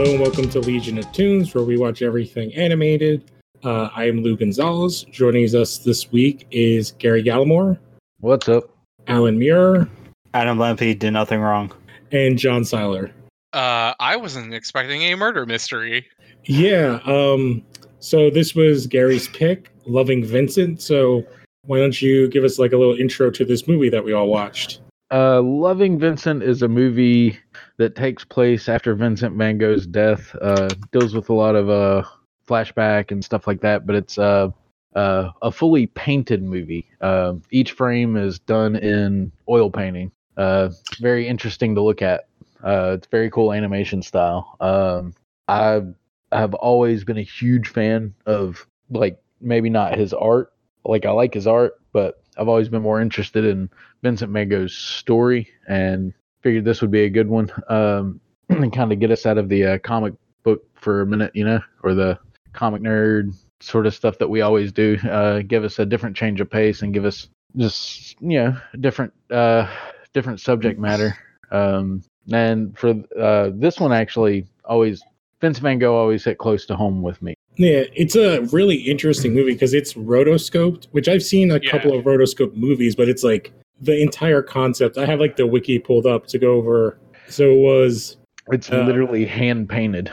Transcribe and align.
Hello 0.00 0.12
and 0.12 0.20
welcome 0.22 0.48
to 0.48 0.60
Legion 0.60 0.96
of 0.96 1.12
Tunes, 1.12 1.54
where 1.54 1.62
we 1.62 1.76
watch 1.76 2.00
everything 2.00 2.54
animated. 2.54 3.30
Uh, 3.62 3.90
I 3.94 4.08
am 4.08 4.22
Lou 4.22 4.34
Gonzalez. 4.34 5.02
Joining 5.10 5.44
us 5.54 5.76
this 5.76 6.10
week 6.10 6.46
is 6.50 6.92
Gary 6.92 7.22
Gallimore, 7.22 7.78
What's 8.20 8.48
up? 8.48 8.74
Alan 9.08 9.38
Muir, 9.38 9.86
Adam 10.32 10.56
Lampy 10.56 10.98
did 10.98 11.10
nothing 11.10 11.40
wrong. 11.40 11.70
and 12.12 12.38
John 12.38 12.64
Seiler. 12.64 13.10
Uh, 13.52 13.92
I 14.00 14.16
wasn't 14.16 14.54
expecting 14.54 15.02
a 15.02 15.16
murder 15.16 15.44
mystery. 15.44 16.06
Yeah. 16.46 17.00
Um. 17.04 17.62
So 17.98 18.30
this 18.30 18.54
was 18.54 18.86
Gary's 18.86 19.28
pick, 19.28 19.70
Loving 19.84 20.24
Vincent. 20.24 20.80
So 20.80 21.26
why 21.66 21.78
don't 21.78 22.00
you 22.00 22.26
give 22.28 22.44
us 22.44 22.58
like 22.58 22.72
a 22.72 22.78
little 22.78 22.94
intro 22.94 23.30
to 23.32 23.44
this 23.44 23.68
movie 23.68 23.90
that 23.90 24.02
we 24.02 24.14
all 24.14 24.28
watched? 24.28 24.79
Uh, 25.12 25.42
Loving 25.42 25.98
Vincent 25.98 26.42
is 26.42 26.62
a 26.62 26.68
movie 26.68 27.38
that 27.78 27.96
takes 27.96 28.24
place 28.24 28.68
after 28.68 28.94
Vincent 28.94 29.36
Van 29.36 29.58
Gogh's 29.58 29.86
death. 29.86 30.34
Uh, 30.40 30.68
deals 30.92 31.14
with 31.14 31.28
a 31.30 31.34
lot 31.34 31.56
of 31.56 31.68
uh 31.68 32.04
flashback 32.48 33.10
and 33.10 33.24
stuff 33.24 33.46
like 33.46 33.60
that, 33.60 33.86
but 33.86 33.96
it's 33.96 34.18
uh, 34.18 34.50
uh 34.94 35.30
a 35.42 35.50
fully 35.50 35.86
painted 35.86 36.42
movie. 36.42 36.86
Uh, 37.00 37.34
each 37.50 37.72
frame 37.72 38.16
is 38.16 38.38
done 38.38 38.76
in 38.76 39.32
oil 39.48 39.70
painting. 39.70 40.12
Uh, 40.36 40.70
very 41.00 41.26
interesting 41.26 41.74
to 41.74 41.82
look 41.82 42.02
at. 42.02 42.28
Uh, 42.62 42.94
it's 42.96 43.06
very 43.08 43.30
cool 43.30 43.52
animation 43.52 44.02
style. 44.02 44.56
Um, 44.60 45.14
I 45.48 45.82
have 46.30 46.54
always 46.54 47.04
been 47.04 47.18
a 47.18 47.22
huge 47.22 47.68
fan 47.68 48.14
of 48.26 48.64
like 48.90 49.20
maybe 49.40 49.70
not 49.70 49.98
his 49.98 50.12
art. 50.12 50.52
Like 50.84 51.04
I 51.04 51.10
like 51.10 51.34
his 51.34 51.46
art, 51.46 51.80
but 51.92 52.19
I've 52.40 52.48
always 52.48 52.70
been 52.70 52.82
more 52.82 53.02
interested 53.02 53.44
in 53.44 53.68
Vincent 54.02 54.32
Van 54.32 54.48
Gogh's 54.48 54.74
story 54.74 55.48
and 55.68 56.14
figured 56.40 56.64
this 56.64 56.80
would 56.80 56.90
be 56.90 57.02
a 57.02 57.10
good 57.10 57.28
one 57.28 57.50
um, 57.68 58.18
and 58.48 58.72
kind 58.72 58.92
of 58.92 58.98
get 58.98 59.10
us 59.10 59.26
out 59.26 59.36
of 59.36 59.50
the 59.50 59.64
uh, 59.64 59.78
comic 59.78 60.14
book 60.42 60.62
for 60.74 61.02
a 61.02 61.06
minute, 61.06 61.32
you 61.34 61.44
know, 61.44 61.60
or 61.82 61.92
the 61.92 62.18
comic 62.54 62.80
nerd 62.80 63.34
sort 63.60 63.86
of 63.86 63.94
stuff 63.94 64.16
that 64.18 64.30
we 64.30 64.40
always 64.40 64.72
do. 64.72 64.96
Uh, 65.04 65.42
give 65.42 65.64
us 65.64 65.78
a 65.78 65.84
different 65.84 66.16
change 66.16 66.40
of 66.40 66.50
pace 66.50 66.80
and 66.80 66.94
give 66.94 67.04
us 67.04 67.28
just, 67.56 68.16
you 68.22 68.38
know, 68.38 68.56
different, 68.80 69.12
uh, 69.30 69.68
different 70.14 70.40
subject 70.40 70.80
matter. 70.80 71.14
Um, 71.50 72.02
and 72.32 72.78
for 72.78 72.94
uh, 73.20 73.50
this 73.52 73.78
one, 73.78 73.92
actually, 73.92 74.46
always 74.64 75.02
Vincent 75.42 75.62
Van 75.62 75.78
Gogh 75.78 75.96
always 75.96 76.24
hit 76.24 76.38
close 76.38 76.64
to 76.66 76.76
home 76.76 77.02
with 77.02 77.20
me. 77.20 77.34
Yeah, 77.60 77.82
it's 77.94 78.16
a 78.16 78.40
really 78.52 78.76
interesting 78.76 79.34
movie 79.34 79.52
because 79.52 79.74
it's 79.74 79.92
rotoscoped, 79.92 80.86
which 80.92 81.08
I've 81.08 81.22
seen 81.22 81.50
a 81.50 81.60
Yeah. 81.62 81.70
couple 81.70 81.92
of 81.94 82.06
rotoscope 82.06 82.54
movies, 82.56 82.96
but 82.96 83.06
it's 83.06 83.22
like 83.22 83.52
the 83.82 84.00
entire 84.00 84.40
concept. 84.40 84.96
I 84.96 85.04
have 85.04 85.20
like 85.20 85.36
the 85.36 85.46
wiki 85.46 85.78
pulled 85.78 86.06
up 86.06 86.26
to 86.28 86.38
go 86.38 86.54
over. 86.54 86.98
So 87.28 87.50
it 87.52 87.58
was 87.58 88.16
It's 88.50 88.70
Uh, 88.72 88.82
literally 88.84 89.26
hand 89.26 89.68
painted. 89.68 90.10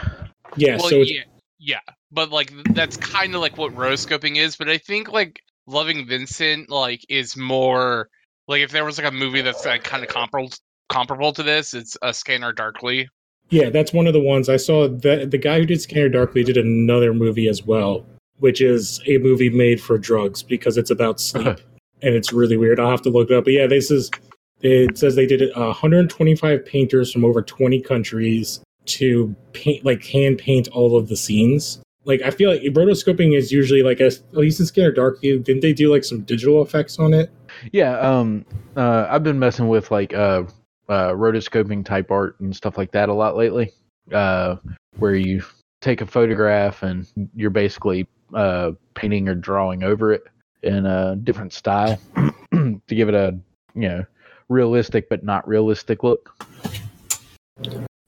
yeah. 0.57 0.75
well, 0.77 0.89
so 0.89 0.97
yeah, 0.97 1.21
yeah, 1.57 1.79
but 2.11 2.31
like 2.31 2.51
that's 2.75 2.97
kind 2.97 3.33
of 3.33 3.39
like 3.39 3.57
what 3.57 3.73
rotoscoping 3.73 4.35
is. 4.35 4.57
But 4.57 4.69
I 4.69 4.77
think 4.77 5.09
like 5.11 5.39
Loving 5.67 6.05
Vincent 6.05 6.69
like 6.69 6.99
is 7.07 7.37
more 7.37 8.09
like 8.49 8.61
if 8.61 8.71
there 8.71 8.83
was 8.83 8.97
like 8.97 9.07
a 9.07 9.11
movie 9.11 9.41
that's 9.41 9.65
like 9.65 9.83
kind 9.85 10.03
of 10.03 10.09
comparable 10.09 10.51
comparable 10.89 11.31
to 11.33 11.43
this, 11.43 11.73
it's 11.73 11.95
a 12.01 12.13
Scanner 12.13 12.51
Darkly. 12.51 13.07
Yeah, 13.49 13.69
that's 13.69 13.93
one 13.93 14.07
of 14.07 14.13
the 14.13 14.21
ones 14.21 14.49
I 14.49 14.57
saw. 14.57 14.87
That 14.87 15.31
the 15.31 15.37
guy 15.37 15.59
who 15.59 15.65
did 15.65 15.81
Scanner 15.81 16.09
Darkly 16.09 16.43
did 16.43 16.57
another 16.57 17.13
movie 17.13 17.47
as 17.47 17.63
well, 17.63 18.05
which 18.39 18.61
is 18.61 19.01
a 19.07 19.17
movie 19.19 19.49
made 19.49 19.81
for 19.81 19.97
drugs 19.97 20.43
because 20.43 20.77
it's 20.77 20.91
about 20.91 21.19
sleep 21.21 21.59
and 22.01 22.15
it's 22.15 22.33
really 22.33 22.57
weird. 22.57 22.79
I'll 22.79 22.91
have 22.91 23.01
to 23.03 23.09
look 23.09 23.29
it 23.29 23.37
up. 23.37 23.45
But 23.45 23.53
yeah, 23.53 23.67
this 23.67 23.91
is. 23.91 24.11
It 24.61 24.97
says 24.97 25.15
they 25.15 25.27
did 25.27 25.43
it, 25.43 25.55
uh, 25.55 25.67
125 25.67 26.65
painters 26.65 27.11
from 27.11 27.23
over 27.23 27.43
20 27.43 27.79
countries 27.81 28.59
to 28.85 29.35
paint, 29.53 29.85
like 29.85 30.03
hand 30.03 30.39
paint 30.39 30.67
all 30.69 30.97
of 30.97 31.09
the 31.09 31.15
scenes. 31.15 31.79
Like 32.05 32.23
I 32.23 32.31
feel 32.31 32.49
like 32.49 32.63
rotoscoping 32.63 33.37
is 33.37 33.51
usually 33.51 33.83
like 33.83 33.99
a, 33.99 34.07
at 34.07 34.33
least 34.33 34.59
in 34.59 34.65
Scanner 34.65 34.91
Darkly, 34.91 35.37
didn't 35.37 35.61
they 35.61 35.73
do 35.73 35.91
like 35.91 36.03
some 36.03 36.21
digital 36.21 36.63
effects 36.63 36.97
on 36.97 37.13
it? 37.13 37.29
Yeah, 37.71 37.99
um, 37.99 38.45
uh, 38.75 39.05
I've 39.07 39.23
been 39.23 39.37
messing 39.37 39.67
with 39.67 39.91
like 39.91 40.15
uh, 40.15 40.43
uh, 40.89 41.11
rotoscoping 41.11 41.85
type 41.85 42.11
art 42.11 42.39
and 42.39 42.55
stuff 42.55 42.77
like 42.77 42.91
that 42.91 43.09
a 43.09 43.13
lot 43.13 43.35
lately, 43.35 43.71
uh, 44.11 44.55
where 44.97 45.15
you 45.15 45.43
take 45.81 46.01
a 46.01 46.05
photograph 46.05 46.83
and 46.83 47.07
you're 47.35 47.49
basically 47.49 48.07
uh, 48.33 48.71
painting 48.93 49.27
or 49.29 49.35
drawing 49.35 49.83
over 49.83 50.11
it 50.11 50.23
in 50.63 50.85
a 50.85 51.15
different 51.15 51.53
style 51.53 51.99
to 52.51 52.79
give 52.89 53.09
it 53.09 53.15
a 53.15 53.37
you 53.75 53.87
know 53.87 54.05
realistic 54.49 55.09
but 55.09 55.23
not 55.23 55.47
realistic 55.47 56.03
look. 56.03 56.33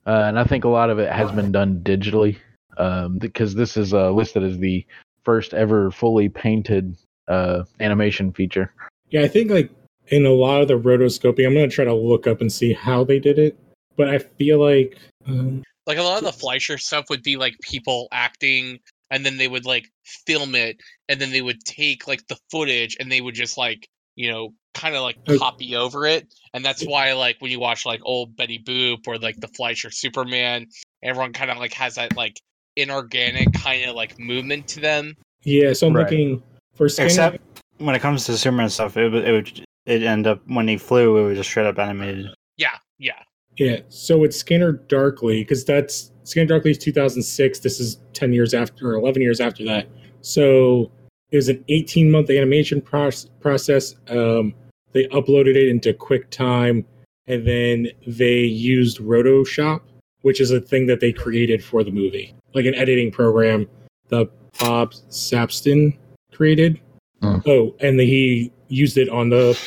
Uh, 0.06 0.24
and 0.26 0.38
I 0.38 0.44
think 0.44 0.64
a 0.64 0.68
lot 0.68 0.90
of 0.90 0.98
it 0.98 1.12
has 1.12 1.30
been 1.32 1.52
done 1.52 1.80
digitally 1.82 2.38
um, 2.78 3.18
because 3.18 3.54
this 3.54 3.76
is 3.76 3.92
uh, 3.92 4.10
listed 4.10 4.42
as 4.42 4.58
the 4.58 4.84
first 5.24 5.52
ever 5.54 5.90
fully 5.90 6.28
painted 6.28 6.96
uh, 7.28 7.64
animation 7.78 8.32
feature. 8.32 8.72
Yeah, 9.10 9.22
I 9.22 9.28
think 9.28 9.50
like 9.50 9.70
in 10.10 10.26
a 10.26 10.30
lot 10.32 10.62
of 10.62 10.68
the 10.68 10.78
rotoscoping, 10.78 11.46
I'm 11.46 11.54
gonna 11.54 11.68
try 11.68 11.84
to 11.84 11.94
look 11.94 12.26
up 12.26 12.40
and 12.40 12.52
see 12.52 12.72
how 12.72 13.04
they 13.04 13.18
did 13.18 13.38
it. 13.38 13.58
But 13.96 14.08
I 14.08 14.18
feel 14.18 14.58
like 14.58 14.98
um, 15.26 15.62
Like 15.86 15.98
a 15.98 16.02
lot 16.02 16.18
of 16.18 16.24
the 16.24 16.32
Fleischer 16.32 16.78
stuff 16.78 17.06
would 17.10 17.22
be 17.22 17.36
like 17.36 17.54
people 17.62 18.08
acting, 18.12 18.78
and 19.10 19.24
then 19.24 19.36
they 19.36 19.48
would 19.48 19.64
like 19.66 19.88
film 20.04 20.54
it, 20.54 20.76
and 21.08 21.20
then 21.20 21.30
they 21.30 21.42
would 21.42 21.64
take 21.64 22.06
like 22.08 22.26
the 22.28 22.38
footage, 22.50 22.96
and 23.00 23.10
they 23.10 23.20
would 23.20 23.34
just 23.34 23.56
like 23.58 23.86
you 24.16 24.30
know 24.30 24.54
kind 24.74 24.94
of 24.94 25.02
like 25.02 25.16
Okay. 25.28 25.38
copy 25.38 25.76
over 25.76 26.06
it, 26.06 26.26
and 26.54 26.64
that's 26.64 26.84
why 26.84 27.12
like 27.12 27.36
when 27.40 27.50
you 27.50 27.60
watch 27.60 27.84
like 27.86 28.00
old 28.04 28.36
Betty 28.36 28.58
Boop 28.58 29.06
or 29.06 29.18
like 29.18 29.40
the 29.40 29.48
Fleischer 29.48 29.90
Superman, 29.90 30.66
everyone 31.02 31.32
kind 31.32 31.50
of 31.50 31.58
like 31.58 31.72
has 31.74 31.96
that 31.96 32.16
like 32.16 32.40
inorganic 32.76 33.52
kind 33.52 33.84
of 33.88 33.94
like 33.96 34.18
movement 34.18 34.68
to 34.68 34.80
them. 34.80 35.14
yeah, 35.44 35.72
so 35.72 35.86
I'm 35.88 35.94
Right. 35.94 36.04
looking 36.04 36.42
for 36.74 36.88
Scanner. 36.88 37.06
Except 37.08 37.38
when 37.78 37.94
it 37.94 38.00
comes 38.00 38.24
to 38.26 38.36
Superman 38.38 38.70
stuff, 38.70 38.96
it 38.96 39.12
it 39.14 39.32
would 39.32 39.64
it 39.86 40.02
end 40.02 40.26
up 40.26 40.40
when 40.46 40.68
he 40.68 40.78
flew, 40.78 41.16
it 41.18 41.28
was 41.28 41.38
just 41.38 41.50
straight 41.50 41.66
up 41.66 41.78
animated. 41.78 42.26
Yeah, 42.56 42.76
yeah. 42.98 43.22
Yeah, 43.56 43.80
so 43.88 44.24
it's 44.24 44.36
Scanner 44.36 44.72
Darkly 44.72 45.42
because 45.42 45.64
that's 45.64 46.12
Scanner 46.24 46.46
Darkly 46.46 46.70
is 46.70 46.78
2006. 46.78 47.58
This 47.58 47.80
is 47.80 47.98
10 48.14 48.32
years 48.32 48.54
after 48.54 48.90
or 48.90 48.94
11 48.94 49.20
years 49.20 49.40
after 49.40 49.64
that. 49.64 49.88
So 50.22 50.90
it 51.30 51.36
was 51.36 51.48
an 51.48 51.64
18 51.68 52.10
month 52.10 52.30
animation 52.30 52.80
proce- 52.80 53.28
process. 53.40 53.96
Um, 54.08 54.54
they 54.92 55.06
uploaded 55.08 55.56
it 55.56 55.68
into 55.68 55.92
QuickTime, 55.92 56.84
and 57.26 57.46
then 57.46 57.88
they 58.06 58.40
used 58.40 58.98
Rotoshop, 58.98 59.80
which 60.22 60.40
is 60.40 60.50
a 60.50 60.60
thing 60.60 60.86
that 60.86 61.00
they 61.00 61.12
created 61.12 61.62
for 61.62 61.84
the 61.84 61.90
movie, 61.90 62.34
like 62.54 62.64
an 62.64 62.74
editing 62.74 63.10
program 63.10 63.68
that 64.08 64.30
Bob 64.58 64.92
Sabiston 65.10 65.96
created. 66.32 66.80
Hmm. 67.20 67.38
Oh, 67.46 67.76
and 67.80 68.00
he 68.00 68.52
used 68.70 68.96
it 68.98 69.08
on 69.08 69.28
the 69.28 69.58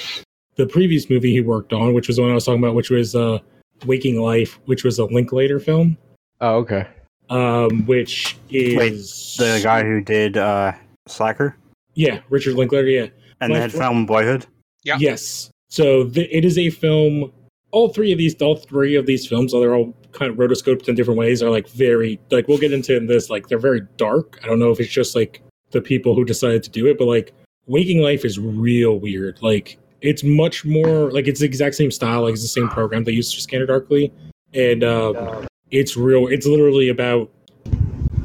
the 0.55 0.65
previous 0.67 1.09
movie 1.09 1.31
he 1.31 1.41
worked 1.41 1.73
on, 1.73 1.93
which 1.93 2.07
was 2.07 2.17
the 2.17 2.21
one 2.23 2.31
I 2.31 2.35
was 2.35 2.45
talking 2.45 2.63
about, 2.63 2.75
which 2.75 2.89
was 2.89 3.15
uh, 3.15 3.39
Waking 3.85 4.19
Life, 4.21 4.59
which 4.65 4.83
was 4.83 4.99
a 4.99 5.05
Linklater 5.05 5.59
film, 5.59 5.97
Oh, 6.41 6.57
okay. 6.57 6.87
um, 7.29 7.85
which 7.87 8.37
is 8.49 8.77
Wait, 8.77 9.45
The 9.55 9.61
guy 9.63 9.83
who 9.83 9.99
did 10.01 10.37
uh, 10.37 10.73
Slacker 11.07 11.55
yeah, 11.95 12.19
Richard 12.29 12.55
Linklater, 12.55 12.87
yeah, 12.87 13.07
and 13.41 13.53
My 13.53 13.59
then 13.59 13.69
fr- 13.69 13.77
film 13.77 14.05
Boyhood. 14.05 14.45
Yeah. 14.83 14.97
yes. 14.99 15.49
So 15.69 16.07
th- 16.09 16.29
it 16.31 16.43
is 16.45 16.57
a 16.57 16.69
film. 16.71 17.31
All 17.71 17.89
three 17.89 18.11
of 18.11 18.17
these, 18.17 18.39
all 18.41 18.55
three 18.55 18.95
of 18.95 19.05
these 19.05 19.25
films, 19.27 19.53
although 19.53 19.65
they're 19.67 19.75
all 19.75 19.93
kind 20.11 20.29
of 20.31 20.37
rotoscoped 20.37 20.87
in 20.87 20.95
different 20.95 21.19
ways. 21.19 21.41
Are 21.43 21.49
like 21.49 21.67
very 21.69 22.19
like 22.31 22.47
we'll 22.47 22.57
get 22.59 22.73
into 22.73 22.95
in 22.95 23.07
this. 23.07 23.29
Like 23.29 23.47
they're 23.47 23.57
very 23.59 23.81
dark. 23.97 24.39
I 24.43 24.47
don't 24.47 24.59
know 24.59 24.71
if 24.71 24.79
it's 24.79 24.91
just 24.91 25.15
like 25.15 25.41
the 25.71 25.81
people 25.81 26.13
who 26.15 26.25
decided 26.25 26.61
to 26.63 26.69
do 26.69 26.85
it, 26.87 26.97
but 26.99 27.05
like 27.05 27.33
Waking 27.67 28.01
Life 28.01 28.25
is 28.25 28.39
real 28.39 28.99
weird. 28.99 29.41
Like 29.41 29.77
it's 30.01 30.23
much 30.23 30.65
more 30.65 31.11
like 31.11 31.27
it's 31.27 31.39
the 31.39 31.45
exact 31.45 31.75
same 31.75 31.91
style, 31.91 32.23
like 32.23 32.33
it's 32.33 32.41
the 32.41 32.47
same 32.47 32.67
program 32.69 33.03
they 33.05 33.13
used 33.13 33.33
for 33.33 33.41
Scanner 33.41 33.65
Darkly, 33.65 34.11
and 34.53 34.83
um, 34.83 35.47
it's 35.71 35.97
real. 35.97 36.27
It's 36.27 36.45
literally 36.45 36.89
about. 36.89 37.31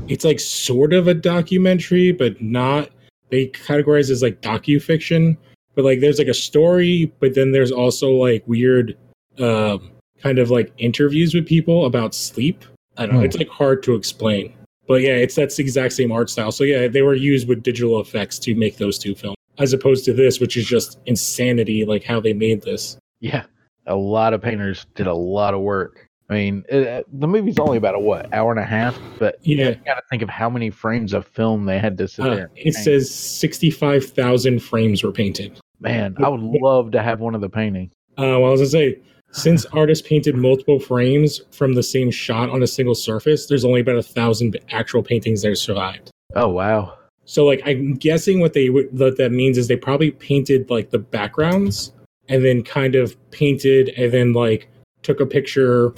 It's 0.08 0.24
like 0.24 0.40
sort 0.40 0.94
of 0.94 1.06
a 1.06 1.14
documentary, 1.14 2.12
but 2.12 2.40
not. 2.40 2.90
They 3.30 3.48
categorize 3.48 4.08
it 4.08 4.12
as 4.12 4.22
like 4.22 4.40
docu 4.40 4.80
fiction, 4.80 5.36
but 5.74 5.84
like 5.84 6.00
there's 6.00 6.18
like 6.18 6.28
a 6.28 6.34
story, 6.34 7.12
but 7.20 7.34
then 7.34 7.52
there's 7.52 7.70
also 7.70 8.10
like 8.12 8.42
weird, 8.46 8.96
um, 9.38 9.90
kind 10.22 10.38
of 10.38 10.50
like 10.50 10.72
interviews 10.78 11.34
with 11.34 11.46
people 11.46 11.84
about 11.84 12.14
sleep. 12.14 12.64
I 12.96 13.04
don't 13.04 13.16
know. 13.16 13.20
Hmm. 13.20 13.26
It's 13.26 13.36
like 13.36 13.50
hard 13.50 13.82
to 13.82 13.94
explain, 13.94 14.52
but 14.88 15.02
yeah, 15.02 15.10
it's 15.12 15.34
that's 15.36 15.56
the 15.56 15.62
exact 15.62 15.92
same 15.92 16.10
art 16.10 16.30
style. 16.30 16.50
So 16.50 16.64
yeah, 16.64 16.88
they 16.88 17.02
were 17.02 17.14
used 17.14 17.46
with 17.46 17.62
digital 17.62 18.00
effects 18.00 18.38
to 18.40 18.54
make 18.54 18.78
those 18.78 18.98
two 18.98 19.14
films, 19.14 19.36
as 19.58 19.72
opposed 19.72 20.04
to 20.06 20.12
this, 20.12 20.40
which 20.40 20.56
is 20.56 20.66
just 20.66 20.98
insanity, 21.06 21.84
like 21.84 22.02
how 22.02 22.18
they 22.20 22.32
made 22.32 22.62
this. 22.62 22.96
Yeah, 23.20 23.44
a 23.86 23.94
lot 23.96 24.34
of 24.34 24.40
painters 24.42 24.86
did 24.94 25.06
a 25.06 25.14
lot 25.14 25.54
of 25.54 25.60
work. 25.60 26.06
I 26.30 26.34
mean, 26.34 26.64
it, 26.68 27.06
the 27.20 27.26
movie's 27.26 27.58
only 27.58 27.78
about 27.78 27.94
a 27.94 27.98
what 27.98 28.32
hour 28.34 28.50
and 28.50 28.60
a 28.60 28.64
half, 28.64 28.98
but 29.18 29.36
Yeah. 29.42 29.70
you 29.70 29.74
got 29.86 29.94
to 29.94 30.02
think 30.10 30.20
of 30.22 30.28
how 30.28 30.50
many 30.50 30.68
frames 30.68 31.14
of 31.14 31.26
film 31.26 31.64
they 31.64 31.78
had 31.78 31.96
to 31.98 32.06
sit 32.06 32.26
Uh, 32.26 32.34
there. 32.34 32.50
it 32.54 32.64
paint. 32.64 32.74
says 32.74 33.10
65,000 33.14 34.58
frames 34.60 35.02
were 35.02 35.12
painted. 35.12 35.58
"Man, 35.80 36.14
I 36.18 36.28
would 36.28 36.40
love 36.42 36.90
to 36.92 37.02
have 37.02 37.20
one 37.20 37.34
of 37.34 37.40
the 37.40 37.48
paintings." 37.48 37.92
Uh, 38.18 38.36
well, 38.40 38.46
I 38.46 38.50
was 38.50 38.60
gonna 38.60 38.70
say, 38.70 38.98
since 39.32 39.64
artists 39.66 40.06
painted 40.06 40.36
multiple 40.36 40.80
frames 40.80 41.40
from 41.50 41.74
the 41.74 41.82
same 41.82 42.10
shot 42.10 42.50
on 42.50 42.62
a 42.62 42.66
single 42.66 42.94
surface, 42.94 43.46
there's 43.46 43.64
only 43.64 43.80
about 43.80 43.96
a 43.96 44.02
thousand 44.02 44.58
actual 44.70 45.02
paintings 45.02 45.42
that 45.42 45.48
have 45.48 45.58
survived. 45.58 46.10
Oh 46.34 46.48
wow. 46.48 46.94
So 47.24 47.44
like 47.44 47.60
I'm 47.66 47.94
guessing 47.94 48.40
what 48.40 48.54
they 48.54 48.68
what 48.70 49.16
that 49.18 49.32
means 49.32 49.58
is 49.58 49.68
they 49.68 49.76
probably 49.76 50.12
painted 50.12 50.70
like 50.70 50.90
the 50.90 50.98
backgrounds 50.98 51.92
and 52.28 52.44
then 52.44 52.62
kind 52.62 52.94
of 52.94 53.16
painted 53.30 53.90
and 53.90 54.12
then 54.12 54.32
like 54.32 54.68
took 55.02 55.20
a 55.20 55.26
picture, 55.26 55.92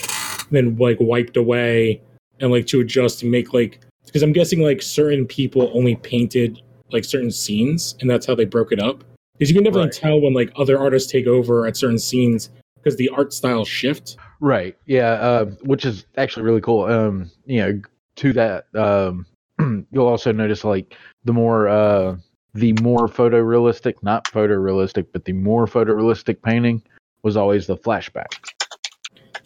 then 0.51 0.77
like 0.77 0.99
wiped 1.01 1.37
away 1.37 2.01
and 2.41 2.51
like 2.51 2.67
to 2.67 2.81
adjust 2.81 3.23
and 3.23 3.31
make 3.31 3.55
like 3.55 3.81
because 4.07 4.23
I'm 4.23 4.33
guessing 4.33 4.61
like 4.61 4.83
certain 4.83 5.25
people 5.27 5.71
only 5.73 5.95
painted 5.97 6.61
like 6.91 7.05
certain 7.05 7.31
scenes 7.31 7.95
and 8.01 8.11
that's 8.11 8.27
how 8.27 8.35
they 8.35 8.45
broke 8.45 8.73
it 8.73 8.81
up. 8.81 9.05
Because 9.35 9.51
you 9.51 9.55
can 9.55 9.65
definitely 9.65 9.87
Right. 9.87 9.93
tell 9.93 10.21
when 10.21 10.35
like 10.35 10.53
other 10.57 10.79
artists 10.79 11.11
take 11.11 11.27
over 11.29 11.67
at 11.67 11.77
certain 11.77 11.99
scenes 11.99 12.51
because 12.83 12.97
the 12.97 13.09
art 13.11 13.33
style 13.33 13.65
shift. 13.65 14.17
Right. 14.41 14.77
Yeah. 14.87 15.13
Uh, 15.13 15.45
which 15.63 15.85
is 15.85 16.07
actually 16.17 16.45
really 16.45 16.61
cool. 16.61 16.85
Um, 16.85 17.31
you 17.47 17.61
know, 17.61 17.81
to 18.17 18.33
that, 18.33 18.67
um, 18.75 19.27
you'll 19.93 20.07
also 20.09 20.33
notice 20.33 20.65
like 20.65 20.95
the 21.25 21.33
more, 21.33 21.69
uh, 21.69 22.17
the 22.55 22.73
more 22.83 23.07
photorealistic, 23.09 23.95
not 24.03 24.25
photorealistic, 24.25 25.07
but 25.13 25.25
the 25.25 25.33
more 25.33 25.67
photorealistic 25.67 26.43
painting 26.43 26.83
was 27.23 27.37
always 27.37 27.67
the 27.67 27.77
flashback. 27.77 28.27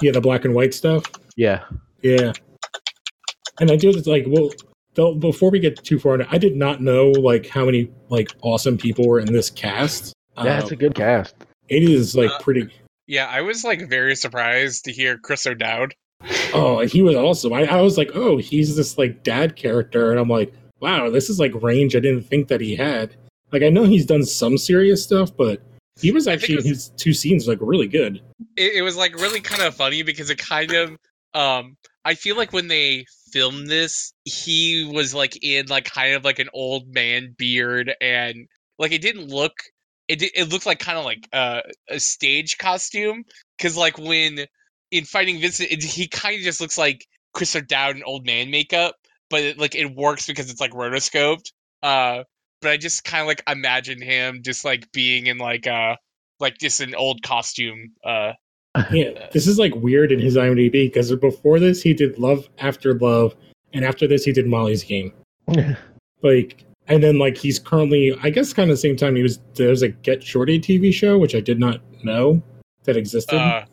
Yeah, 0.01 0.13
the 0.13 0.21
black 0.21 0.45
and 0.45 0.55
white 0.55 0.73
stuff. 0.75 1.05
Yeah. 1.37 1.65
Yeah. 2.03 2.33
And 3.61 3.71
I 3.71 3.77
do 3.77 3.91
like 3.93 4.25
well 4.29 4.51
though 4.95 5.15
before 5.15 5.51
we 5.51 5.59
get 5.59 5.83
too 5.85 5.99
far 5.99 6.15
into 6.15 6.27
I 6.31 6.39
did 6.39 6.57
not 6.57 6.81
know 6.81 7.11
like 7.11 7.49
how 7.49 7.65
many 7.65 7.91
like 8.09 8.29
awesome 8.43 8.77
people 8.79 9.07
were 9.09 9.21
in 9.21 9.33
this 9.33 9.51
cast. 9.51 10.13
That's 10.37 10.71
Uh, 10.71 10.75
a 10.75 10.77
good 10.77 10.95
cast. 10.95 11.35
it 11.69 11.83
is 11.83 12.15
like 12.17 12.31
pretty 12.41 12.69
Yeah, 13.07 13.27
I 13.27 13.43
was 13.43 13.65
like 13.65 13.89
very 13.89 14.17
surprised 14.17 14.85
to 14.85 14.93
hear 14.93 15.19
Chris 15.19 15.47
O'Dowd. 15.47 15.95
oh 16.55 16.81
he 16.87 17.03
was 17.03 17.17
awesome. 17.17 17.53
I, 17.53 17.65
I 17.67 17.81
was 17.81 17.99
like, 17.99 18.11
oh, 18.15 18.39
he's 18.39 18.77
this 18.77 18.97
like 18.97 19.23
dad 19.23 19.57
character, 19.57 20.11
and 20.11 20.19
I'm 20.21 20.29
like, 20.29 20.53
wow, 20.81 21.11
this 21.11 21.29
is 21.29 21.39
like 21.39 21.53
range 21.63 21.95
I 21.95 22.01
didn't 22.01 22.23
think 22.25 22.49
that 22.49 22.61
he 22.61 22.77
had. 22.77 23.15
Like 23.53 23.63
I 23.63 23.69
know 23.69 23.85
he's 23.85 24.07
done 24.07 24.25
some 24.25 24.57
serious 24.59 25.05
stuff, 25.05 25.37
but 25.37 25.61
he 26.01 26.11
was 26.11 26.27
actually 26.27 26.57
was- 26.57 26.65
his 26.65 26.89
two 26.97 27.13
scenes 27.13 27.47
like 27.47 27.59
really 27.61 27.89
good. 27.89 28.21
It, 28.57 28.77
it 28.77 28.83
was 28.83 28.97
like 28.97 29.15
really 29.15 29.41
kind 29.41 29.63
of 29.63 29.75
funny 29.75 30.03
because 30.03 30.31
it 30.31 30.39
kind 30.39 30.73
of 30.73 30.91
um 31.35 31.77
I 32.05 32.15
feel 32.15 32.37
like 32.37 32.53
when 32.53 32.69
they 32.69 33.07
filmed 33.33 33.69
this, 33.69 34.13
he 34.25 34.91
was 34.93 35.15
like 35.15 35.39
in 35.43 35.67
like 35.67 35.85
kind 35.85 36.15
of 36.15 36.25
like 36.25 36.39
an 36.39 36.49
old 36.53 36.93
man 36.95 37.35
beard 37.37 37.93
and 38.01 38.47
like 38.79 38.93
it 38.93 39.03
didn't 39.03 39.29
look 39.29 39.55
it 40.09 40.23
it 40.23 40.53
looked 40.53 40.67
like 40.67 40.79
kind 40.79 40.99
of 40.99 41.05
like 41.05 41.29
uh, 41.33 41.61
a 41.89 41.99
stage 42.01 42.59
costume 42.59 43.25
because 43.57 43.77
like 43.77 43.99
when 43.99 44.47
in 44.91 45.05
fighting 45.05 45.41
Vincent, 45.41 45.71
it, 45.71 45.83
he 45.83 46.07
kind 46.07 46.37
of 46.37 46.43
just 46.43 46.61
looks 46.61 46.79
like 46.79 47.07
Chris 47.33 47.57
O'Dowd 47.57 47.97
in 47.97 48.03
old 48.05 48.27
man 48.27 48.51
makeup, 48.51 48.95
but 49.31 49.41
it, 49.41 49.59
like 49.59 49.75
it 49.75 49.95
works 49.95 50.27
because 50.27 50.51
it's 50.51 50.61
like 50.61 50.73
rotoscoped. 50.73 51.53
Uh, 51.83 52.25
but 52.61 52.71
I 52.71 52.77
just 52.77 53.05
kind 53.05 53.21
of 53.21 53.27
like 53.27 53.43
imagine 53.49 54.01
him 54.01 54.41
just 54.43 54.65
like 54.65 54.91
being 54.93 55.27
in 55.27 55.39
like 55.39 55.67
uh 55.67 55.97
like 56.41 56.59
just 56.59 56.81
an 56.81 56.95
old 56.95 57.23
costume. 57.23 57.93
Uh, 58.05 58.33
Yeah, 58.91 59.29
this 59.33 59.47
is 59.47 59.59
like 59.59 59.75
weird 59.75 60.11
in 60.11 60.19
his 60.19 60.37
IMDb 60.37 60.73
because 60.73 61.15
before 61.17 61.61
this 61.61 61.83
he 61.83 61.95
did 61.95 62.19
Love 62.19 62.49
After 62.59 62.95
Love, 62.95 63.37
and 63.73 63.85
after 63.85 64.07
this 64.07 64.25
he 64.25 64.33
did 64.33 64.47
Molly's 64.47 64.83
Game. 64.83 65.13
like 66.23 66.65
and 66.89 67.03
then 67.03 67.19
like 67.19 67.37
he's 67.37 67.59
currently 67.59 68.17
i 68.23 68.31
guess 68.31 68.53
kind 68.53 68.71
of 68.71 68.77
the 68.77 68.81
same 68.81 68.97
time 68.97 69.17
he 69.17 69.23
was 69.23 69.39
there's 69.55 69.83
a 69.83 69.89
get 69.89 70.23
shorty 70.23 70.61
tv 70.61 70.93
show 70.93 71.19
which 71.19 71.35
i 71.35 71.41
did 71.41 71.59
not 71.59 71.81
know 72.05 72.43
that 72.85 72.97
existed 72.97 73.37
uh, 73.37 73.65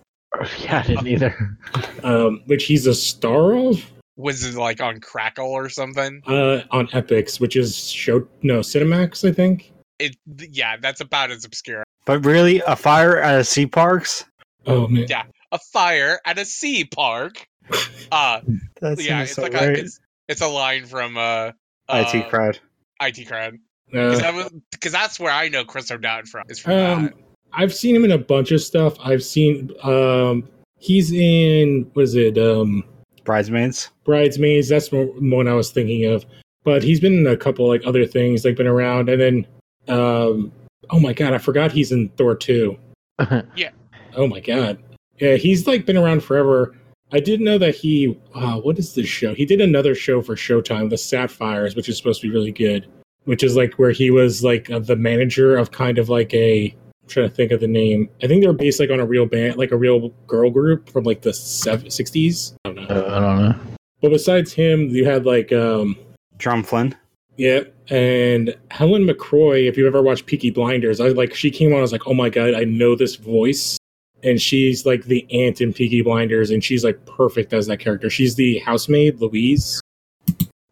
yeah, 0.62 0.80
I 0.80 0.88
didn't 0.88 1.08
either. 1.08 1.58
um 2.04 2.42
which 2.46 2.66
he's 2.66 2.88
a 2.88 2.96
star 2.96 3.54
of 3.56 3.86
was 4.16 4.44
it 4.44 4.56
like 4.56 4.80
on 4.82 5.00
Crackle 5.00 5.50
or 5.50 5.68
something? 5.68 6.22
uh 6.28 6.62
on 6.72 6.88
Epix 6.88 7.40
which 7.40 7.56
is 7.56 7.78
show 7.78 8.26
no 8.42 8.60
cinemax 8.60 9.28
i 9.28 9.34
think 9.34 9.74
It 10.00 10.16
yeah, 10.50 10.78
that's 10.78 11.02
about 11.02 11.32
as 11.32 11.46
obscure. 11.46 11.84
But 12.06 12.26
really, 12.26 12.62
a 12.66 12.76
fire 12.76 13.18
at 13.18 13.40
a 13.40 13.44
sea 13.44 13.68
parks? 13.68 14.26
oh 14.66 14.88
man 14.88 15.06
Yeah. 15.08 15.24
A 15.52 15.60
fire 15.60 16.20
at 16.26 16.40
a 16.40 16.46
sea 16.46 16.86
park. 16.86 17.46
Uh, 18.12 18.42
That's 18.82 19.08
yeah, 19.08 19.22
it's 19.22 19.38
like 19.38 19.54
a 19.54 19.72
it's, 19.72 20.00
it's 20.28 20.42
a 20.42 20.48
line 20.48 20.86
from 20.86 21.16
uh, 21.16 21.52
uh 21.88 22.04
IT 22.14 22.30
crowd. 22.30 22.60
IT 23.02 23.28
crowd. 23.28 23.58
Because 23.92 24.22
uh, 24.22 24.50
that 24.82 24.92
that's 24.92 25.20
where 25.20 25.34
I 25.34 25.50
know 25.50 25.66
Chris 25.66 25.92
O'Dowd 25.92 26.28
from. 26.28 26.46
Is 26.50 26.60
from 26.60 26.74
um 26.74 27.04
that. 27.06 27.14
i've 27.54 27.74
seen 27.74 27.96
him 27.96 28.06
in 28.06 28.12
a 28.12 28.18
bunch 28.18 28.52
of 28.52 28.62
stuff 28.62 28.96
i've 29.04 29.22
seen 29.22 29.70
um 29.84 30.48
he's 30.78 31.12
in 31.12 31.90
what 31.94 32.04
is 32.04 32.16
it 32.16 32.38
um 32.38 32.86
Bridesmaids. 33.24 33.90
Bridesmaids. 34.04 34.70
That's 34.70 34.92
mo- 34.92 35.14
one 35.20 35.48
I 35.48 35.54
was 35.54 35.72
thinking 35.72 36.06
of. 36.06 36.26
But 36.64 36.84
he's 36.84 37.00
been 37.00 37.14
in 37.14 37.28
a 37.28 37.38
couple 37.38 37.68
like 37.68 37.82
other 37.86 38.06
things, 38.06 38.46
like 38.46 38.56
been 38.56 38.68
around, 38.68 39.10
and 39.10 39.22
then 39.22 39.48
um, 39.88 40.52
oh 40.90 41.00
my 41.00 41.14
god, 41.14 41.34
I 41.34 41.40
forgot 41.40 41.72
he's 41.72 41.92
in 41.92 42.10
Thor 42.10 42.36
two. 42.36 42.78
yeah. 43.56 43.70
Oh 44.16 44.28
my 44.28 44.40
god, 44.40 44.78
yeah, 45.18 45.36
he's 45.36 45.66
like 45.66 45.86
been 45.86 45.98
around 45.98 46.24
forever. 46.24 46.76
I 47.12 47.20
didn't 47.20 47.46
know 47.46 47.58
that 47.58 47.76
he. 47.76 48.18
Uh, 48.34 48.58
what 48.62 48.80
is 48.80 48.96
this 48.96 49.08
show? 49.08 49.34
He 49.34 49.46
did 49.46 49.60
another 49.62 49.96
show 49.96 50.22
for 50.22 50.36
Showtime, 50.36 50.90
The 50.90 50.98
Sapphires, 50.98 51.76
which 51.76 51.90
is 51.90 51.98
supposed 51.98 52.22
to 52.22 52.28
be 52.30 52.34
really 52.34 52.52
good. 52.52 52.88
Which 53.26 53.44
is 53.44 53.56
like 53.56 53.74
where 53.76 53.92
he 53.92 54.10
was 54.12 54.44
like 54.44 54.70
uh, 54.72 54.80
the 54.80 54.96
manager 54.96 55.56
of 55.58 55.72
kind 55.72 55.98
of 55.98 56.10
like 56.10 56.34
a. 56.34 56.74
I'm 57.04 57.10
trying 57.10 57.30
to 57.30 57.36
think 57.36 57.52
of 57.52 57.60
the 57.60 57.68
name. 57.68 58.10
I 58.24 58.28
think 58.28 58.42
they're 58.44 58.54
based 58.54 58.80
like 58.80 58.90
on 58.92 59.00
a 59.00 59.06
real 59.06 59.26
band, 59.26 59.58
like 59.58 59.72
a 59.72 59.78
real 59.78 60.10
girl 60.28 60.50
group 60.50 60.90
from 60.90 61.04
like 61.04 61.22
the 61.22 61.34
sev- 61.34 61.84
60s. 61.84 62.54
I 62.66 62.70
don't 62.70 62.76
know. 62.76 62.96
Uh, 62.96 63.16
I 63.16 63.20
don't 63.20 63.50
know. 63.50 63.56
But 64.02 64.10
besides 64.12 64.54
him, 64.54 64.88
you 64.90 65.06
had 65.06 65.26
like 65.26 65.52
um 65.52 65.98
Jerome 66.40 66.64
Flynn. 66.64 66.96
yeah, 67.38 67.62
and 67.90 68.56
Helen 68.72 69.06
McCrory, 69.06 69.68
if 69.68 69.78
you've 69.78 69.88
ever 69.88 70.02
watched 70.02 70.26
Peaky 70.26 70.50
Blinders, 70.50 71.00
I 71.02 71.10
like 71.10 71.36
she 71.36 71.52
came 71.52 71.72
on, 71.74 71.80
I 71.80 71.82
was 71.82 71.92
like, 71.92 72.08
Oh 72.08 72.14
my 72.14 72.30
god, 72.30 72.54
I 72.56 72.64
know 72.64 72.96
this 72.96 73.16
voice. 73.16 73.78
And 74.24 74.40
she's 74.40 74.86
like 74.86 75.06
the 75.06 75.26
aunt 75.32 75.62
in 75.62 75.74
Peaky 75.74 76.02
Blinders, 76.02 76.52
and 76.52 76.64
she's 76.64 76.84
like 76.84 77.04
perfect 77.06 77.54
as 77.54 77.68
that 77.68 77.80
character. 77.80 78.10
She's 78.10 78.36
the 78.36 78.60
housemaid, 78.60 79.20
Louise. 79.20 79.82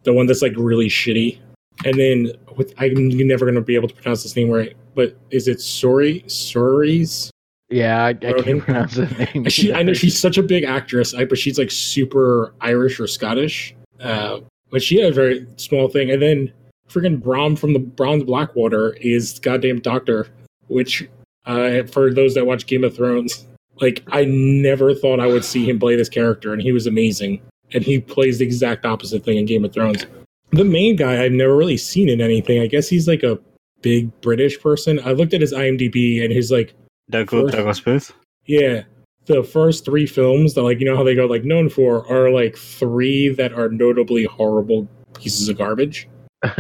The 0.04 0.14
one 0.14 0.28
that's 0.28 0.42
like 0.42 0.54
really 0.56 0.88
shitty. 0.88 1.40
And 1.86 2.00
then 2.00 2.32
with 2.58 2.74
I'm 2.78 3.08
never 3.10 3.46
gonna 3.46 3.62
be 3.62 3.76
able 3.76 3.88
to 3.88 3.96
pronounce 3.96 4.24
this 4.24 4.36
name 4.36 4.50
right, 4.50 4.76
but 4.94 5.18
is 5.32 5.48
it 5.48 5.58
Sori 5.58 6.26
Soris? 6.26 7.30
Yeah, 7.70 8.04
I, 8.04 8.10
I 8.10 8.42
can't 8.42 8.62
pronounce 8.62 8.96
the 8.96 9.06
name. 9.34 9.46
She, 9.50 9.74
I 9.74 9.84
know 9.84 9.94
she's 9.94 10.20
such 10.20 10.38
a 10.38 10.44
big 10.44 10.64
actress, 10.64 11.14
but 11.14 11.38
she's 11.38 11.58
like 11.58 11.72
super 11.72 12.54
Irish 12.62 13.00
or 13.00 13.08
Scottish. 13.08 13.76
Uh, 14.00 14.40
but 14.72 14.82
she 14.82 15.00
had 15.00 15.12
a 15.12 15.14
very 15.14 15.48
small 15.58 15.88
thing. 15.88 16.12
And 16.12 16.22
then 16.22 16.54
freaking 16.90 17.22
Bronn 17.22 17.58
from 17.58 17.74
the 17.74 17.80
Bronze 17.80 18.24
Blackwater 18.24 18.94
is 19.02 19.40
goddamn 19.40 19.80
Doctor, 19.80 20.28
which 20.68 21.08
uh, 21.50 21.84
for 21.88 22.14
those 22.14 22.36
that 22.36 22.46
watch 22.46 22.68
Game 22.68 22.84
of 22.84 22.96
Thrones, 22.96 23.46
like 23.82 24.04
I 24.12 24.26
never 24.26 24.94
thought 24.94 25.20
I 25.20 25.28
would 25.28 25.44
see 25.44 25.68
him 25.68 25.80
play 25.80 25.96
this 25.96 26.10
character, 26.10 26.54
and 26.54 26.62
he 26.62 26.72
was 26.72 26.86
amazing. 26.86 27.42
And 27.74 27.84
he 27.84 28.00
plays 28.00 28.40
the 28.40 28.46
exact 28.46 28.86
opposite 28.86 29.24
thing 29.24 29.38
in 29.38 29.46
Game 29.46 29.66
of 29.66 29.74
Thrones. 29.74 30.06
The 30.52 30.64
main 30.64 30.96
guy 30.96 31.24
I've 31.24 31.32
never 31.32 31.56
really 31.56 31.78
seen 31.78 32.10
in 32.10 32.22
anything. 32.22 32.62
I 32.62 32.68
guess 32.68 32.88
he's 32.88 33.08
like 33.08 33.24
a 33.24 33.40
big 33.82 34.10
British 34.22 34.60
person. 34.60 35.00
I 35.04 35.12
looked 35.12 35.34
at 35.34 35.42
his 35.42 35.54
IMDb 35.54 36.24
and 36.24 36.34
his 36.34 36.52
like 36.52 36.74
Douglas, 37.10 37.52
Douglas 37.52 37.80
Booth. 37.80 38.14
yeah. 38.46 38.84
The 39.26 39.44
first 39.44 39.86
three 39.86 40.08
films 40.08 40.56
that 40.56 40.64
like 40.64 40.80
you 40.80 40.86
know 40.86 40.96
how 40.96 41.04
they 41.04 41.14
go 41.14 41.26
like 41.26 41.44
known 41.44 41.70
for 41.70 42.08
are 42.12 42.32
like 42.32 42.58
three 42.58 43.30
that 43.30 43.54
are 43.54 43.70
notably 43.70 44.26
horrible 44.26 44.88
pieces 45.14 45.50
of 45.50 45.58
garbage. 45.58 46.08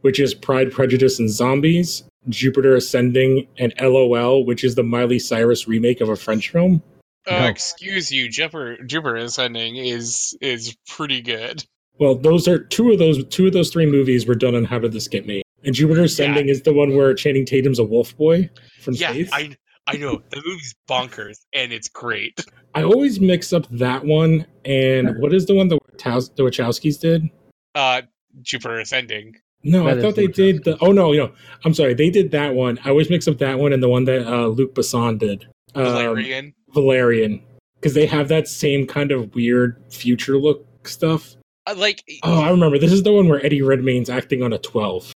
which 0.00 0.20
is 0.20 0.34
Pride, 0.34 0.70
Prejudice, 0.72 1.18
and 1.18 1.30
Zombies, 1.30 2.04
Jupiter 2.28 2.76
Ascending, 2.76 3.46
and 3.58 3.72
LOL, 3.80 4.44
which 4.44 4.64
is 4.64 4.74
the 4.74 4.82
Miley 4.82 5.18
Cyrus 5.18 5.66
remake 5.68 6.00
of 6.00 6.08
a 6.08 6.16
French 6.16 6.50
film. 6.50 6.82
Uh, 7.26 7.40
No. 7.40 7.46
excuse 7.46 8.12
you, 8.12 8.28
Jupiter 8.28 8.78
Jupiter 8.84 9.16
Ascending 9.16 9.76
is 9.76 10.36
is 10.40 10.76
pretty 10.88 11.20
good. 11.20 11.64
Well, 11.98 12.14
those 12.14 12.46
are 12.46 12.58
two 12.58 12.92
of 12.92 12.98
those 12.98 13.24
two 13.26 13.46
of 13.46 13.52
those 13.52 13.70
three 13.70 13.86
movies 13.86 14.26
were 14.26 14.34
done 14.34 14.54
on 14.54 14.64
How 14.64 14.78
Did 14.78 14.92
This 14.92 15.08
Get 15.08 15.26
Made? 15.26 15.42
And 15.64 15.74
Jupiter 15.74 16.04
Ascending 16.04 16.48
is 16.48 16.62
the 16.62 16.72
one 16.72 16.94
where 16.94 17.14
Channing 17.14 17.46
Tatum's 17.46 17.78
a 17.78 17.84
wolf 17.84 18.16
boy 18.16 18.48
from 18.80 18.94
yeah, 18.94 19.10
space. 19.10 19.30
I 19.32 19.56
I 19.88 19.96
know 19.96 20.22
the 20.30 20.42
movie's 20.44 20.74
bonkers 20.88 21.38
and 21.52 21.72
it's 21.72 21.88
great. 21.88 22.44
I 22.74 22.82
always 22.82 23.20
mix 23.20 23.52
up 23.52 23.66
that 23.70 24.04
one 24.04 24.46
and 24.64 25.18
what 25.18 25.32
is 25.32 25.46
the 25.46 25.54
one 25.54 25.68
that 25.68 25.78
the 25.98 26.42
Wachowskis 26.42 27.00
did? 27.00 27.28
Uh, 27.74 28.02
Jupiter 28.42 28.78
Ascending. 28.78 29.36
No, 29.66 29.84
That 29.84 29.98
I 29.98 30.00
thought 30.00 30.14
they 30.14 30.28
did 30.28 30.62
the. 30.64 30.78
Oh 30.80 30.92
no, 30.92 31.12
no, 31.12 31.32
I'm 31.64 31.74
sorry. 31.74 31.94
They 31.94 32.08
did 32.10 32.30
that 32.30 32.54
one. 32.54 32.78
I 32.84 32.90
always 32.90 33.10
mix 33.10 33.26
up 33.26 33.38
that 33.38 33.58
one 33.58 33.72
and 33.72 33.82
the 33.82 33.88
one 33.88 34.04
that 34.04 34.26
uh, 34.26 34.46
Luc 34.46 34.74
Besson 34.74 35.18
did. 35.18 35.46
Um, 35.74 35.84
Valerian. 35.84 36.54
Valerian, 36.72 37.42
because 37.74 37.94
they 37.94 38.06
have 38.06 38.28
that 38.28 38.46
same 38.48 38.86
kind 38.86 39.10
of 39.10 39.34
weird 39.34 39.82
future 39.90 40.36
look 40.38 40.86
stuff. 40.86 41.36
Uh, 41.66 41.74
like 41.76 42.02
Oh, 42.22 42.40
I 42.40 42.50
remember. 42.50 42.78
This 42.78 42.92
is 42.92 43.02
the 43.02 43.12
one 43.12 43.28
where 43.28 43.44
Eddie 43.44 43.62
Redmayne's 43.62 44.08
acting 44.08 44.42
on 44.42 44.52
a 44.52 44.58
12. 44.58 45.12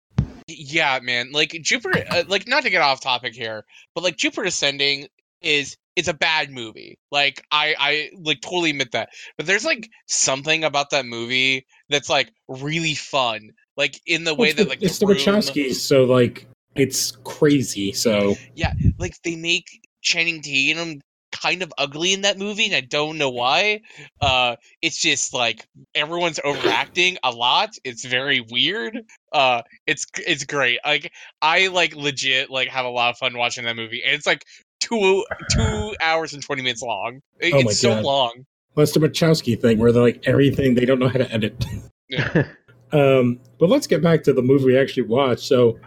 yeah, 0.47 0.99
man. 1.03 1.31
Like 1.33 1.51
Jupiter. 1.61 2.05
Uh, 2.09 2.23
like 2.27 2.47
not 2.47 2.63
to 2.63 2.69
get 2.69 2.81
off 2.81 3.01
topic 3.01 3.33
here, 3.33 3.65
but 3.93 4.03
like 4.03 4.15
Jupiter 4.17 4.45
Ascending 4.45 5.07
is 5.41 5.75
it's 5.97 6.07
a 6.07 6.13
bad 6.13 6.51
movie. 6.51 6.97
Like 7.11 7.43
I 7.51 7.75
I 7.77 8.09
like 8.21 8.41
totally 8.41 8.69
admit 8.69 8.91
that. 8.93 9.09
But 9.35 9.45
there's 9.45 9.65
like 9.65 9.89
something 10.05 10.63
about 10.63 10.91
that 10.91 11.05
movie 11.05 11.65
that's 11.89 12.09
like 12.09 12.31
really 12.47 12.93
fun. 12.93 13.51
Like 13.77 14.01
in 14.05 14.23
the 14.23 14.33
way 14.35 14.49
Well, 14.49 14.55
that 14.65 14.69
like 14.69 14.79
the, 14.79 14.87
it's 14.87 14.99
the 14.99 15.05
the 15.05 15.13
room, 15.13 15.21
Wachowskis, 15.21 15.75
so 15.75 16.03
like 16.05 16.47
it's 16.75 17.11
crazy. 17.23 17.91
So 17.93 18.35
yeah, 18.55 18.73
like 18.97 19.15
they 19.23 19.35
make 19.35 19.65
Channing 20.01 20.41
Tatum 20.41 21.01
kind 21.31 21.61
of 21.61 21.71
ugly 21.77 22.13
in 22.13 22.21
that 22.21 22.39
movie, 22.39 22.65
and 22.65 22.73
I 22.73 22.81
don't 22.81 23.17
know 23.19 23.29
why. 23.29 23.81
Uh, 24.21 24.55
it's 24.81 24.97
just 24.99 25.33
like 25.33 25.67
everyone's 25.93 26.39
overacting 26.43 27.17
a 27.23 27.29
lot. 27.31 27.69
It's 27.83 28.03
very 28.05 28.41
weird. 28.49 28.99
Uh, 29.31 29.61
it's 29.85 30.05
it's 30.25 30.43
great. 30.45 30.79
Like 30.83 31.11
I 31.41 31.67
like 31.67 31.95
legit 31.95 32.49
like 32.49 32.69
have 32.69 32.85
a 32.85 32.89
lot 32.89 33.11
of 33.11 33.17
fun 33.17 33.37
watching 33.37 33.65
that 33.65 33.75
movie, 33.75 34.01
and 34.03 34.15
it's 34.15 34.25
like 34.25 34.43
two 34.79 35.23
two 35.51 35.95
hours 36.01 36.33
and 36.33 36.41
twenty 36.43 36.63
minutes 36.63 36.81
long. 36.81 37.19
It- 37.39 37.53
Oh 37.53 37.57
it's 37.59 37.65
my 37.65 37.71
so 37.73 37.89
God. 37.95 38.03
long. 38.03 38.45
that's 38.75 38.93
the 38.93 38.99
Wachowski 38.99 39.59
thing 39.59 39.77
where 39.79 39.91
they're 39.91 40.01
like 40.01 40.23
everything 40.27 40.73
they 40.75 40.85
don't 40.85 40.99
know 40.99 41.09
how 41.09 41.19
to 41.19 41.31
edit. 41.31 41.63
Yeah. 42.09 42.47
Um, 42.91 43.39
but 43.59 43.69
let's 43.69 43.87
get 43.87 44.01
back 44.01 44.23
to 44.23 44.33
the 44.33 44.41
movie 44.41 44.65
we 44.65 44.77
actually 44.77 45.03
watched. 45.03 45.43
So, 45.43 45.77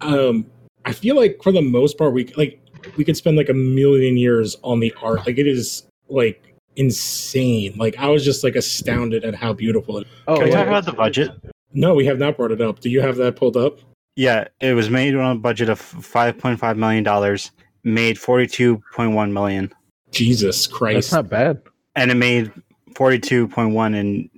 um, 0.00 0.46
I 0.84 0.92
feel 0.92 1.16
like 1.16 1.40
for 1.42 1.52
the 1.52 1.62
most 1.62 1.98
part, 1.98 2.12
we 2.14 2.26
like 2.36 2.60
we 2.96 3.04
could 3.04 3.16
spend 3.16 3.36
like 3.36 3.48
a 3.48 3.54
million 3.54 4.16
years 4.16 4.56
on 4.62 4.80
the 4.80 4.94
art. 5.02 5.26
Like 5.26 5.38
it 5.38 5.46
is 5.46 5.86
like 6.08 6.54
insane. 6.76 7.74
Like 7.76 7.98
I 7.98 8.08
was 8.08 8.24
just 8.24 8.42
like 8.44 8.54
astounded 8.56 9.24
at 9.24 9.34
how 9.34 9.52
beautiful 9.52 9.98
it. 9.98 10.06
oh, 10.26 10.36
Can 10.36 10.44
we 10.44 10.50
yeah, 10.50 10.56
talk 10.58 10.68
about 10.68 10.84
the 10.86 10.92
budget? 10.92 11.30
No, 11.74 11.94
we 11.94 12.06
have 12.06 12.18
not 12.18 12.36
brought 12.36 12.52
it 12.52 12.60
up. 12.62 12.80
Do 12.80 12.88
you 12.88 13.00
have 13.02 13.16
that 13.16 13.36
pulled 13.36 13.56
up? 13.56 13.78
Yeah, 14.16 14.48
it 14.60 14.72
was 14.74 14.88
made 14.90 15.14
on 15.14 15.36
a 15.36 15.38
budget 15.38 15.68
of 15.68 15.78
five 15.78 16.38
point 16.38 16.58
five 16.58 16.76
million 16.78 17.04
dollars. 17.04 17.50
Made 17.84 18.18
forty 18.18 18.46
two 18.46 18.82
point 18.94 19.12
one 19.12 19.32
million, 19.32 19.72
Jesus 20.10 20.66
Christ, 20.66 21.10
That's 21.10 21.12
not 21.12 21.28
bad. 21.28 21.62
and 21.94 22.10
it 22.10 22.14
made 22.16 22.50
forty 22.96 23.18
two 23.18 23.46
point 23.48 23.74
one 23.74 23.94
in 23.94 24.28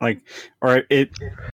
like 0.00 0.20
or 0.62 0.82
it 0.90 1.10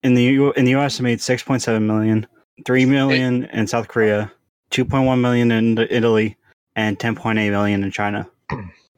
in 0.03 0.15
the 0.15 0.23
U, 0.25 0.53
in 0.53 0.65
the 0.65 0.73
U.S. 0.73 0.99
it 0.99 1.03
made 1.03 1.21
six 1.21 1.43
point 1.43 1.63
seven 1.63 1.87
million, 1.87 2.27
three 2.65 2.85
million 2.85 3.45
in 3.47 3.67
South 3.67 3.89
Korea, 3.89 4.31
two 4.71 4.85
point 4.85 5.07
one 5.07 5.21
million 5.21 5.51
in 5.51 5.79
Italy, 5.79 6.37
and 6.77 6.99
ten 6.99 7.15
point 7.15 7.39
eight 7.39 7.51
million 7.51 7.85
in 7.85 7.91
China. 7.91 8.29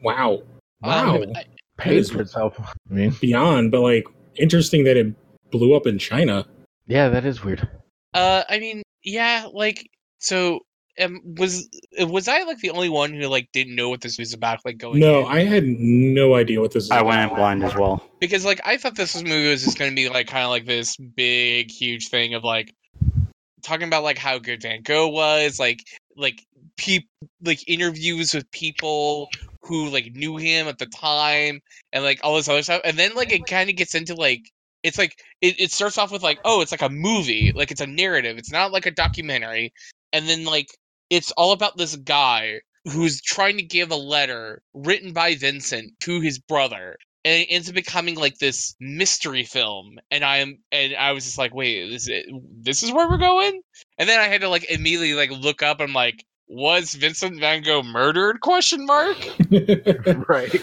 Wow, 0.03 0.43
wow, 0.83 1.17
Um, 1.23 1.33
I- 1.37 1.45
Paid 1.79 2.07
for 2.07 2.21
itself. 2.21 2.55
I 2.61 2.73
mean, 2.95 3.15
beyond. 3.21 3.71
But 3.73 3.81
like 3.81 4.05
interesting 4.37 4.85
that 4.85 4.97
it 4.97 5.15
blew 5.51 5.75
up 5.75 5.87
in 5.87 5.99
China. 5.99 6.47
yeah, 6.87 7.09
that 7.09 7.25
is 7.25 7.43
weird. 7.43 7.69
Uh, 8.15 8.45
I 8.49 8.59
mean, 8.61 8.83
yeah, 9.03 9.49
like 9.53 9.89
so. 10.19 10.61
Um, 11.01 11.21
was 11.39 11.69
was 12.01 12.29
I 12.29 12.43
like 12.43 12.59
the 12.59 12.71
only 12.71 12.91
one 12.91 13.15
who 13.15 13.27
like 13.27 13.49
didn't 13.53 13.75
know 13.77 13.89
what 13.89 14.03
this 14.03 14.19
was 14.19 14.35
about? 14.35 14.61
Like 14.65 14.77
going 14.79 15.01
No, 15.01 15.21
in? 15.21 15.27
I 15.27 15.45
had 15.45 15.65
no 15.65 16.35
idea 16.35 16.61
what 16.61 16.73
this. 16.73 16.85
Is 16.85 16.91
I 16.91 16.97
about. 16.99 17.07
went 17.07 17.31
in 17.31 17.37
blind 17.37 17.65
as 17.65 17.75
well. 17.75 18.05
because 18.21 18.45
like 18.45 18.61
I 18.65 18.77
thought 18.77 18.95
this 18.95 19.15
was 19.15 19.23
movie 19.25 19.49
was 19.49 19.65
just 19.65 19.79
gonna 19.79 19.95
be 19.95 20.09
like 20.11 20.27
kind 20.27 20.45
of 20.45 20.51
like 20.51 20.67
this 20.67 20.97
big 20.97 21.71
huge 21.71 22.09
thing 22.09 22.35
of 22.35 22.45
like 22.45 22.75
talking 23.63 23.87
about 23.87 24.03
like 24.03 24.19
how 24.19 24.39
good 24.39 24.61
Van 24.63 24.83
Gogh 24.83 25.09
was, 25.09 25.59
like 25.59 25.83
like 26.17 26.45
peop 26.77 27.05
like 27.43 27.67
interviews 27.67 28.35
with 28.35 28.51
people 28.51 29.29
who 29.63 29.89
like 29.89 30.13
knew 30.15 30.37
him 30.37 30.69
at 30.69 30.79
the 30.79 30.87
time 30.87 31.61
and 31.93 32.05
like 32.05 32.21
all 32.23 32.37
this 32.37 32.49
other 32.49 32.63
stuff, 32.63 32.83
and 32.85 32.99
then 32.99 33.15
like 33.15 33.33
it 33.33 33.47
kind 33.47 33.71
of 33.71 33.77
gets 33.77 33.95
into 33.95 34.15
like 34.15 34.43
it's 34.83 34.99
like 34.99 35.17
it, 35.41 35.59
it 35.59 35.71
starts 35.73 35.97
off 35.97 36.13
with 36.13 36.23
like 36.23 36.39
oh 36.45 36.61
it's 36.61 36.73
like 36.73 36.83
a 36.83 36.89
movie 36.89 37.53
like 37.55 37.71
it's 37.71 37.81
a 37.81 37.87
narrative 37.87 38.37
it's 38.37 38.51
not 38.51 38.73
like 38.73 38.85
a 38.85 38.91
documentary 38.91 39.73
and 40.13 40.29
then 40.29 40.45
like 40.45 40.67
it's 41.13 41.31
all 41.33 41.53
about 41.53 41.77
this 41.77 41.95
guy 41.97 42.61
who's 42.85 43.21
trying 43.21 43.57
to 43.57 43.63
give 43.63 43.91
a 43.91 43.97
letter 43.97 44.63
written 44.75 45.13
by 45.13 45.35
Vincent 45.35 45.93
to 46.01 46.21
his 46.21 46.39
brother 46.39 46.97
and 47.25 47.43
it 47.43 47.47
ends 47.51 47.69
up 47.69 47.75
becoming 47.75 48.17
like 48.17 48.39
this 48.39 48.75
mystery 48.81 49.45
film 49.45 49.97
and 50.11 50.25
i 50.25 50.39
am 50.39 50.59
and 50.73 50.93
i 50.97 51.13
was 51.13 51.25
just 51.25 51.39
like 51.39 51.55
wait 51.55 51.89
this 51.89 52.09
is, 52.09 52.25
this 52.61 52.83
is 52.83 52.91
where 52.91 53.09
we're 53.09 53.17
going 53.17 53.61
and 53.99 54.09
then 54.09 54.19
i 54.19 54.25
had 54.25 54.41
to 54.41 54.49
like 54.49 54.69
immediately 54.69 55.15
like 55.15 55.31
look 55.31 55.63
up 55.63 55.81
i'm 55.81 55.93
like 55.93 56.25
was 56.49 56.95
vincent 56.95 57.39
van 57.39 57.63
gogh 57.63 57.85
murdered 57.85 58.41
question 58.41 58.85
mark 58.85 59.17
right. 60.29 60.61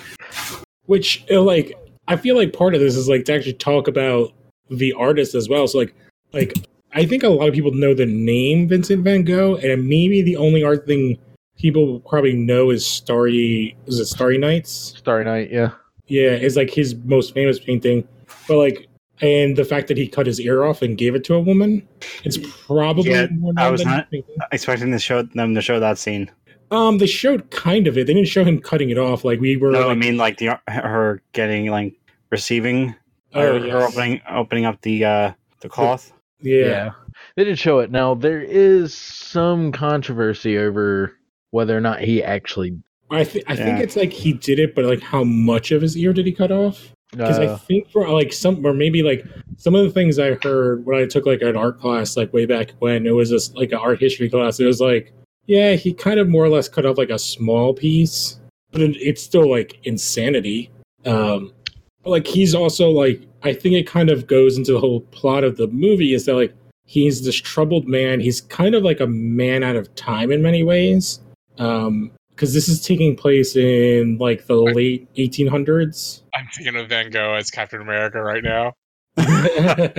Which, 0.90 1.24
uh, 1.30 1.40
like, 1.40 1.78
I 2.08 2.18
feel 2.18 2.36
like 2.36 2.52
part 2.52 2.74
of 2.74 2.82
this 2.82 2.96
is 2.96 3.08
like 3.08 3.26
to 3.26 3.34
actually 3.36 3.54
talk 3.54 3.88
about 3.88 4.34
the 4.72 4.92
artist 4.94 5.36
as 5.36 5.48
well. 5.48 5.68
So, 5.68 5.78
like, 5.78 5.94
like 6.34 6.54
I 6.94 7.06
think 7.06 7.24
a 7.24 7.30
lot 7.30 7.48
of 7.48 7.54
people 7.54 7.72
know 7.72 7.94
the 7.94 8.06
name 8.06 8.68
Vincent 8.68 9.04
Van 9.04 9.24
Gogh, 9.24 9.56
and 9.58 9.88
maybe 9.88 10.22
the 10.22 10.36
only 10.38 10.64
art 10.64 10.86
thing 10.88 11.18
people 11.58 12.00
probably 12.02 12.34
know 12.34 12.72
is 12.72 12.86
Starry. 12.86 13.78
Is 13.86 14.00
it 14.00 14.06
Starry 14.06 14.38
Nights? 14.38 14.96
Starry 14.98 15.24
Night. 15.24 15.52
Yeah. 15.52 15.72
Yeah, 16.08 16.32
is 16.32 16.56
like 16.56 16.72
his 16.72 16.96
most 16.96 17.34
famous 17.34 17.60
painting. 17.60 18.08
But 18.48 18.58
like, 18.58 18.88
and 19.22 19.56
the 19.56 19.66
fact 19.66 19.88
that 19.90 19.98
he 19.98 20.08
cut 20.08 20.26
his 20.26 20.40
ear 20.40 20.64
off 20.64 20.82
and 20.82 20.98
gave 20.98 21.14
it 21.14 21.24
to 21.26 21.36
a 21.36 21.40
woman, 21.40 21.88
it's 22.24 22.40
probably 22.66 23.12
Yeah, 23.12 23.28
more 23.32 23.54
I 23.58 23.70
was 23.70 23.86
not- 23.86 24.08
Expecting 24.52 24.92
to 24.92 25.00
show 25.00 25.22
them 25.22 25.54
to 25.54 25.62
show 25.62 25.80
that 25.80 26.00
scene. 26.00 26.32
Um, 26.72 27.00
they 27.00 27.08
showed 27.08 27.50
kind 27.52 27.88
of 27.88 27.98
it. 27.98 28.08
They 28.08 28.14
didn't 28.14 28.28
show 28.28 28.44
him 28.44 28.60
cutting 28.60 28.90
it 28.90 28.98
off. 28.98 29.26
Like 29.26 29.40
we 29.40 29.58
were. 29.58 29.72
No, 29.72 29.90
I 29.90 29.96
mean 29.96 30.18
like 30.18 30.38
the 30.38 30.60
her 30.68 31.22
getting 31.34 31.68
like 31.72 31.96
receiving 32.30 32.96
oh, 33.34 33.42
or 33.42 33.60
her 33.60 33.66
yes. 33.66 33.92
opening 33.92 34.22
opening 34.30 34.66
up 34.66 34.80
the 34.82 35.04
uh 35.04 35.34
the 35.62 35.70
cloth. 35.70 36.14
Yeah. 36.42 36.92
They 37.36 37.44
did 37.44 37.60
show 37.60 37.80
it. 37.80 37.92
Now 37.92 38.16
there 38.16 38.42
is 38.42 38.94
some 38.94 39.72
controversy 39.72 40.58
over 40.58 41.16
whether 41.52 41.78
or 41.78 41.82
not 41.82 42.02
he 42.02 42.24
actually. 42.24 42.78
I, 43.12 43.24
th- 43.24 43.44
I 43.48 43.56
think 43.56 43.80
it's 43.80 43.96
like 43.96 44.14
he 44.14 44.34
did 44.34 44.60
it, 44.60 44.76
but 44.76 44.86
like 44.86 45.02
how 45.02 45.24
much 45.24 45.72
of 45.72 45.82
his 45.82 45.98
ear 45.98 46.14
did 46.14 46.26
he 46.26 46.32
cut 46.32 46.52
off? 46.52 46.94
Because 47.12 47.40
I 47.40 47.46
Uh, 47.48 47.58
think 47.58 47.90
for 47.90 48.08
like 48.08 48.32
some, 48.32 48.64
or 48.64 48.72
maybe 48.72 49.02
like 49.02 49.26
some 49.58 49.74
of 49.74 49.84
the 49.84 49.90
things 49.90 50.20
I 50.20 50.36
heard 50.44 50.86
when 50.86 51.02
I 51.02 51.08
took 51.08 51.26
like 51.26 51.42
an 51.42 51.58
art 51.58 51.80
class, 51.80 52.16
like 52.16 52.32
way 52.34 52.46
back 52.46 52.72
when 52.80 53.08
it 53.08 53.12
was 53.12 53.32
just 53.32 53.56
like 53.56 53.72
an 53.72 53.80
art 53.80 54.00
history 54.00 54.30
class, 54.30 54.60
it 54.60 54.66
was 54.66 54.80
like, 54.80 55.12
yeah, 55.48 55.74
he 55.74 55.92
kind 55.92 56.20
of 56.20 56.30
more 56.30 56.44
or 56.46 56.50
less 56.50 56.70
cut 56.70 56.86
off 56.86 57.00
like 57.00 57.10
a 57.10 57.18
small 57.18 57.74
piece, 57.74 58.40
but 58.72 58.82
it, 58.82 58.96
it's 58.98 59.24
still 59.24 59.50
like 59.50 59.80
insanity. 59.86 60.70
Um, 61.06 61.52
but 61.58 61.59
like 62.06 62.28
he's 62.28 62.56
also 62.56 62.90
like, 62.90 63.22
I 63.44 63.54
think 63.54 63.76
it 63.76 63.88
kind 63.88 64.10
of 64.10 64.28
goes 64.28 64.58
into 64.58 64.74
the 64.74 64.80
whole 64.80 65.02
plot 65.02 65.44
of 65.44 65.58
the 65.58 65.68
movie 65.68 66.14
is 66.14 66.26
that 66.26 66.36
like 66.36 66.54
he's 66.86 67.24
this 67.24 67.36
troubled 67.36 67.88
man. 67.88 68.20
He's 68.20 68.42
kind 68.42 68.76
of 68.76 68.84
like 68.84 69.00
a 69.00 69.08
man 69.08 69.64
out 69.64 69.76
of 69.76 69.94
time 69.96 70.32
in 70.32 70.42
many 70.42 70.64
ways. 70.64 71.20
Um, 71.58 72.12
because 72.30 72.54
this 72.54 72.70
is 72.70 72.82
taking 72.82 73.18
place 73.18 73.58
in 73.58 74.18
like 74.18 74.46
the 74.46 74.56
late 74.56 75.14
1800s. 75.16 76.22
i'm 76.36 76.48
thinking 76.56 76.78
of 76.78 76.88
van 76.88 77.10
gogh 77.12 77.34
as 77.34 77.52
captain 77.52 77.82
america 77.82 78.22
right 78.22 78.46
now 78.46 78.72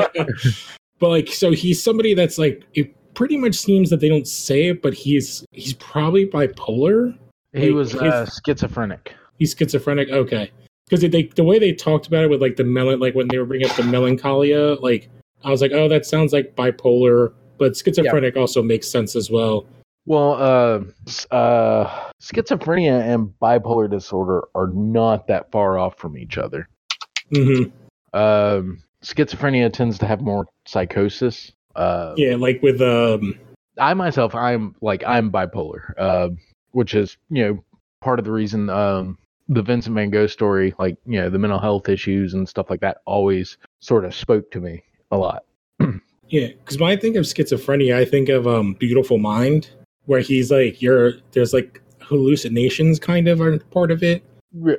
but 1.01 1.09
like, 1.09 1.29
so 1.29 1.51
he's 1.51 1.83
somebody 1.83 2.15
that's 2.15 2.39
like, 2.39 2.63
it 2.75 2.95
pretty 3.15 3.37
much 3.37 3.55
seems 3.57 3.91
that 3.91 4.01
they 4.01 4.09
don't 4.09 4.29
say 4.29 4.69
it, 4.69 4.83
but 4.83 4.95
he's 4.95 5.45
he's 5.51 5.75
probably 5.75 6.27
bipolar. 6.27 7.17
he 7.53 7.67
like, 7.67 7.75
was 7.75 7.93
his- 7.93 8.03
uh, 8.03 8.29
schizophrenic. 8.47 9.15
He's 9.39 9.55
schizophrenic. 9.55 10.11
Okay, 10.11 10.53
because 10.91 11.09
they 11.09 11.23
the 11.23 11.45
way 11.45 11.59
they 11.59 11.73
talked 11.73 12.09
about 12.09 12.25
it 12.25 12.31
with 12.31 12.43
like 12.43 12.57
the 12.57 12.65
melon, 12.65 12.99
like 12.99 13.15
when 13.15 13.29
they 13.29 13.39
were 13.39 13.47
bringing 13.47 13.69
up 13.69 13.77
the 13.77 13.85
melancholia, 13.85 14.75
like 14.81 15.09
I 15.45 15.51
was 15.51 15.63
like, 15.63 15.73
oh, 15.73 15.89
that 15.89 16.05
sounds 16.05 16.33
like 16.33 16.57
bipolar, 16.57 17.33
but 17.59 17.77
schizophrenic 17.77 18.37
also 18.37 18.63
makes 18.63 18.89
sense 18.89 19.15
as 19.15 19.31
well. 19.31 19.67
Well, 20.07 20.33
uh, 20.33 21.35
uh, 21.35 22.11
schizophrenia 22.21 23.01
and 23.01 23.33
bipolar 23.41 23.89
disorder 23.89 24.49
are 24.55 24.69
not 24.69 25.29
that 25.29 25.53
far 25.53 25.79
off 25.79 25.97
from 25.99 26.19
each 26.19 26.39
other. 26.39 26.69
hmm 27.33 27.65
Um, 28.13 28.83
schizophrenia 29.05 29.73
tends 29.73 29.99
to 29.99 30.07
have 30.07 30.21
more 30.21 30.47
psychosis. 30.67 31.53
Uh, 31.77 32.15
Yeah, 32.17 32.35
like 32.35 32.61
with 32.63 32.81
um, 32.81 33.39
I 33.79 33.95
myself, 33.95 34.35
I'm 34.35 34.75
like 34.81 35.05
I'm 35.07 35.31
bipolar, 35.31 35.93
uh, 35.97 36.31
which 36.73 36.95
is 36.95 37.17
you 37.29 37.45
know 37.45 37.65
part 38.01 38.19
of 38.19 38.25
the 38.25 38.33
reason 38.33 38.69
um, 38.69 39.19
the 39.51 39.63
Vincent 39.63 39.95
Van 39.95 40.09
Gogh 40.11 40.27
story, 40.29 40.73
like 40.79 40.97
you 41.05 41.21
know 41.21 41.29
the 41.29 41.39
mental 41.39 41.59
health 41.59 41.89
issues 41.89 42.33
and 42.35 42.49
stuff 42.49 42.71
like 42.71 42.81
that, 42.81 42.99
always 43.05 43.59
sort 43.81 44.05
of 44.05 44.15
spoke 44.15 44.51
to 44.53 44.61
me 44.61 44.83
a 45.11 45.19
lot. 45.19 45.45
Yeah, 46.29 46.47
because 46.47 46.79
when 46.79 46.89
I 46.93 46.97
think 46.97 47.17
of 47.17 47.25
schizophrenia, 47.25 47.97
I 47.97 48.05
think 48.05 48.29
of 48.29 48.47
um 48.47 48.75
Beautiful 48.75 49.19
Mind, 49.19 49.69
where 50.07 50.21
he's 50.21 50.49
like 50.53 50.81
you're 50.81 51.15
there's 51.33 51.53
like 51.53 51.83
hallucinations 52.01 53.01
kind 53.01 53.27
of 53.27 53.41
are 53.41 53.59
part 53.59 53.91
of 53.91 54.05
it. 54.05 54.23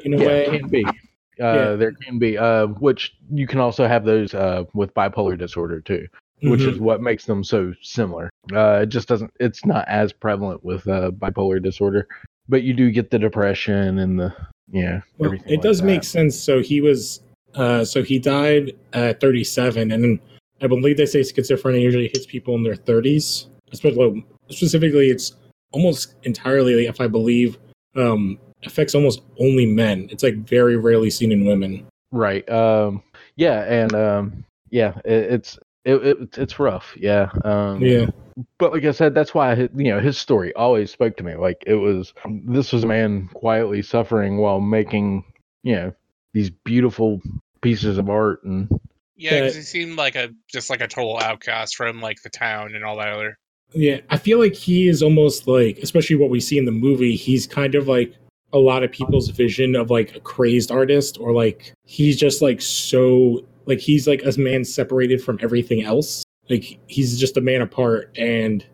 In 0.05 0.13
a 0.13 0.17
yeah, 0.17 0.25
way. 0.25 0.59
can 0.59 0.69
be. 0.69 0.85
Uh, 0.85 0.93
Yeah. 1.37 1.75
There 1.75 1.91
can 1.91 2.19
be, 2.19 2.37
uh, 2.37 2.67
which 2.67 3.13
you 3.29 3.47
can 3.47 3.59
also 3.59 3.85
have 3.85 4.05
those 4.05 4.33
uh, 4.33 4.63
with 4.73 4.93
bipolar 4.93 5.37
disorder 5.37 5.81
too, 5.81 6.07
which 6.43 6.61
Mhm. 6.61 6.71
is 6.73 6.79
what 6.79 7.01
makes 7.01 7.25
them 7.25 7.43
so 7.43 7.73
similar. 7.81 8.29
Uh, 8.53 8.81
it 8.83 8.89
just 8.89 9.09
doesn't. 9.09 9.31
It's 9.41 9.65
not 9.65 9.85
as 9.89 10.13
prevalent 10.13 10.63
with 10.63 10.87
uh, 10.87 11.11
bipolar 11.11 11.61
disorder, 11.61 12.07
but 12.47 12.63
you 12.63 12.73
do 12.73 12.91
get 12.91 13.11
the 13.11 13.19
depression 13.19 13.97
and 13.99 14.17
the 14.19 14.33
yeah. 14.71 15.01
Well, 15.17 15.33
it 15.33 15.47
like 15.47 15.61
does 15.61 15.79
that. 15.79 15.85
make 15.85 16.03
sense. 16.03 16.39
So 16.39 16.61
he 16.61 16.81
was, 16.81 17.21
uh, 17.55 17.83
so 17.83 18.03
he 18.03 18.19
died 18.19 18.73
at 18.93 19.19
37, 19.19 19.91
and 19.91 20.19
I 20.61 20.67
believe 20.67 20.97
they 20.97 21.05
say 21.05 21.21
schizophrenia 21.21 21.81
usually 21.81 22.07
hits 22.07 22.25
people 22.25 22.55
in 22.55 22.63
their 22.63 22.75
30s. 22.75 23.47
Especially, 23.71 24.25
specifically, 24.49 25.09
it's 25.09 25.35
almost 25.71 26.15
entirely, 26.23 26.85
if 26.85 26.99
I 26.99 27.07
believe, 27.07 27.57
um, 27.95 28.37
affects 28.65 28.95
almost 28.95 29.21
only 29.39 29.65
men. 29.65 30.07
It's 30.11 30.23
like 30.23 30.35
very 30.35 30.77
rarely 30.77 31.09
seen 31.09 31.31
in 31.31 31.45
women. 31.45 31.85
Right. 32.11 32.47
Um. 32.49 33.01
Yeah. 33.35 33.63
And 33.63 33.93
um. 33.93 34.43
Yeah. 34.69 34.93
It, 35.05 35.33
it's 35.33 35.59
it, 35.85 35.95
it 35.95 36.37
it's 36.37 36.59
rough. 36.59 36.95
Yeah. 36.97 37.29
Um. 37.43 37.81
Yeah. 37.81 38.07
But 38.57 38.71
like 38.71 38.85
I 38.85 38.91
said, 38.91 39.13
that's 39.13 39.33
why 39.33 39.53
you 39.53 39.69
know 39.91 39.99
his 39.99 40.17
story 40.17 40.53
always 40.53 40.91
spoke 40.91 41.17
to 41.17 41.23
me. 41.23 41.35
Like 41.35 41.63
it 41.67 41.75
was 41.75 42.13
this 42.45 42.71
was 42.71 42.83
a 42.83 42.87
man 42.87 43.29
quietly 43.33 43.81
suffering 43.81 44.37
while 44.37 44.59
making 44.59 45.23
you 45.63 45.75
know 45.75 45.93
these 46.33 46.49
beautiful 46.49 47.21
pieces 47.61 47.97
of 47.97 48.09
art 48.09 48.43
and 48.43 48.69
Yeah, 49.15 49.41
because 49.41 49.55
he 49.55 49.61
seemed 49.61 49.97
like 49.97 50.15
a 50.15 50.29
just 50.47 50.69
like 50.69 50.81
a 50.81 50.87
total 50.87 51.19
outcast 51.19 51.75
from 51.75 52.01
like 52.01 52.21
the 52.23 52.29
town 52.29 52.73
and 52.75 52.83
all 52.83 52.97
that 52.97 53.09
other. 53.09 53.37
Yeah, 53.73 54.01
I 54.09 54.17
feel 54.17 54.39
like 54.39 54.55
he 54.55 54.87
is 54.87 55.01
almost 55.01 55.47
like, 55.47 55.77
especially 55.77 56.17
what 56.17 56.29
we 56.29 56.41
see 56.41 56.57
in 56.57 56.65
the 56.65 56.71
movie, 56.71 57.15
he's 57.15 57.47
kind 57.47 57.75
of 57.75 57.87
like 57.87 58.13
a 58.51 58.57
lot 58.57 58.83
of 58.83 58.91
people's 58.91 59.29
vision 59.29 59.75
of 59.75 59.89
like 59.89 60.15
a 60.15 60.19
crazed 60.19 60.71
artist, 60.71 61.17
or 61.19 61.31
like 61.31 61.73
he's 61.85 62.17
just 62.17 62.41
like 62.41 62.61
so, 62.61 63.45
like 63.65 63.79
he's 63.79 64.07
like 64.07 64.23
a 64.23 64.37
man 64.39 64.63
separated 64.63 65.23
from 65.23 65.39
everything 65.41 65.83
else. 65.83 66.23
Like 66.49 66.79
he's 66.87 67.19
just 67.19 67.37
a 67.37 67.41
man 67.41 67.61
apart. 67.61 68.15
And 68.17 68.65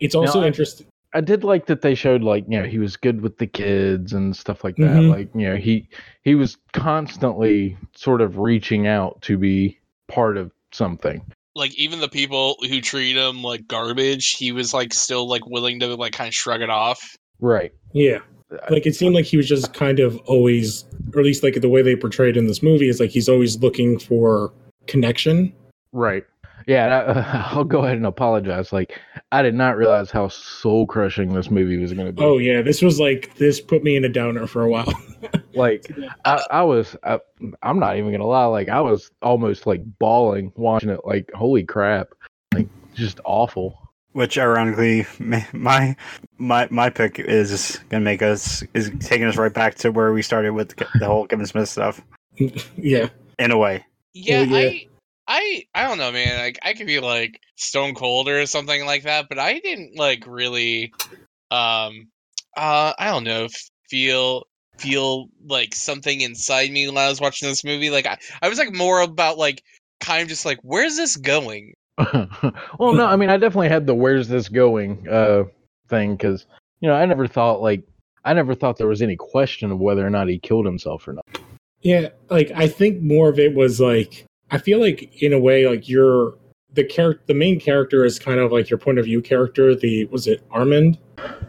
it's 0.00 0.14
also 0.14 0.40
Now, 0.40 0.46
interesting. 0.46 0.86
I 1.14 1.20
did 1.20 1.44
like 1.44 1.66
that 1.66 1.82
they 1.82 1.94
showed 1.94 2.22
like 2.22 2.44
you 2.48 2.58
know 2.58 2.66
he 2.66 2.78
was 2.78 2.96
good 2.96 3.20
with 3.20 3.38
the 3.38 3.46
kids 3.46 4.12
and 4.12 4.34
stuff 4.34 4.64
like 4.64 4.76
that. 4.76 4.96
Mhm. 4.96 5.10
Like 5.10 5.28
you 5.34 5.48
know 5.48 5.56
he 5.56 5.88
he 6.22 6.34
was 6.34 6.56
constantly 6.72 7.76
sort 7.94 8.20
of 8.20 8.38
reaching 8.38 8.86
out 8.86 9.20
to 9.22 9.36
be 9.36 9.78
part 10.08 10.36
of 10.36 10.50
something. 10.72 11.22
Like 11.54 11.74
even 11.78 12.00
the 12.00 12.08
people 12.08 12.56
who 12.66 12.80
treat 12.80 13.16
him 13.16 13.42
like 13.42 13.66
garbage, 13.68 14.36
he 14.36 14.52
was 14.52 14.72
like 14.72 14.94
still 14.94 15.28
like 15.28 15.44
willing 15.46 15.80
to 15.80 15.94
like 15.96 16.14
kind 16.14 16.28
of 16.28 16.34
shrug 16.34 16.62
it 16.62 16.70
off. 16.70 17.14
Right. 17.40 17.72
Yeah. 17.92 18.20
Like 18.70 18.86
it 18.86 18.94
seemed 18.94 19.14
like 19.14 19.24
he 19.24 19.36
was 19.36 19.48
just 19.48 19.72
kind 19.74 19.98
of 19.98 20.18
always, 20.26 20.84
or 21.14 21.20
at 21.20 21.26
least 21.26 21.42
like 21.42 21.60
the 21.60 21.68
way 21.68 21.82
they 21.82 21.96
portrayed 21.96 22.36
in 22.36 22.46
this 22.46 22.62
movie 22.62 22.88
is 22.88 23.00
like 23.00 23.10
he's 23.10 23.28
always 23.28 23.58
looking 23.58 23.98
for 23.98 24.52
connection. 24.86 25.52
Right. 25.92 26.24
Yeah, 26.66 26.98
I, 26.98 27.50
I'll 27.54 27.64
go 27.64 27.84
ahead 27.84 27.96
and 27.96 28.06
apologize. 28.06 28.72
Like, 28.72 29.00
I 29.32 29.42
did 29.42 29.54
not 29.54 29.76
realize 29.76 30.10
how 30.10 30.28
soul 30.28 30.86
crushing 30.86 31.34
this 31.34 31.50
movie 31.50 31.76
was 31.76 31.92
going 31.92 32.06
to 32.06 32.12
be. 32.12 32.22
Oh, 32.22 32.38
yeah. 32.38 32.62
This 32.62 32.82
was 32.82 33.00
like, 33.00 33.34
this 33.36 33.60
put 33.60 33.82
me 33.82 33.96
in 33.96 34.04
a 34.04 34.08
downer 34.08 34.46
for 34.46 34.62
a 34.62 34.70
while. 34.70 34.92
like 35.54 35.90
I, 36.24 36.44
I 36.50 36.62
was, 36.62 36.96
I, 37.04 37.20
I'm 37.62 37.78
not 37.78 37.96
even 37.96 38.12
gonna 38.12 38.26
lie. 38.26 38.44
Like, 38.46 38.68
I 38.68 38.80
was 38.80 39.10
almost 39.22 39.66
like 39.66 39.82
bawling 39.98 40.52
watching 40.56 40.90
it. 40.90 41.00
Like, 41.04 41.30
holy 41.34 41.64
crap! 41.64 42.08
Like, 42.54 42.68
just 42.94 43.20
awful. 43.24 43.81
Which 44.12 44.38
ironically, 44.38 45.06
my 45.52 45.96
my 46.38 46.68
my 46.70 46.90
pick 46.90 47.18
is 47.18 47.80
gonna 47.88 48.04
make 48.04 48.22
us 48.22 48.62
is 48.74 48.90
taking 49.00 49.26
us 49.26 49.36
right 49.36 49.52
back 49.52 49.74
to 49.76 49.90
where 49.90 50.12
we 50.12 50.22
started 50.22 50.52
with 50.52 50.76
the, 50.76 50.86
the 50.98 51.06
whole 51.06 51.26
Kevin 51.26 51.46
Smith 51.46 51.68
stuff. 51.68 52.00
yeah. 52.76 53.08
In 53.38 53.50
a 53.50 53.56
way, 53.56 53.84
Yeah, 54.14 54.42
yeah. 54.42 54.56
I 54.58 54.86
I 55.26 55.64
I 55.74 55.88
don't 55.88 55.98
know, 55.98 56.12
man. 56.12 56.38
Like 56.38 56.58
I 56.62 56.74
could 56.74 56.86
be 56.86 57.00
like 57.00 57.40
stone 57.56 57.94
cold 57.94 58.28
or 58.28 58.44
something 58.46 58.84
like 58.84 59.04
that, 59.04 59.28
but 59.28 59.38
I 59.38 59.58
didn't 59.58 59.96
like 59.96 60.24
really 60.26 60.92
um 61.50 62.08
uh 62.56 62.92
I 62.98 63.10
don't 63.10 63.24
know, 63.24 63.48
feel 63.88 64.44
feel 64.78 65.28
like 65.46 65.74
something 65.74 66.20
inside 66.20 66.70
me 66.70 66.86
when 66.86 66.98
I 66.98 67.08
was 67.08 67.20
watching 67.20 67.48
this 67.48 67.64
movie. 67.64 67.90
Like 67.90 68.06
I, 68.06 68.18
I 68.42 68.48
was 68.48 68.58
like 68.58 68.74
more 68.74 69.00
about 69.00 69.38
like 69.38 69.62
kind 70.00 70.22
of 70.22 70.28
just 70.28 70.44
like 70.44 70.58
where's 70.62 70.96
this 70.96 71.16
going? 71.16 71.74
well, 72.78 72.94
no, 72.94 73.06
I 73.06 73.16
mean, 73.16 73.28
I 73.28 73.36
definitely 73.36 73.68
had 73.68 73.86
the 73.86 73.94
"Where's 73.94 74.28
this 74.28 74.48
going?" 74.48 75.06
uh 75.08 75.44
thing 75.88 76.16
because 76.16 76.46
you 76.80 76.88
know 76.88 76.94
I 76.94 77.04
never 77.04 77.26
thought 77.26 77.60
like 77.60 77.84
I 78.24 78.32
never 78.32 78.54
thought 78.54 78.78
there 78.78 78.88
was 78.88 79.02
any 79.02 79.16
question 79.16 79.70
of 79.70 79.78
whether 79.78 80.06
or 80.06 80.10
not 80.10 80.28
he 80.28 80.38
killed 80.38 80.64
himself 80.64 81.06
or 81.06 81.12
not. 81.14 81.24
Yeah, 81.80 82.08
like 82.30 82.50
I 82.54 82.68
think 82.68 83.02
more 83.02 83.28
of 83.28 83.38
it 83.38 83.54
was 83.54 83.80
like 83.80 84.24
I 84.50 84.58
feel 84.58 84.80
like 84.80 85.22
in 85.22 85.32
a 85.32 85.38
way 85.38 85.68
like 85.68 85.88
you're 85.88 86.34
the 86.72 86.84
character 86.84 87.22
the 87.26 87.34
main 87.34 87.60
character 87.60 88.04
is 88.04 88.18
kind 88.18 88.40
of 88.40 88.52
like 88.52 88.70
your 88.70 88.78
point 88.78 88.98
of 88.98 89.04
view 89.04 89.20
character, 89.20 89.74
the 89.74 90.06
was 90.06 90.26
it 90.26 90.42
Armand? 90.50 90.98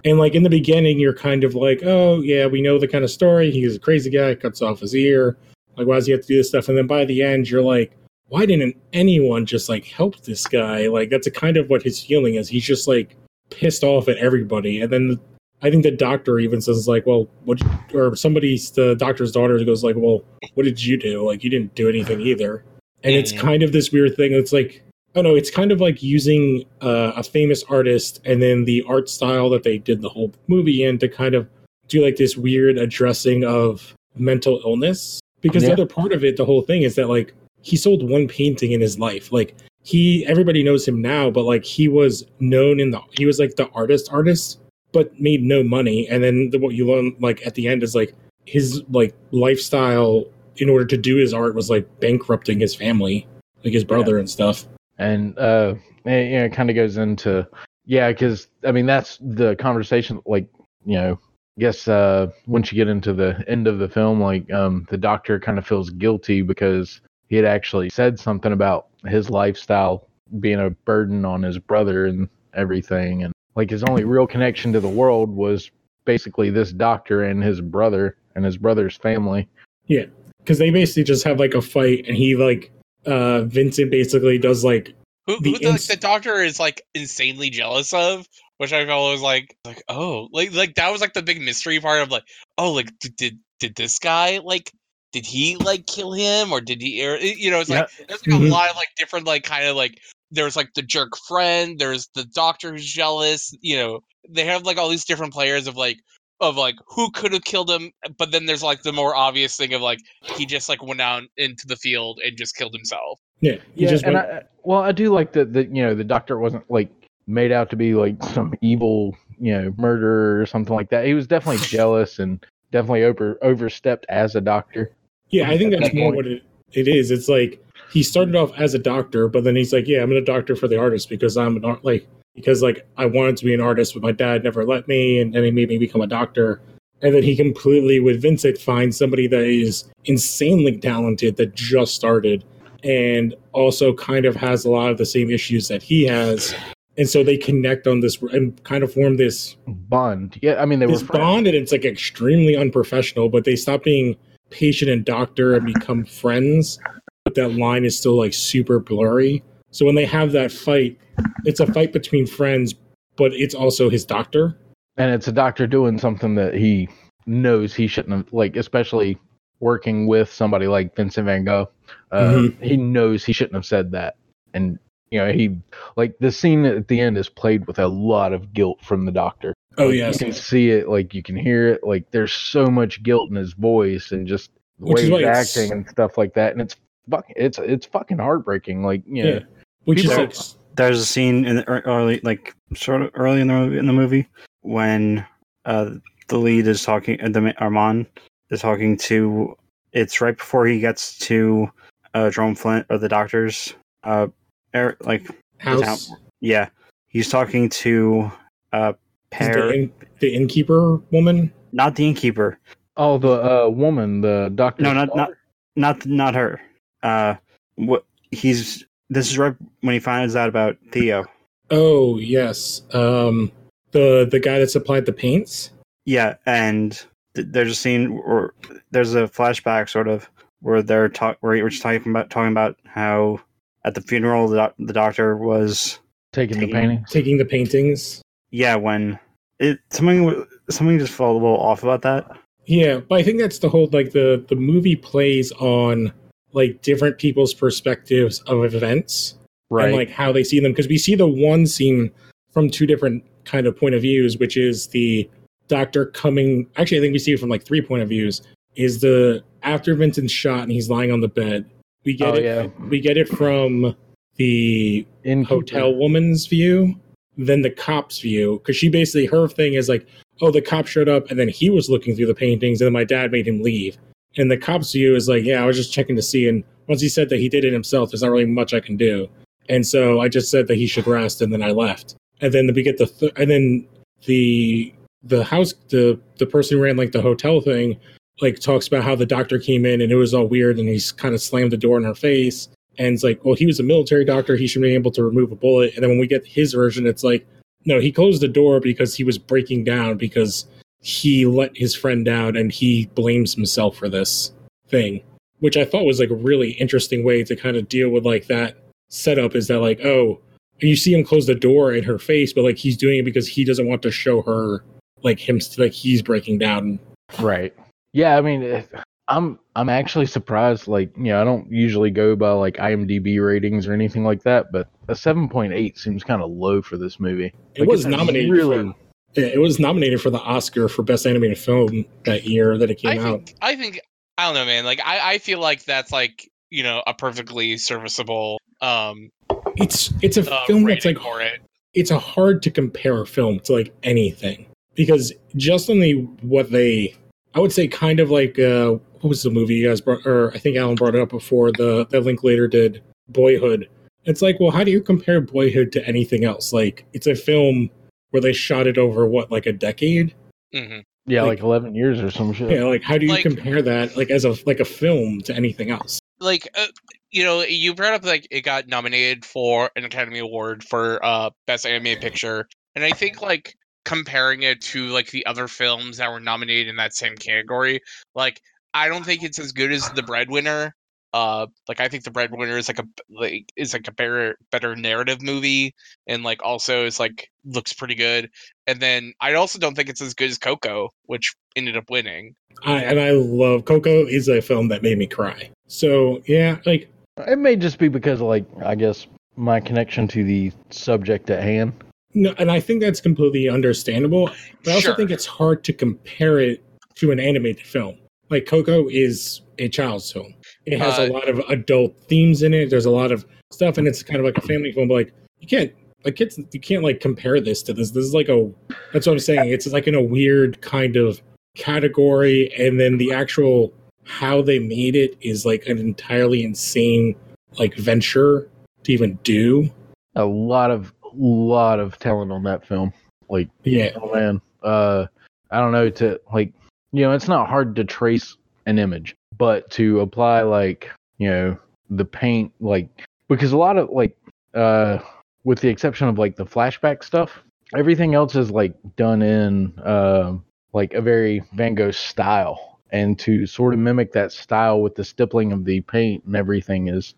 And 0.03 0.19
like 0.19 0.36
in 0.36 0.43
the 0.43 0.49
beginning 0.49 0.99
you're 0.99 1.13
kind 1.13 1.43
of 1.43 1.56
like, 1.56 1.82
"Oh, 1.84 2.21
yeah, 2.21 2.45
we 2.47 2.62
know 2.62 2.77
the 2.77 2.88
kind 2.88 3.03
of 3.03 3.12
story. 3.12 3.49
He's 3.49 3.75
a 3.75 3.79
crazy 3.79 4.10
guy, 4.10 4.36
cuts 4.36 4.62
off 4.62 4.82
his 4.82 4.95
ear. 4.95 5.38
Like 5.77 5.88
why 5.88 5.95
does 5.95 6.08
he 6.08 6.12
have 6.12 6.21
to 6.21 6.27
do 6.27 6.38
this 6.38 6.49
stuff?" 6.49 6.67
And 6.67 6.77
then 6.77 6.88
by 6.88 7.06
the 7.06 7.21
end 7.21 7.49
you're 7.49 7.62
like, 7.62 7.95
"Why 8.34 8.46
didn't 8.48 8.76
anyone 8.93 9.46
just 9.46 9.69
like 9.69 9.86
help 9.86 10.19
this 10.22 10.48
guy?" 10.48 10.88
Like 10.88 11.10
that's 11.12 11.28
a 11.28 11.32
kind 11.32 11.56
of 11.58 11.69
what 11.69 11.84
his 11.84 12.04
feeling 12.04 12.34
is. 12.36 12.50
He's 12.50 12.65
just 12.65 12.88
like 12.88 13.15
pissed 13.52 13.84
off 13.84 14.08
at 14.10 14.17
everybody. 14.17 14.82
And 14.82 14.91
then 14.91 15.19
I 15.62 15.69
think 15.69 15.84
the 15.84 15.91
doctor 15.91 16.39
even 16.39 16.60
says 16.62 16.88
like, 16.88 17.06
"Well, 17.06 17.28
what?" 17.46 17.62
Or 17.93 18.15
somebody's 18.15 18.72
the 18.72 18.96
doctor's 18.96 19.32
daughter 19.32 19.63
goes 19.63 19.84
like, 19.84 19.96
"Well, 19.96 20.24
what 20.56 20.63
did 20.63 20.84
you 20.84 20.98
do? 20.98 21.26
Like, 21.26 21.43
you 21.43 21.50
didn't 21.50 21.76
do 21.76 21.88
anything 21.88 22.22
either." 22.22 22.63
And 23.04 23.13
it's 23.15 23.34
Mhm. 23.34 23.38
kind 23.38 23.63
of 23.63 23.72
this 23.72 23.91
weird 23.91 24.15
thing. 24.15 24.34
It's 24.34 24.54
like, 24.54 24.82
oh 25.15 25.22
no, 25.22 25.36
it's 25.36 25.52
kind 25.52 25.72
of 25.72 25.80
like 25.80 26.02
using 26.02 26.65
uh, 26.82 27.12
a 27.15 27.24
famous 27.24 27.63
artist 27.69 28.19
and 28.26 28.41
then 28.41 28.65
the 28.65 28.84
art 28.88 29.10
style 29.10 29.50
that 29.52 29.63
they 29.63 29.78
did 29.78 30.02
the 30.02 30.10
whole 30.10 30.32
movie 30.48 30.84
in 30.84 30.98
to 31.00 31.08
kind 31.08 31.36
of 31.36 31.48
do 31.88 32.02
like 32.04 32.15
this 32.15 32.36
weird 32.36 32.78
addressing 32.78 33.43
of 33.43 33.93
mental 34.17 34.60
illness. 34.65 35.19
Because 35.41 35.63
Yeah. 35.63 35.69
the 35.69 35.74
other 35.74 35.86
part 35.86 36.13
of 36.13 36.24
it, 36.24 36.36
the 36.38 36.46
whole 36.46 36.62
thing 36.62 36.82
is 36.84 36.96
that 36.96 37.10
like 37.10 37.34
he 37.63 37.76
sold 37.76 38.08
one 38.08 38.28
painting 38.28 38.71
in 38.71 38.82
his 38.82 38.99
life. 38.99 39.32
Like 39.32 39.56
he, 39.82 40.26
everybody 40.28 40.63
knows 40.63 40.88
him 40.88 41.02
now, 41.02 41.32
but 41.32 41.43
like 41.43 41.65
he 41.65 41.88
was 41.88 42.23
known 42.39 42.80
in 42.80 42.91
the, 42.91 43.02
he 43.17 43.26
was 43.26 43.39
like 43.39 43.56
the 43.56 43.67
artist 43.69 44.10
artist 44.12 44.60
but 44.91 45.19
made 45.19 45.41
no 45.41 45.63
money. 45.63 46.08
And 46.08 46.23
then 46.23 46.52
the, 46.52 46.60
what 46.60 46.76
you 46.76 46.88
learn 46.88 47.15
like 47.19 47.45
at 47.47 47.56
the 47.56 47.67
end 47.67 47.82
is 47.82 47.95
like 47.95 48.13
his 48.45 48.84
like 48.91 49.15
lifestyle 49.32 50.26
in 50.58 50.69
order 50.69 50.86
to 50.86 50.97
do 50.97 51.17
his 51.17 51.34
art 51.34 51.56
was 51.56 51.69
like 51.71 51.99
bankrupting 51.99 52.60
his 52.60 52.76
family, 52.76 53.28
like 53.63 53.73
his 53.73 53.84
brother 53.84 54.19
and 54.19 54.30
stuff. 54.30 54.67
and 54.99 55.38
uh 55.39 55.73
it, 56.06 56.32
you 56.32 56.38
know, 56.38 56.45
it 56.45 56.54
kind 56.54 56.69
of 56.69 56.76
goes 56.76 56.97
into 56.97 57.47
yeah 57.86 58.10
because 58.10 58.47
i 58.65 58.71
mean 58.71 58.86
that's 58.86 59.17
the 59.21 59.56
conversation 59.56 60.21
like 60.26 60.47
you 60.86 60.95
know 60.95 61.19
I 61.58 61.62
guess 61.62 61.88
uh 61.88 62.28
once 62.47 62.71
you 62.71 62.76
get 62.76 62.88
into 62.88 63.13
the 63.13 63.43
end 63.47 63.67
of 63.67 63.80
the 63.80 63.89
film 63.89 64.21
like 64.21 64.52
um 64.52 64.86
the 64.89 64.97
doctor 64.97 65.39
kind 65.39 65.58
of 65.58 65.67
feels 65.67 65.89
guilty 65.89 66.41
because 66.41 67.02
he 67.34 67.38
had 67.38 67.46
actually 67.46 67.89
said 67.89 68.19
something 68.19 68.52
about 68.52 68.89
his 69.08 69.28
lifestyle 69.28 70.08
being 70.39 70.60
a 70.60 70.69
burden 70.69 71.26
on 71.26 71.41
his 71.41 71.58
brother 71.58 72.06
and 72.06 72.30
everything 72.54 73.24
and 73.24 73.34
like 73.56 73.72
his 73.72 73.84
only 73.86 74.04
real 74.04 74.28
connection 74.28 74.72
to 74.72 74.80
the 74.80 74.88
world 74.88 75.32
was 75.32 75.72
basically 76.06 76.52
this 76.52 76.72
doctor 76.72 77.24
and 77.24 77.43
his 77.43 77.60
brother 77.60 78.17
and 78.36 78.46
his 78.46 78.56
brother's 78.56 78.96
family 78.98 79.50
Yeah. 79.88 80.06
Because 80.38 80.60
they 80.60 80.69
basically 80.69 81.06
just 81.06 81.24
have 81.24 81.39
like 81.39 81.56
a 81.56 81.62
fight, 81.63 82.06
and 82.08 82.15
he 82.15 82.36
like 82.36 82.72
uh 83.08 83.41
Vincent 83.46 83.89
basically 83.89 84.38
does 84.38 84.63
like 84.63 84.93
Who, 85.26 85.39
The 85.39 85.54
who 85.54 85.58
the, 85.58 85.69
ins- 85.69 85.88
the 85.88 85.96
doctor 85.96 86.36
is 86.36 86.60
like 86.60 86.84
insanely 86.93 87.50
jealous 87.50 87.93
of, 87.93 88.28
which 88.60 88.74
I 88.74 88.86
felt 88.86 89.12
was 89.12 89.22
like 89.24 89.58
like 89.65 89.82
oh 89.89 90.30
like 90.32 90.54
like 90.54 90.76
that 90.76 90.91
was 90.91 91.02
like 91.02 91.13
the 91.13 91.24
big 91.24 91.41
mystery 91.41 91.80
part 91.80 92.04
of 92.04 92.12
like 92.12 92.26
oh 92.60 92.74
like 92.74 92.91
did 93.00 93.15
did, 93.15 93.39
did 93.60 93.76
this 93.76 93.98
guy 93.98 94.38
like 94.43 94.72
did 95.13 95.26
he 95.26 95.56
like 95.58 95.86
kill 95.88 96.12
him 96.12 96.52
or 96.52 96.60
did 96.60 96.82
he 96.82 97.06
or 97.06 97.15
eh, 97.15 97.34
you 97.38 97.49
know 97.49 97.60
it's 97.60 97.69
like 97.69 97.89
there's 98.08 98.10
like 98.10 98.28
a 98.28 98.30
mm-hmm. 98.30 98.52
lot 98.52 98.69
of 98.69 98.76
like 98.76 98.89
different 98.97 99.26
like 99.26 99.43
kind 99.43 99.65
of 99.65 99.76
like 99.76 99.99
there's 100.32 100.56
like 100.56 100.73
the 100.73 100.82
jerk 100.82 101.15
friend 101.28 101.80
there's 101.80 102.10
the 102.15 102.26
doctor 102.26 102.71
who's 102.71 102.86
jealous 102.86 103.56
you 103.62 103.78
know 103.78 103.99
they 104.30 104.45
have 104.45 104.63
like 104.63 104.78
all 104.78 104.89
these 104.89 105.06
different 105.06 105.34
players 105.34 105.67
of 105.67 105.78
like 105.78 105.97
of 106.41 106.58
like 106.58 106.76
who 106.88 107.10
could 107.12 107.32
have 107.32 107.43
killed 107.43 107.69
him 107.69 107.91
but 108.17 108.32
then 108.32 108.45
there's 108.45 108.63
like 108.63 108.82
the 108.84 108.91
more 108.91 109.15
obvious 109.15 109.56
thing 109.56 109.73
of 109.73 109.82
like 109.82 109.99
he 110.21 110.45
just 110.45 110.67
like 110.67 110.84
went 110.84 110.99
out 110.99 111.23
into 111.38 111.65
the 111.67 111.78
field 111.78 112.19
and 112.26 112.38
just 112.38 112.58
killed 112.58 112.73
himself 112.73 113.19
yeah, 113.43 113.58
he 113.76 113.84
yeah, 113.84 113.89
just 113.89 114.06
and 114.06 114.13
went, 114.13 114.26
I, 114.26 114.41
well, 114.63 114.82
I 114.82 114.93
do 114.93 115.13
like 115.13 115.34
that. 115.34 115.52
That 115.52 115.76
you 115.76 115.84
know, 115.84 115.93
the 115.93 116.06
doctor 116.06 116.39
wasn't 116.39 116.63
like 116.71 116.89
made 117.28 117.52
out 117.52 117.69
to 117.71 117.76
be 117.76 117.93
like 117.93 118.23
some 118.34 118.54
evil, 118.62 119.17
you 119.38 119.54
know, 119.54 119.73
murderer 119.78 120.39
or 120.39 120.45
something 120.45 120.73
like 120.73 120.89
that. 120.91 121.06
He 121.06 121.13
was 121.13 121.28
definitely 121.28 121.65
jealous 121.67 122.19
and 122.19 122.43
definitely 122.71 123.04
over 123.04 123.38
overstepped 123.41 124.06
as 124.08 124.38
a 124.38 124.41
doctor. 124.41 124.95
Yeah. 125.34 125.50
I 125.50 125.58
think 125.58 125.72
that's 125.72 125.89
that 125.89 125.96
more 125.96 126.13
point. 126.13 126.15
what 126.15 126.28
it 126.28 126.43
it 126.74 126.88
is. 126.88 127.12
It's 127.12 127.30
like 127.30 127.63
he 127.91 128.04
started 128.04 128.36
off 128.36 128.52
as 128.58 128.74
a 128.74 128.80
doctor, 128.80 129.28
but 129.28 129.43
then 129.43 129.56
he's 129.56 129.74
like, 129.74 129.88
yeah, 129.88 130.02
I'm 130.02 130.12
a 130.12 130.22
doctor 130.22 130.56
for 130.56 130.67
the 130.67 130.80
artist 130.80 131.10
because 131.10 131.38
I'm 131.38 131.58
an 131.58 131.65
art 131.65 131.84
like 131.86 132.08
because 132.36 132.62
like 132.62 132.88
I 132.98 133.06
wanted 133.06 133.38
to 133.38 133.46
be 133.46 133.54
an 133.54 133.62
artist, 133.62 133.93
but 133.93 134.04
my 134.04 134.12
dad 134.12 134.43
never 134.43 134.65
let 134.65 134.88
me, 134.88 135.19
and 135.19 135.34
then 135.34 135.43
he 135.43 135.52
made 135.52 135.69
me 135.69 135.78
become 135.78 136.02
a 136.02 136.08
doctor. 136.08 136.62
And 137.02 137.13
then 137.13 137.24
he 137.24 137.36
completely, 137.36 138.00
with 138.00 138.22
Vincent, 138.22 138.58
finds 138.58 138.98
somebody 138.98 139.28
that 139.28 139.43
is 139.43 139.84
insanely 140.06 140.78
talented 140.78 141.36
that 141.36 141.54
just 141.54 141.96
started 141.96 142.46
and 142.84 143.36
also 143.52 143.93
kind 143.93 144.26
of 144.26 144.38
has 144.38 144.63
a 144.63 144.69
lot 144.69 144.89
of 144.89 144.98
the 144.98 145.06
same 145.06 145.30
issues 145.30 145.67
that 145.67 145.84
he 145.84 146.06
has. 146.06 146.56
And 146.98 147.10
so 147.10 147.24
they 147.24 147.38
connect 147.38 147.88
on 147.88 148.00
this 148.00 148.22
and 148.22 148.62
kind 148.63 148.84
of 148.84 148.93
form 148.93 149.17
this 149.17 149.58
Bond. 149.67 150.39
Yeah, 150.41 150.62
I 150.62 150.65
mean 150.65 150.80
they 150.80 150.86
were 150.86 150.98
friends. 151.00 151.12
bond, 151.12 151.48
and 151.48 151.56
it's 151.56 151.72
like 151.72 151.86
extremely 151.86 152.56
unprofessional. 152.56 153.30
But 153.30 153.43
they 153.43 153.56
stop 153.56 153.84
being 153.84 154.15
patient 154.54 154.89
and 154.92 155.04
doctor 155.04 155.56
and 155.56 155.66
become 155.66 156.06
friends. 156.06 156.80
But 157.26 157.36
that 157.36 157.56
line 157.56 157.84
is 157.86 157.98
still 157.98 158.18
like 158.18 158.34
super 158.34 158.80
blurry. 158.80 159.44
So 159.72 159.86
when 159.86 159.96
they 159.96 160.06
have 160.06 160.32
that 160.34 160.52
fight, 160.52 160.98
it's 161.46 161.60
a 161.60 161.66
fight 161.74 161.92
between 161.92 162.28
friends, 162.28 162.76
but 163.18 163.34
it's 163.34 163.56
also 163.56 163.89
his 163.89 164.06
doctor. 164.06 164.56
and 164.98 165.12
it's 165.12 165.28
a 165.28 165.32
doctor 165.32 165.66
doing 165.66 165.98
something 165.98 166.36
that 166.36 166.54
he 166.54 166.88
knows 167.26 167.74
he 167.74 167.88
shouldn't 167.88 168.16
have 168.16 168.32
like 168.32 168.56
especially 168.56 169.18
working 169.60 170.06
with 170.06 170.32
somebody 170.32 170.68
like 170.68 170.96
vincent 170.96 171.26
van 171.26 171.44
gogh 171.46 171.68
uh, 172.12 172.22
Mhm. 172.34 172.62
he 172.62 172.78
knows 172.78 173.24
he 173.26 173.34
shouldn't 173.34 173.56
have 173.56 173.66
said 173.66 173.89
that 173.92 174.18
and 174.54 174.78
you 175.10 175.18
know 175.18 175.32
he 175.32 175.58
like 175.96 176.13
the 176.20 176.32
scene 176.32 176.63
at 176.66 176.88
the 176.89 177.00
end 177.00 177.18
is 177.18 177.28
played 177.30 177.66
with 177.66 177.80
a 177.80 177.88
lot 177.88 178.34
of 178.34 178.54
guilt 178.54 178.80
from 178.84 179.06
the 179.06 179.12
doctor 179.12 179.54
Oh 179.77 179.88
Like, 179.88 179.95
yes, 179.95 180.19
you 180.19 180.27
can 180.27 180.33
see 180.33 180.69
it 180.71 180.88
like 180.89 181.13
you 181.13 181.23
can 181.23 181.36
hear 181.36 181.67
it 181.69 181.83
like 181.83 182.09
there's 182.12 182.33
so 182.33 182.67
much 182.67 183.01
guilt 183.03 183.29
in 183.29 183.36
his 183.36 183.53
voice 183.53 184.12
and 184.12 184.27
just 184.27 184.51
the 184.79 184.86
Which 184.86 185.09
way 185.09 185.19
he's 185.19 185.25
acting 185.25 185.71
and 185.71 185.89
stuff 185.89 186.17
like 186.17 186.33
that 186.36 186.51
and 186.53 186.62
it's 186.62 186.75
fucking 187.09 187.36
it's 187.38 187.57
it's 187.59 187.86
fucking 187.86 188.17
heartbreaking 188.17 188.83
like 188.83 189.03
you 189.07 189.23
know, 189.23 189.29
Yeah. 189.29 189.39
which 189.86 190.01
People- 190.01 190.25
is 190.25 190.55
There's 190.75 190.99
a 190.99 191.05
scene 191.05 191.45
in 191.45 191.57
the 191.57 191.65
early, 191.67 192.19
like 192.23 192.55
sort 192.75 193.03
of 193.03 193.12
early 193.13 193.41
in 193.41 193.47
the 193.47 193.53
movie, 193.53 193.77
in 193.77 193.86
the 193.86 193.93
movie 193.93 194.27
when 194.62 195.23
uh, 195.65 195.91
the 196.29 196.38
lead 196.38 196.65
is 196.67 196.83
talking, 196.83 197.21
uh, 197.21 197.29
the 197.29 197.53
Armand 197.59 198.07
is 198.49 198.62
talking 198.62 198.97
to. 198.97 199.55
It's 199.91 200.19
right 200.19 200.36
before 200.36 200.65
he 200.65 200.79
gets 200.79 201.17
to 201.19 201.69
uh, 202.15 202.31
Jerome 202.31 202.55
Flynn 202.55 202.83
or 202.89 202.97
the 202.97 203.07
doctors. 203.07 203.75
Uh, 204.03 204.27
er, 204.73 204.97
like 205.01 205.27
house. 205.59 206.12
yeah, 206.41 206.69
he's 207.07 207.29
talking 207.29 207.69
to 207.69 208.31
uh, 208.71 208.93
is 208.93 208.97
Pear, 209.34 209.67
The, 209.67 209.74
inn, 209.74 209.91
the 210.19 210.34
innkeeper 210.36 210.98
woman. 211.12 211.52
not 211.72 211.96
the 211.96 212.08
innkeeper, 212.08 212.60
oh 212.98 213.17
the 213.17 213.32
uh 213.65 213.69
woman 213.69 214.22
the 214.22 214.52
doctor 214.56 214.84
No, 214.84 214.93
not- 214.93 215.15
not- 215.15 215.32
not 215.76 216.06
not 216.06 216.36
her. 216.36 216.62
Uh, 217.02 217.36
what 217.76 218.06
he's 218.32 218.86
this 219.10 219.30
is 219.32 219.38
right 219.38 219.56
when 219.82 219.93
he 219.93 220.00
finds 220.00 220.36
out 220.36 220.48
about 220.50 220.78
Theo. 220.91 221.26
Oh 221.72 222.17
yes, 222.19 222.84
um, 222.93 223.52
the 223.91 224.28
the 224.30 224.39
guy 224.39 224.60
that 224.60 224.69
supplied 224.69 225.06
the 225.08 225.13
paints. 225.13 225.72
Yeah, 226.06 226.36
and 226.46 226.91
th- 227.36 227.48
there's 227.50 227.72
a 227.72 227.76
scene 227.76 228.15
where 228.24 228.54
there's 228.91 229.15
a 229.15 229.24
flashback 229.24 229.89
sort 229.89 230.08
of 230.08 230.30
where 230.62 230.82
they're 230.84 231.10
talk 231.10 231.38
where 231.41 231.62
we're 231.63 231.69
talking 231.72 232.12
about 232.12 232.30
talking 232.30 232.52
about 232.52 232.78
how 232.86 233.39
at 233.86 233.96
the 233.96 234.02
funeral 234.02 234.48
the, 234.48 234.58
doc- 234.58 234.76
the 234.78 234.93
doctor 234.93 235.36
was 235.36 236.00
taking 236.34 236.60
the 236.60 236.67
taking- 236.67 236.76
paintings 236.82 237.10
taking 237.10 237.38
the 237.38 237.46
paintings. 237.46 238.22
Yeah 238.54 238.76
when 238.76 239.20
it 239.60 239.80
something 239.89 240.46
something 240.70 241.00
just 241.00 241.12
felt 241.12 241.32
a 241.32 241.34
little 241.34 241.60
off 241.60 241.84
about 241.84 242.02
that. 242.04 242.38
Yeah, 242.66 243.00
but 243.00 243.20
I 243.20 243.24
think 243.24 243.39
that's 243.39 243.60
the 243.60 243.68
whole 243.68 243.89
like 243.92 244.12
the 244.12 244.46
the 244.48 244.56
movie 244.56 244.96
plays 244.96 245.52
on 245.54 246.13
like 246.54 246.82
different 246.82 247.18
people's 247.18 247.54
perspectives 247.54 248.39
of 248.42 248.63
events 248.63 249.36
right 249.70 249.88
and 249.88 249.96
like 249.96 250.10
how 250.10 250.32
they 250.32 250.44
see 250.44 250.60
them 250.60 250.72
because 250.72 250.88
we 250.88 250.98
see 250.98 251.16
the 251.16 251.28
one 251.28 251.66
scene 251.66 252.12
from 252.52 252.70
two 252.70 252.86
different 252.86 253.24
kind 253.44 253.68
of 253.68 253.76
point 253.76 253.96
of 253.96 254.02
views, 254.04 254.38
which 254.38 254.56
is 254.56 254.88
the 254.88 255.30
doctor 255.68 256.06
coming. 256.06 256.68
Actually, 256.78 257.00
I 257.00 257.02
think 257.02 257.13
we 257.13 257.20
see 257.20 257.34
it 257.34 257.39
from 257.39 257.50
like 257.50 257.66
three 257.66 257.82
point 257.82 258.04
of 258.04 258.10
views. 258.10 258.42
Is 258.76 259.02
the 259.02 259.44
after 259.63 259.96
Vincent's 259.96 260.34
shot 260.34 260.63
and 260.63 260.72
he's 260.72 260.89
lying 260.89 261.12
on 261.12 261.22
the 261.22 261.28
bed. 261.28 261.70
We 262.06 262.16
get 262.16 262.34
oh 262.34 262.38
it. 262.38 262.44
yeah 262.44 262.68
We 262.89 263.00
get 263.00 263.18
it 263.18 263.28
from 263.28 263.96
the 264.36 265.06
in 265.24 265.44
hotel 265.44 265.96
woman's 265.96 266.48
view 266.48 267.00
than 267.38 267.62
the 267.62 267.69
cop's 267.69 268.19
view 268.19 268.60
because 268.60 268.76
she 268.76 268.89
basically 268.89 269.26
her 269.26 269.48
thing 269.48 269.74
is 269.74 269.89
like 269.89 270.06
oh 270.41 270.52
the 270.52 270.62
cop 270.62 270.88
showed 270.88 271.10
up 271.10 271.30
and 271.30 271.39
then 271.39 271.50
he 271.50 271.69
was 271.69 271.89
looking 271.89 272.15
through 272.15 272.26
the 272.26 272.36
paintings 272.36 272.80
and 272.80 272.88
then 272.88 272.93
my 272.93 273.04
dad 273.04 273.32
made 273.32 273.48
him 273.48 273.62
leave. 273.62 273.98
And 274.36 274.50
the 274.50 274.58
cop's 274.58 274.91
view 274.91 275.15
is 275.15 275.28
like 275.28 275.43
yeah 275.43 275.62
i 275.62 275.65
was 275.65 275.78
just 275.78 275.93
checking 275.93 276.15
to 276.15 276.22
see 276.22 276.48
and 276.48 276.63
once 276.88 277.02
he 277.02 277.10
said 277.10 277.30
that 277.30 277.39
he 277.39 277.50
did 277.50 277.63
it 277.63 277.74
himself 277.74 278.12
there's 278.12 278.22
not 278.22 278.32
really 278.32 278.46
much 278.46 278.74
i 278.74 278.80
can 278.80 278.98
do. 278.98 279.28
And 279.69 279.86
so 279.86 280.19
i 280.19 280.28
just 280.28 280.52
said 280.52 280.67
that 280.67 280.76
he 280.76 280.88
should 280.88 281.08
rest 281.08 281.41
and 281.41 281.52
then 281.52 281.63
i 281.63 281.72
left. 281.72 282.15
And 282.41 282.54
then 282.54 282.72
we 282.74 282.84
get 282.84 282.98
the 282.98 283.08
th- 283.08 283.34
and 283.36 283.50
then 283.50 283.88
the 284.26 284.93
the 285.24 285.43
house 285.43 285.74
the 285.89 286.19
the 286.38 286.46
person 286.46 286.78
who 286.78 286.84
ran 286.84 286.98
like 286.98 287.13
the 287.13 287.22
hotel 287.22 287.62
thing 287.62 287.98
like 288.41 288.60
talks 288.60 288.88
about 288.88 289.04
how 289.04 289.15
the 289.15 289.26
doctor 289.26 289.60
came 289.60 289.86
in 289.86 290.02
and 290.02 290.12
it 290.12 290.15
was 290.15 290.34
all 290.34 290.48
weird 290.48 290.80
and 290.80 290.89
he's 290.89 291.12
kind 291.12 291.36
of 291.36 291.41
slammed 291.41 291.72
the 291.72 291.78
door 291.78 291.98
in 291.98 292.04
her 292.04 292.15
face 292.15 292.67
and 292.97 293.13
it's 293.13 293.23
like, 293.23 293.43
well, 293.43 293.56
he 293.56 293.65
was 293.65 293.79
a 293.79 293.84
military 293.84 294.25
doctor. 294.25 294.56
He 294.56 294.67
should 294.67 294.82
be 294.82 294.93
able 294.93 295.12
to 295.12 295.23
remove 295.23 295.51
a 295.51 295.56
bullet. 295.56 295.93
And 295.95 296.03
then 296.03 296.10
when 296.10 296.19
we 296.19 296.27
get 296.27 296.45
his 296.45 296.73
version, 296.73 297.08
it's 297.08 297.23
like, 297.23 297.47
no, 297.86 297.99
he 297.99 298.12
closed 298.12 298.41
the 298.41 298.47
door 298.47 298.79
because 298.79 299.15
he 299.15 299.23
was 299.23 299.38
breaking 299.38 299.84
down 299.84 300.17
because 300.17 300.65
he 301.01 301.45
let 301.45 301.75
his 301.75 301.95
friend 301.95 302.23
down 302.23 302.56
and 302.56 302.71
he 302.71 303.08
blames 303.08 303.53
himself 303.53 303.97
for 303.97 304.10
this 304.10 304.51
thing, 304.88 305.21
which 305.60 305.75
I 305.75 305.86
thought 305.86 306.06
was 306.06 306.19
like 306.19 306.29
a 306.29 306.36
really 306.36 306.71
interesting 306.71 307.23
way 307.23 307.43
to 307.43 307.56
kind 307.56 307.75
of 307.75 307.89
deal 307.89 308.10
with 308.10 308.25
like 308.25 308.47
that 308.47 308.77
setup 309.10 309.56
is 309.56 309.67
that 309.67 309.79
like, 309.79 309.99
oh, 310.06 310.39
you 310.79 310.95
see 310.95 311.13
him 311.13 311.23
close 311.23 311.45
the 311.45 311.56
door 311.56 311.93
in 311.93 312.03
her 312.03 312.19
face, 312.19 312.53
but 312.53 312.63
like 312.63 312.77
he's 312.77 312.97
doing 312.97 313.19
it 313.19 313.25
because 313.25 313.47
he 313.47 313.65
doesn't 313.65 313.88
want 313.88 314.01
to 314.03 314.12
show 314.12 314.41
her 314.43 314.84
like 315.23 315.39
him 315.39 315.60
like 315.77 315.91
he's 315.91 316.21
breaking 316.21 316.60
down. 316.60 316.99
Right. 317.39 317.73
Yeah, 318.13 318.38
I 318.38 318.41
mean, 318.41 318.86
I'm 319.27 319.57
I'm 319.75 319.89
actually 319.89 320.25
surprised. 320.25 320.88
Like, 320.88 321.15
you 321.17 321.25
know, 321.25 321.41
I 321.41 321.43
don't 321.43 321.71
usually 321.71 322.12
go 322.12 322.36
by 322.36 322.51
like 322.51 322.75
IMDb 322.75 323.43
ratings 323.45 323.88
or 323.88 323.93
anything 323.93 324.23
like 324.23 324.43
that, 324.43 324.71
but 324.71 324.89
a 325.07 325.13
7.8 325.13 325.97
seems 325.97 326.23
kind 326.23 326.41
of 326.41 326.51
low 326.51 326.81
for 326.81 326.97
this 326.97 327.19
movie. 327.19 327.53
It 327.75 327.81
Like, 327.81 327.89
was 327.89 328.05
nominated 328.05 328.51
really. 328.51 328.91
for 329.33 329.39
Yeah, 329.39 329.47
it 329.47 329.59
was 329.59 329.79
nominated 329.79 330.21
for 330.21 330.29
the 330.29 330.39
Oscar 330.41 330.89
for 330.89 331.03
Best 331.03 331.25
Animated 331.25 331.57
Film 331.57 332.05
that 332.25 332.43
year 332.43 332.77
that 332.77 332.89
it 332.91 332.99
I 333.05 333.15
came 333.15 333.25
out. 333.25 333.45
think 333.45 333.57
I 333.62 333.75
think 333.75 333.99
I 334.38 334.45
don't 334.45 334.55
know, 334.55 334.65
man. 334.65 334.83
Like 334.86 334.99
I, 335.05 335.33
I 335.33 335.38
feel 335.38 335.59
like 335.59 335.86
that's 335.86 336.12
like 336.12 336.49
you 336.69 336.83
know 336.83 337.01
a 337.07 337.13
perfectly 337.13 337.77
serviceable 337.77 338.59
um 338.81 339.29
It's 339.77 340.13
it's 340.21 340.38
a 340.38 340.51
uh, 340.51 340.65
film 340.65 340.83
that's 340.83 341.05
like 341.05 341.17
for 341.19 341.39
it. 341.41 341.62
it's 341.93 342.12
a 342.12 342.19
hard 342.19 342.62
to 342.63 342.71
compare 342.71 343.21
a 343.21 343.25
film 343.25 343.59
to 343.62 343.73
like 343.73 343.93
anything 344.03 344.65
because 344.95 345.31
just 345.55 345.89
on 345.89 345.99
the 345.99 346.13
what 346.41 346.71
they 346.71 347.15
I 347.55 347.59
would 347.59 347.71
say 347.71 347.88
kind 347.88 348.19
of 348.19 348.29
like 348.31 348.57
uh 348.59 348.97
what 349.23 349.29
was 349.29 349.41
the 349.41 349.49
movie 349.49 349.75
you 349.75 349.88
guys 349.88 350.01
brought 350.01 350.25
or 350.25 350.51
I 350.53 350.57
think 350.59 350.75
Alan 350.75 350.95
brought 350.95 351.15
it 351.15 351.21
up 351.21 351.29
before 351.29 351.71
the 351.71 352.05
that 352.09 352.21
Linklater 352.21 352.67
did 352.67 353.01
Boyhood. 353.29 353.89
It's 354.25 354.41
like, 354.41 354.59
well, 354.59 354.71
how 354.71 354.83
do 354.83 354.91
you 354.91 355.01
compare 355.01 355.39
Boyhood 355.39 355.93
to 355.93 356.05
anything 356.05 356.43
else? 356.43 356.73
Like 356.73 357.05
it's 357.13 357.25
a 357.27 357.36
film 357.36 357.89
where 358.31 358.41
they 358.41 358.51
shot 358.51 358.86
it 358.86 358.97
over 358.97 359.25
what 359.25 359.49
like 359.49 359.65
a 359.65 359.71
decade. 359.71 360.36
hmm 360.73 360.99
Yeah, 361.25 361.43
like- 361.43 361.59
like, 361.59 361.63
11 361.63 361.95
years 361.95 362.21
or 362.21 362.31
some 362.31 362.51
shit. 362.51 362.69
Yeah, 362.71 362.83
like 362.83 363.01
how 363.01 363.17
do 363.17 363.25
you 363.25 363.31
Like- 363.31 363.43
compare 363.43 363.81
that 363.81 364.17
like 364.17 364.29
as 364.29 364.43
a 364.43 364.55
like 364.65 364.81
a 364.81 364.86
film 364.86 365.39
to 365.43 365.55
anything 365.55 365.89
else? 365.89 366.19
Like 366.41 366.67
uh, 366.77 366.88
you 367.31 367.45
know, 367.45 367.62
you 367.62 367.95
brought 367.95 368.13
up 368.13 368.25
like 368.25 368.45
it 368.51 368.62
got 368.62 368.88
nominated 368.89 369.45
for 369.45 369.89
an 369.95 370.03
Academy 370.03 370.39
Award 370.39 370.83
for 370.83 371.23
uh 371.25 371.49
best 371.65 371.86
animated 371.86 372.21
picture, 372.21 372.67
and 372.95 373.05
I 373.05 373.12
think 373.12 373.41
like 373.41 373.73
comparing 374.03 374.63
it 374.63 374.81
to 374.81 375.07
like 375.07 375.31
the 375.31 375.45
other 375.45 375.69
films 375.69 376.17
that 376.17 376.29
were 376.29 376.41
nominated 376.41 376.89
in 376.89 376.97
that 376.97 377.13
same 377.15 377.38
category, 377.38 378.01
like 378.36 378.59
I 378.93 379.08
don't 379.10 379.25
think 379.25 379.43
it's 379.43 379.60
as 379.60 379.71
good 379.71 379.91
as 379.91 380.10
The 380.12 380.23
Breadwinner. 380.23 380.95
Uh, 381.34 381.65
like 381.88 381.99
I 381.99 382.10
think 382.10 382.23
The 382.23 382.32
Breadwinner 382.32 382.77
is 382.77 382.88
like 382.88 382.99
a 382.99 383.06
like 383.29 383.65
is 383.75 383.91
like 383.93 384.08
a 384.08 384.12
better 384.12 384.56
better 384.71 384.95
narrative 384.95 385.41
movie, 385.41 385.95
and 386.27 386.43
like 386.43 386.62
also 386.63 387.06
is 387.06 387.19
like 387.19 387.49
looks 387.65 387.91
pretty 387.91 388.13
good. 388.15 388.49
And 388.86 388.99
then 388.99 389.34
I 389.41 389.53
also 389.56 389.79
don't 389.79 389.95
think 389.95 390.10
it's 390.10 390.21
as 390.21 390.36
good 390.36 390.51
as 390.51 390.60
Coco, 390.60 391.10
which 391.25 391.56
ended 391.75 391.97
up 391.97 392.10
winning. 392.12 392.56
I 392.86 393.03
and 393.03 393.19
I 393.19 393.32
love 393.32 393.86
Coco 393.86 394.25
is 394.27 394.47
a 394.47 394.62
film 394.62 394.89
that 394.89 395.01
made 395.01 395.17
me 395.17 395.25
cry. 395.25 395.71
So 395.88 396.43
yeah, 396.47 396.77
like 396.86 397.10
It 397.47 397.58
may 397.58 397.75
just 397.77 397.97
be 397.97 398.10
because 398.10 398.39
of, 398.41 398.47
like, 398.47 398.65
I 398.86 398.93
guess, 398.93 399.25
my 399.56 399.79
connection 399.79 400.27
to 400.29 400.43
the 400.43 400.71
subject 400.91 401.49
at 401.49 401.63
hand. 401.63 401.93
no, 402.36 402.53
and 402.60 402.69
I 402.71 402.79
think 402.79 403.01
that's 403.01 403.21
completely 403.21 403.69
understandable. 403.69 404.51
But 404.84 404.91
I 404.91 404.93
also 404.95 405.08
Sure. 405.08 405.15
think 405.15 405.32
it's 405.32 405.45
hard 405.47 405.84
to 405.86 405.93
compare 405.93 406.60
it 406.60 406.84
to 407.15 407.32
an 407.32 407.39
animated 407.39 407.86
film. 407.88 408.17
Like 408.49 408.65
Coco 408.65 409.08
is 409.10 409.62
a 409.79 409.89
child's 409.89 410.32
film. 410.32 410.53
It 410.86 410.99
has 410.99 411.17
Uh, 411.17 411.23
a 411.23 411.34
lot 411.34 411.49
of 411.49 411.60
adult 411.69 412.15
themes 412.27 412.62
in 412.63 412.73
it. 412.73 412.89
There's 412.89 413.06
a 413.06 413.12
lot 413.12 413.32
of 413.32 413.45
stuff, 413.71 413.97
and 413.97 414.08
it's 414.08 414.21
kind 414.23 414.39
of 414.39 414.45
like 414.45 414.58
a 414.58 414.67
family 414.67 414.91
film. 414.91 415.08
But 415.08 415.13
like 415.15 415.34
you 415.60 415.67
can't 415.67 415.91
like 416.25 416.36
kids, 416.36 416.60
you 416.71 416.79
can't 416.79 417.03
like 417.03 417.19
compare 417.19 417.60
this 417.60 417.82
to 417.84 417.93
this. 417.93 418.12
This 418.12 418.25
is 418.25 418.34
like 418.34 418.49
a 418.49 418.69
that's 419.12 419.25
what 419.27 419.34
I'm 419.34 419.39
saying. 419.39 419.69
It's 419.69 419.88
like 419.88 420.08
in 420.08 420.15
a 420.15 420.21
weird 420.21 420.82
kind 420.82 421.15
of 421.15 421.41
category, 421.75 422.71
and 422.77 422.99
then 422.99 423.17
the 423.17 423.34
actual 423.34 423.93
how 424.25 424.62
they 424.62 424.79
made 424.79 425.15
it 425.15 425.38
is 425.41 425.65
like 425.65 425.86
an 425.88 425.97
entirely 425.97 426.63
insane 426.63 427.36
like 427.77 427.95
venture 427.95 428.69
to 429.03 429.12
even 429.12 429.38
do. 429.43 429.89
A 430.36 430.45
lot 430.45 430.91
of, 430.91 431.13
lot 431.36 431.99
of 431.99 432.17
talent 432.19 432.51
on 432.51 432.63
that 432.63 432.88
film. 432.88 433.13
Like, 433.49 433.69
Yeah, 433.84 434.12
oh 434.21 434.34
man, 434.34 434.62
uh, 434.82 435.25
I 435.71 435.79
don't 435.79 435.91
know 435.91 436.10
to 436.10 436.39
like, 436.53 436.73
you 437.13 437.21
know, 437.21 437.32
it's 437.32 437.47
not 437.47 437.69
hard 437.69 437.95
to 437.95 438.04
trace 438.04 438.58
an 438.88 438.99
image, 438.99 439.36
but 439.58 439.89
to 439.91 440.19
apply 440.19 440.63
like, 440.63 441.10
you 441.38 441.49
know, 441.49 441.78
the 442.10 442.26
paint, 442.26 442.73
like, 442.82 443.08
because 443.47 443.71
a 443.71 443.78
lot 443.78 443.97
of 443.97 444.10
like, 444.10 444.36
uh, 444.73 445.19
with 445.63 445.80
the 445.80 445.88
exception 445.88 446.28
of 446.28 446.38
like 446.39 446.56
the 446.56 446.65
flashback 446.65 447.23
stuff, 447.23 447.63
everything 447.95 448.34
else 448.34 448.56
is 448.56 448.71
like 448.71 448.95
done 449.15 449.41
in, 449.43 449.93
um, 450.04 450.65
like 450.91 451.13
a 451.13 451.21
very 451.21 451.63
Van 451.73 451.93
Gogh 451.95 452.12
style, 452.12 452.99
and 453.12 453.38
to 453.39 453.67
sort 453.67 453.93
of 453.93 453.99
mimic 453.99 454.32
that 454.34 454.52
style 454.52 455.02
with 455.02 455.15
the 455.15 455.23
stippling 455.23 455.71
of 455.71 455.86
the 455.86 456.02
paint 456.02 456.43
and 456.45 456.56
everything 456.56 457.08
is 457.08 457.36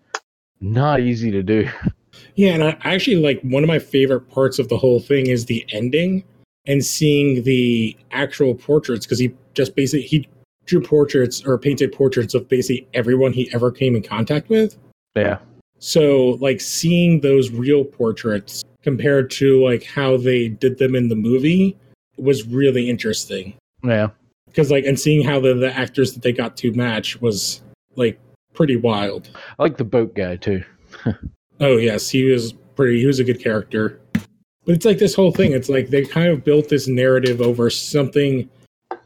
not 0.61 1.01
easy 1.01 1.31
to 1.31 1.43
do. 1.43 1.69
Yeah, 2.35 2.53
and 2.53 2.63
I 2.63 2.77
actually 2.83 3.17
like 3.17 3.41
one 3.41 3.61
of 3.61 3.67
my 3.67 3.79
favorite 3.79 4.29
parts 4.29 4.57
of 4.57 4.69
the 4.69 4.77
whole 4.77 5.01
thing 5.01 5.27
is 5.27 5.45
the 5.45 5.65
ending 5.73 6.23
and 6.67 6.83
seeing 6.83 7.43
the 7.43 7.95
actual 8.11 8.55
portraits 8.55 9.05
because 9.05 9.19
he 9.19 9.33
just 9.53 9.75
basically 9.75 10.05
he 10.05 10.27
drew 10.65 10.81
portraits 10.81 11.43
or 11.45 11.57
painted 11.57 11.91
portraits 11.91 12.33
of 12.33 12.47
basically 12.49 12.87
everyone 12.93 13.33
he 13.33 13.49
ever 13.53 13.71
came 13.71 13.95
in 13.95 14.01
contact 14.01 14.49
with. 14.49 14.77
Yeah. 15.15 15.37
So 15.79 16.37
like 16.41 16.61
seeing 16.61 17.21
those 17.21 17.51
real 17.51 17.83
portraits 17.83 18.63
compared 18.81 19.29
to 19.31 19.63
like 19.63 19.83
how 19.83 20.17
they 20.17 20.47
did 20.47 20.77
them 20.77 20.95
in 20.95 21.09
the 21.09 21.15
movie 21.15 21.77
was 22.17 22.47
really 22.47 22.89
interesting. 22.89 23.53
Yeah. 23.83 24.09
Because 24.47 24.71
like 24.71 24.85
and 24.85 24.99
seeing 24.99 25.23
how 25.23 25.39
the, 25.39 25.53
the 25.53 25.75
actors 25.75 26.13
that 26.13 26.23
they 26.23 26.31
got 26.31 26.57
to 26.57 26.71
match 26.73 27.21
was 27.21 27.61
like 27.95 28.19
pretty 28.53 28.77
wild. 28.77 29.29
I 29.59 29.63
like 29.63 29.77
the 29.77 29.83
boat 29.83 30.15
guy 30.15 30.37
too. 30.37 30.63
Oh 31.61 31.77
yes, 31.77 32.09
he 32.09 32.29
was 32.29 32.53
pretty 32.75 32.99
he 32.99 33.05
was 33.05 33.19
a 33.19 33.23
good 33.23 33.41
character. 33.41 34.01
But 34.65 34.75
it's 34.75 34.85
like 34.85 34.97
this 34.97 35.13
whole 35.13 35.31
thing, 35.31 35.51
it's 35.51 35.69
like 35.69 35.89
they 35.89 36.05
kind 36.05 36.29
of 36.29 36.43
built 36.43 36.69
this 36.69 36.87
narrative 36.87 37.41
over 37.41 37.69
something 37.69 38.49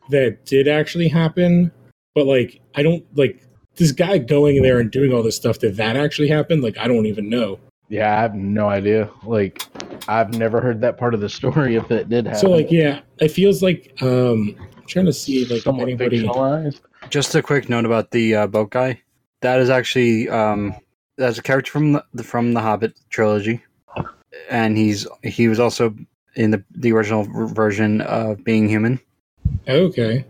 that 0.09 0.45
did 0.45 0.67
actually 0.67 1.07
happen, 1.07 1.71
but 2.15 2.25
like 2.25 2.61
I 2.75 2.83
don't 2.83 3.05
like 3.17 3.41
this 3.75 3.91
guy 3.91 4.17
going 4.17 4.61
there 4.61 4.79
and 4.79 4.91
doing 4.91 5.13
all 5.13 5.23
this 5.23 5.35
stuff 5.35 5.59
did 5.59 5.75
that 5.77 5.95
actually 5.95 6.27
happen? 6.27 6.61
Like 6.61 6.77
I 6.77 6.87
don't 6.87 7.05
even 7.05 7.29
know. 7.29 7.59
Yeah, 7.89 8.15
I 8.15 8.21
have 8.21 8.35
no 8.35 8.69
idea. 8.69 9.09
Like, 9.23 9.63
I've 10.07 10.37
never 10.37 10.61
heard 10.61 10.79
that 10.81 10.97
part 10.97 11.15
of 11.15 11.21
the 11.21 11.29
story 11.29 11.75
if 11.77 11.89
it 11.91 12.07
did 12.07 12.25
happen. 12.25 12.39
So 12.39 12.49
like 12.49 12.71
yeah, 12.71 13.01
it 13.19 13.29
feels 13.29 13.61
like 13.61 13.93
um 14.01 14.55
I'm 14.77 14.85
trying 14.85 15.05
to 15.05 15.13
see 15.13 15.45
like 15.45 15.61
somewhat 15.61 15.83
anybody 15.83 16.23
fictionalized. 16.23 16.81
Just 17.09 17.35
a 17.35 17.41
quick 17.41 17.69
note 17.69 17.85
about 17.85 18.11
the 18.11 18.35
uh, 18.35 18.47
boat 18.47 18.71
guy. 18.71 19.01
That 19.41 19.59
is 19.59 19.69
actually 19.69 20.29
um, 20.29 20.75
that's 21.17 21.37
a 21.37 21.41
character 21.41 21.71
from 21.71 22.01
the 22.13 22.23
from 22.23 22.53
the 22.53 22.61
Hobbit 22.61 22.99
trilogy, 23.09 23.63
and 24.49 24.77
he's 24.77 25.07
he 25.23 25.47
was 25.47 25.59
also 25.59 25.95
in 26.35 26.51
the 26.51 26.63
the 26.71 26.91
original 26.91 27.23
version 27.47 28.01
of 28.01 28.43
Being 28.43 28.69
Human. 28.69 28.99
Okay. 29.67 30.25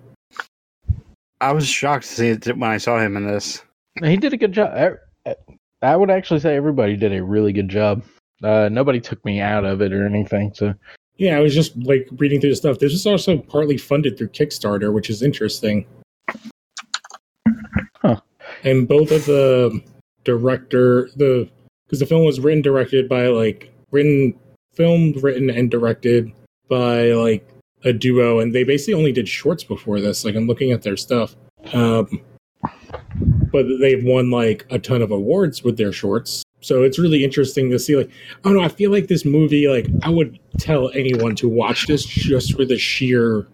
I 1.42 1.54
was 1.54 1.68
shocked 1.68 2.06
to 2.06 2.14
see 2.14 2.28
it 2.30 2.46
when 2.46 2.70
I 2.70 2.78
saw 2.78 3.00
him 3.00 3.16
in 3.16 3.26
this. 3.26 3.64
He 4.04 4.18
did 4.18 4.34
a 4.34 4.38
good 4.38 4.52
job. 4.52 5.00
I, 5.26 5.36
I 5.82 5.96
would 5.96 6.10
actually 6.10 6.42
say 6.42 6.56
everybody 6.56 6.98
did 6.98 7.14
a 7.14 7.24
really 7.24 7.54
good 7.54 7.70
job. 7.70 8.04
Uh, 8.44 8.70
nobody 8.70 9.00
took 9.00 9.24
me 9.24 9.40
out 9.40 9.66
of 9.66 9.82
it 9.82 9.94
or 9.94 10.06
anything. 10.06 10.54
So 10.54 10.74
Yeah, 11.18 11.38
I 11.38 11.40
was 11.40 11.54
just 11.54 11.76
like 11.78 12.08
reading 12.18 12.42
through 12.42 12.52
the 12.52 12.56
stuff. 12.56 12.80
This 12.80 12.94
is 12.94 13.06
also 13.06 13.38
partly 13.38 13.78
funded 13.78 14.18
through 14.18 14.30
Kickstarter, 14.30 14.94
which 14.94 15.10
is 15.10 15.22
interesting. 15.22 15.86
Huh. 17.96 18.20
And 18.64 18.88
both 18.88 19.12
of 19.12 19.26
the 19.26 19.82
director, 20.24 21.10
the 21.16 21.50
because 21.86 22.00
the 22.00 22.06
film 22.06 22.24
was 22.24 22.40
written, 22.40 22.62
directed 22.62 23.10
by 23.10 23.28
like 23.28 23.72
written, 23.92 24.34
filmed, 24.74 25.22
written, 25.24 25.50
and 25.50 25.70
directed 25.70 26.32
by 26.70 27.12
like 27.12 27.48
a 27.84 27.94
duo, 27.94 28.40
and 28.40 28.54
they 28.54 28.64
basically 28.64 28.94
only 28.94 29.12
did 29.12 29.28
shorts 29.28 29.64
before 29.64 30.00
this. 30.00 30.26
Like 30.26 30.36
I'm 30.36 30.48
looking 30.48 30.72
at 30.72 30.82
their 30.82 30.98
stuff, 30.98 31.36
um, 31.74 32.22
but 33.52 33.66
they've 33.80 34.04
won 34.04 34.32
like 34.32 34.66
a 34.70 34.80
ton 34.80 35.02
of 35.02 35.12
awards 35.12 35.64
with 35.64 35.78
their 35.78 35.92
shorts. 35.92 36.44
So 36.62 36.84
it's 36.84 37.00
really 37.00 37.24
interesting 37.24 37.70
to 37.70 37.80
see. 37.80 37.96
Like, 37.96 38.10
don't 38.44 38.56
know. 38.56 38.62
I 38.62 38.68
feel 38.68 38.92
like 38.92 39.08
this 39.08 39.24
movie. 39.24 39.68
Like, 39.68 39.88
I 40.04 40.10
would 40.10 40.40
tell 40.58 40.90
anyone 40.92 41.36
to 41.38 41.48
watch 41.48 41.88
this 41.88 42.06
just 42.06 42.54
for 42.54 42.66
the 42.66 42.78
sheer, 42.78 43.48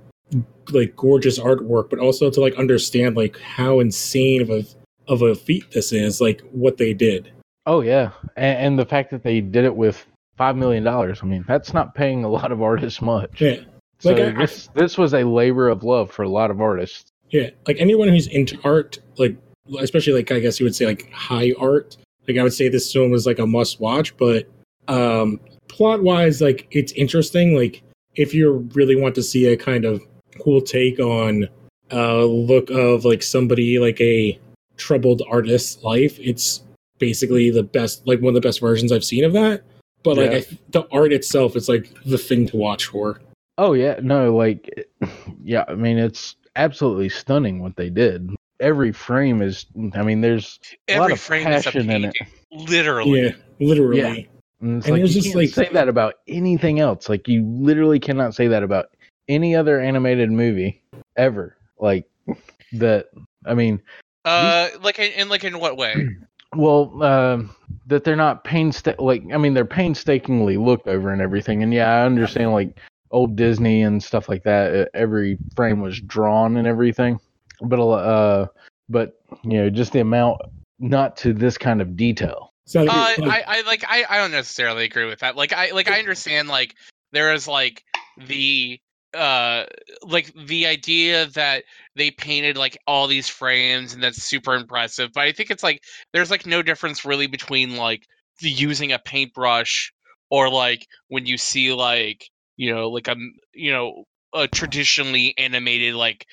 like, 0.71 0.95
gorgeous 0.95 1.37
artwork, 1.37 1.89
but 1.89 1.99
also 1.99 2.31
to 2.31 2.41
like 2.41 2.55
understand 2.55 3.15
like 3.15 3.39
how 3.39 3.79
insane 3.79 4.41
of 4.41 4.49
a 4.49 4.65
of 5.07 5.21
a 5.21 5.35
feat 5.35 5.69
this 5.71 5.91
is. 5.91 6.19
Like 6.19 6.41
what 6.51 6.77
they 6.77 6.93
did. 6.93 7.31
Oh 7.67 7.81
yeah, 7.81 8.11
and, 8.35 8.59
and 8.59 8.79
the 8.79 8.85
fact 8.85 9.11
that 9.11 9.23
they 9.23 9.41
did 9.41 9.65
it 9.65 9.75
with 9.75 10.05
five 10.37 10.55
million 10.55 10.83
dollars. 10.83 11.19
I 11.23 11.25
mean, 11.25 11.45
that's 11.47 11.73
not 11.73 11.95
paying 11.95 12.23
a 12.23 12.29
lot 12.29 12.51
of 12.51 12.61
artists 12.61 13.01
much. 13.01 13.41
Yeah, 13.41 13.57
So 13.99 14.11
Like, 14.11 14.19
I- 14.21 14.27
I- 14.29 14.45
this 14.45 14.69
this 14.75 14.97
was 14.97 15.13
a 15.13 15.23
labor 15.23 15.69
of 15.69 15.83
love 15.83 16.11
for 16.11 16.23
a 16.23 16.29
lot 16.29 16.51
of 16.51 16.59
artists. 16.61 17.05
yeah. 17.31 17.49
Like 17.67 17.77
anyone 17.79 18.07
who's 18.09 18.27
into 18.27 18.57
art, 18.63 18.99
like 19.17 19.35
especially 19.79 20.13
like 20.13 20.31
I 20.31 20.39
guess 20.39 20.59
you 20.59 20.65
would 20.65 20.75
say 20.75 20.85
like 20.85 21.09
high 21.11 21.53
art. 21.59 21.97
Like 22.27 22.37
I 22.37 22.43
would 22.43 22.53
say 22.53 22.69
this 22.69 22.91
film 22.91 23.13
is 23.13 23.25
like 23.25 23.39
a 23.39 23.45
must 23.47 23.79
watch, 23.79 24.15
but 24.17 24.47
um 24.87 25.39
plot 25.67 26.03
wise, 26.03 26.41
like 26.41 26.67
it's 26.71 26.91
interesting. 26.93 27.55
Like 27.55 27.81
if 28.15 28.33
you 28.33 28.67
really 28.73 28.95
want 28.95 29.15
to 29.15 29.23
see 29.23 29.47
a 29.47 29.57
kind 29.57 29.85
of 29.85 30.01
cool 30.43 30.61
take 30.61 30.99
on 30.99 31.47
uh 31.91 32.23
look 32.23 32.69
of 32.69 33.05
like 33.05 33.23
somebody 33.23 33.79
like 33.79 33.99
a 34.01 34.37
troubled 34.77 35.21
artist's 35.29 35.81
life, 35.83 36.17
it's 36.19 36.63
basically 36.99 37.49
the 37.49 37.63
best 37.63 38.05
like 38.07 38.19
one 38.21 38.29
of 38.35 38.41
the 38.41 38.47
best 38.47 38.59
versions 38.59 38.91
I've 38.91 39.03
seen 39.03 39.23
of 39.23 39.33
that. 39.33 39.61
But 40.05 40.17
like 40.17 40.31
Yeah. 40.31 40.37
I, 40.37 40.57
the 40.69 40.87
art 40.91 41.11
itself 41.11 41.55
is 41.57 41.67
like 41.67 41.89
the 42.05 42.17
thing 42.17 42.47
to 42.47 42.57
watch 42.57 42.85
for. 42.85 43.19
Oh 43.57 43.73
yeah, 43.73 43.99
no, 44.01 44.35
like 44.35 44.87
yeah, 45.43 45.65
I 45.67 45.75
mean 45.75 45.97
it's 45.97 46.35
absolutely 46.55 47.09
stunning 47.09 47.59
what 47.59 47.75
they 47.75 47.89
did. 47.89 48.29
Every 48.61 48.91
frame 48.93 49.41
is 49.41 49.65
I 49.95 50.03
mean 50.03 50.21
there's 50.21 50.59
a 50.87 50.93
lot 50.99 51.03
Every 51.05 51.13
of 51.13 51.19
frame 51.19 51.47
is 51.47 51.61
a 51.65 51.71
passion 51.71 51.89
in 51.89 52.05
it. 52.05 52.15
Literally. 52.51 53.23
Yeah, 53.23 53.31
literally. 53.59 53.97
Yeah. 53.99 54.13
And 54.61 54.77
it's 54.77 54.85
And 54.87 54.93
like 54.93 54.99
there's 55.01 55.15
you 55.15 55.21
just, 55.21 55.33
can't 55.33 55.43
like- 55.45 55.49
say 55.49 55.69
that 55.73 55.89
about 55.89 56.15
anything 56.27 56.79
else. 56.79 57.09
Like 57.09 57.27
you 57.27 57.43
literally 57.45 57.99
cannot 57.99 58.33
say 58.35 58.47
that 58.47 58.63
about 58.63 58.87
any 59.27 59.55
other 59.55 59.81
animated 59.81 60.31
movie 60.31 60.81
ever. 61.17 61.57
Like 61.79 62.05
that 62.73 63.07
I 63.45 63.53
mean, 63.53 63.81
Uh, 64.23 64.69
like 64.81 64.99
in, 64.99 65.11
in 65.13 65.29
like 65.29 65.43
in 65.43 65.59
what 65.59 65.77
way? 65.77 65.95
well, 66.55 67.03
um 67.03 67.55
that 67.87 68.03
they're 68.03 68.15
not 68.15 68.43
painsta 68.43 68.95
like 68.99 69.23
I 69.33 69.37
mean 69.37 69.53
they're 69.53 69.65
painstakingly 69.65 70.57
looked 70.57 70.87
over 70.87 71.11
and 71.11 71.21
everything. 71.21 71.63
And 71.63 71.73
yeah, 71.73 72.01
I 72.01 72.05
understand 72.05 72.51
like 72.51 72.79
old 73.11 73.35
Disney 73.35 73.83
and 73.83 74.03
stuff 74.03 74.27
like 74.27 74.43
that. 74.43 74.75
uh, 74.75 74.85
Every 74.93 75.37
frame 75.55 75.81
was 75.81 75.99
drawn 76.01 76.57
and 76.57 76.67
everything, 76.67 77.19
but 77.61 77.79
uh, 77.79 78.47
but 78.89 79.13
you 79.43 79.57
know, 79.57 79.69
just 79.69 79.93
the 79.93 79.99
amount 79.99 80.41
not 80.79 81.17
to 81.17 81.33
this 81.33 81.57
kind 81.57 81.81
of 81.81 81.95
detail. 81.95 82.51
So 82.65 82.81
Uh, 82.81 82.87
I, 82.89 83.43
I 83.47 83.61
like 83.61 83.83
I, 83.87 84.05
I 84.09 84.17
don't 84.17 84.31
necessarily 84.31 84.85
agree 84.85 85.05
with 85.05 85.19
that. 85.19 85.35
Like 85.35 85.53
I 85.53 85.71
like 85.71 85.89
I 85.89 85.99
understand 85.99 86.47
like 86.47 86.75
there 87.11 87.33
is 87.33 87.47
like 87.47 87.83
the 88.17 88.79
uh 89.15 89.65
like 90.03 90.31
the 90.47 90.65
idea 90.65 91.27
that 91.27 91.63
they 91.95 92.11
painted 92.11 92.57
like 92.57 92.77
all 92.87 93.07
these 93.07 93.29
frames 93.29 93.93
and 93.93 94.03
that's 94.03 94.23
super 94.23 94.55
impressive. 94.55 95.11
But 95.13 95.21
I 95.21 95.31
think 95.31 95.51
it's 95.51 95.63
like 95.63 95.81
there's 96.13 96.31
like 96.31 96.45
no 96.45 96.61
difference 96.61 97.05
really 97.05 97.27
between 97.27 97.77
like 97.77 98.05
using 98.41 98.91
a 98.91 98.99
paintbrush 98.99 99.91
or 100.29 100.49
like 100.49 100.87
when 101.07 101.25
you 101.25 101.37
see 101.37 101.73
like 101.73 102.29
you 102.57 102.73
know 102.73 102.89
like 102.89 103.07
a 103.07 103.15
you 103.53 103.71
know 103.71 104.03
a 104.33 104.47
traditionally 104.47 105.33
animated 105.37 105.95
like 105.95 106.25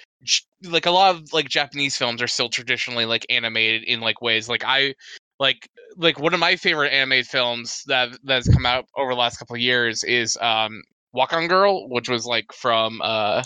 like 0.64 0.86
a 0.86 0.90
lot 0.90 1.14
of 1.14 1.32
like 1.32 1.48
Japanese 1.48 1.96
films 1.96 2.20
are 2.22 2.28
still 2.28 2.48
traditionally 2.48 3.04
like 3.06 3.26
animated 3.30 3.84
in 3.84 4.00
like 4.00 4.20
ways 4.20 4.48
like 4.48 4.64
I 4.64 4.94
like 5.38 5.68
like 5.96 6.18
one 6.18 6.34
of 6.34 6.40
my 6.40 6.56
favorite 6.56 6.90
animated 6.90 7.26
films 7.26 7.82
that 7.86 8.16
that's 8.24 8.48
come 8.48 8.66
out 8.66 8.86
over 8.96 9.12
the 9.12 9.18
last 9.18 9.38
couple 9.38 9.56
of 9.56 9.60
years 9.60 10.04
is 10.04 10.36
um 10.40 10.82
Walk 11.12 11.32
on 11.32 11.48
Girl, 11.48 11.88
which 11.88 12.08
was 12.08 12.26
like 12.26 12.52
from 12.52 13.00
uh 13.02 13.42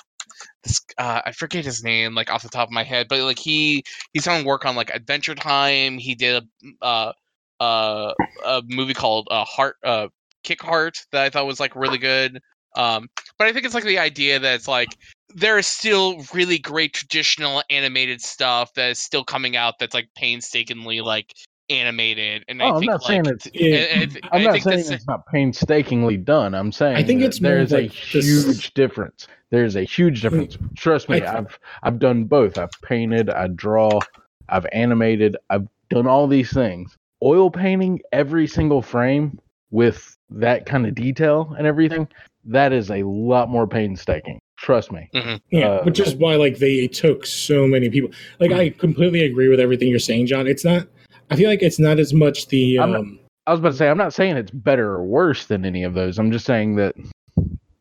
this 0.65 0.81
uh 0.99 1.23
I 1.25 1.33
forget 1.33 1.65
his 1.65 1.83
name 1.83 2.15
like 2.15 2.31
off 2.31 2.43
the 2.43 2.49
top 2.49 2.69
of 2.69 2.73
my 2.73 2.85
head, 2.85 3.07
but 3.09 3.21
like 3.21 3.39
he 3.39 3.85
he's 4.13 4.25
done 4.25 4.45
work 4.45 4.65
on 4.65 4.77
like 4.77 4.91
Adventure 4.91 5.35
Time. 5.35 5.99
He 5.99 6.15
did 6.15 6.43
a 6.83 6.85
uh 6.85 7.13
uh 7.61 8.13
a 8.45 8.63
movie 8.67 8.95
called 8.95 9.29
uh 9.31 9.45
Heart 9.45 9.77
uh 9.85 10.09
Kick 10.43 10.63
Heart 10.63 11.07
that 11.13 11.25
I 11.25 11.31
thought 11.31 11.47
was 11.47 11.61
like 11.61 11.77
really 11.77 11.99
good. 11.99 12.41
Um 12.77 13.09
but 13.39 13.49
I 13.49 13.53
think 13.53 13.65
it's 13.65 13.75
like 13.75 13.85
the 13.85 13.99
idea 13.99 14.39
that 14.39 14.55
it's 14.55 14.69
like 14.69 14.97
there 15.35 15.59
is 15.59 15.67
still 15.67 16.23
really 16.33 16.59
great 16.59 16.93
traditional 16.95 17.63
animated 17.71 18.21
stuff 18.21 18.73
that 18.75 18.91
is 18.91 18.99
still 18.99 19.25
coming 19.25 19.57
out 19.57 19.79
that's 19.79 19.95
like 19.95 20.09
painstakingly 20.17 21.01
like 21.01 21.35
animated 21.71 22.45
and 22.49 22.63
I 22.63 22.67
Oh, 22.67 22.75
I'm 22.75 22.79
think 22.81 22.91
not 22.91 23.01
like, 23.03 23.07
saying 23.09 23.27
it's. 23.27 23.49
Yeah. 23.55 23.77
and- 23.77 24.03
and 24.17 24.21
I'm 24.33 24.41
I 24.41 24.45
not 24.45 24.53
think 24.53 24.65
saying 24.65 24.77
that's- 24.79 24.91
it's 25.01 25.07
not 25.07 25.27
painstakingly 25.27 26.17
done. 26.17 26.55
I'm 26.55 26.73
saying 26.73 26.97
I 26.97 27.03
think 27.03 27.23
it's 27.23 27.39
there's 27.39 27.73
like 27.73 27.91
a 27.91 28.13
this- 28.13 28.45
huge 28.47 28.75
difference. 28.75 29.27
There's 29.51 29.77
a 29.77 29.83
huge 29.85 30.23
difference. 30.23 30.59
Trust 30.77 31.09
me, 31.09 31.23
I- 31.23 31.39
I've 31.39 31.59
I've 31.83 31.99
done 31.99 32.25
both. 32.25 32.59
I've 32.59 32.71
painted, 32.83 33.31
I 33.31 33.49
draw, 33.49 34.01
I've 34.49 34.67
animated, 34.73 35.37
I've 35.51 35.67
done 35.91 36.07
all 36.07 36.27
these 36.27 36.53
things. 36.53 36.97
Oil 37.23 37.51
painting 37.51 38.01
every 38.13 38.47
single 38.47 38.83
frame 38.83 39.39
with 39.71 40.17
that 40.31 40.67
kind 40.67 40.87
of 40.87 40.95
detail 40.95 41.55
and 41.59 41.67
everything, 41.67 42.07
that 42.45 42.73
is 42.73 42.91
a 42.91 43.03
lot 43.05 43.49
more 43.49 43.67
painstaking. 43.67 44.41
Trust 44.59 44.91
me. 44.93 45.09
Yeah, 45.51 45.69
Uh, 45.69 45.85
which 45.85 46.01
is 46.01 46.15
why 46.15 46.37
like 46.37 46.59
they 46.59 46.87
took 46.89 47.27
so 47.27 47.67
many 47.67 47.89
people. 47.91 48.11
Like 48.41 48.53
I 48.53 48.71
completely 48.71 49.25
agree 49.25 49.49
with 49.49 49.61
everything 49.61 49.89
you're 49.89 49.99
saying, 49.99 50.27
John. 50.27 50.47
It's 50.47 50.65
not. 50.65 50.87
I 51.31 51.37
feel 51.37 51.49
like 51.49 51.63
it's 51.63 51.79
not 51.79 51.99
as 51.99 52.13
much 52.15 52.49
the. 52.49 52.79
I'm 52.79 52.93
not- 52.93 53.01
Um, 53.01 53.19
I 53.47 53.53
was 53.53 53.61
about 53.61 53.71
to 53.71 53.77
say 53.77 53.89
I'm 53.89 53.99
not 53.99 54.13
saying 54.13 54.37
it's 54.37 54.51
better 54.51 54.91
or 54.91 55.05
worse 55.05 55.47
than 55.47 55.65
any 55.65 55.85
of 55.85 55.95
those. 55.95 56.19
I'm 56.19 56.33
just 56.33 56.45
saying 56.47 56.77
that 56.77 56.95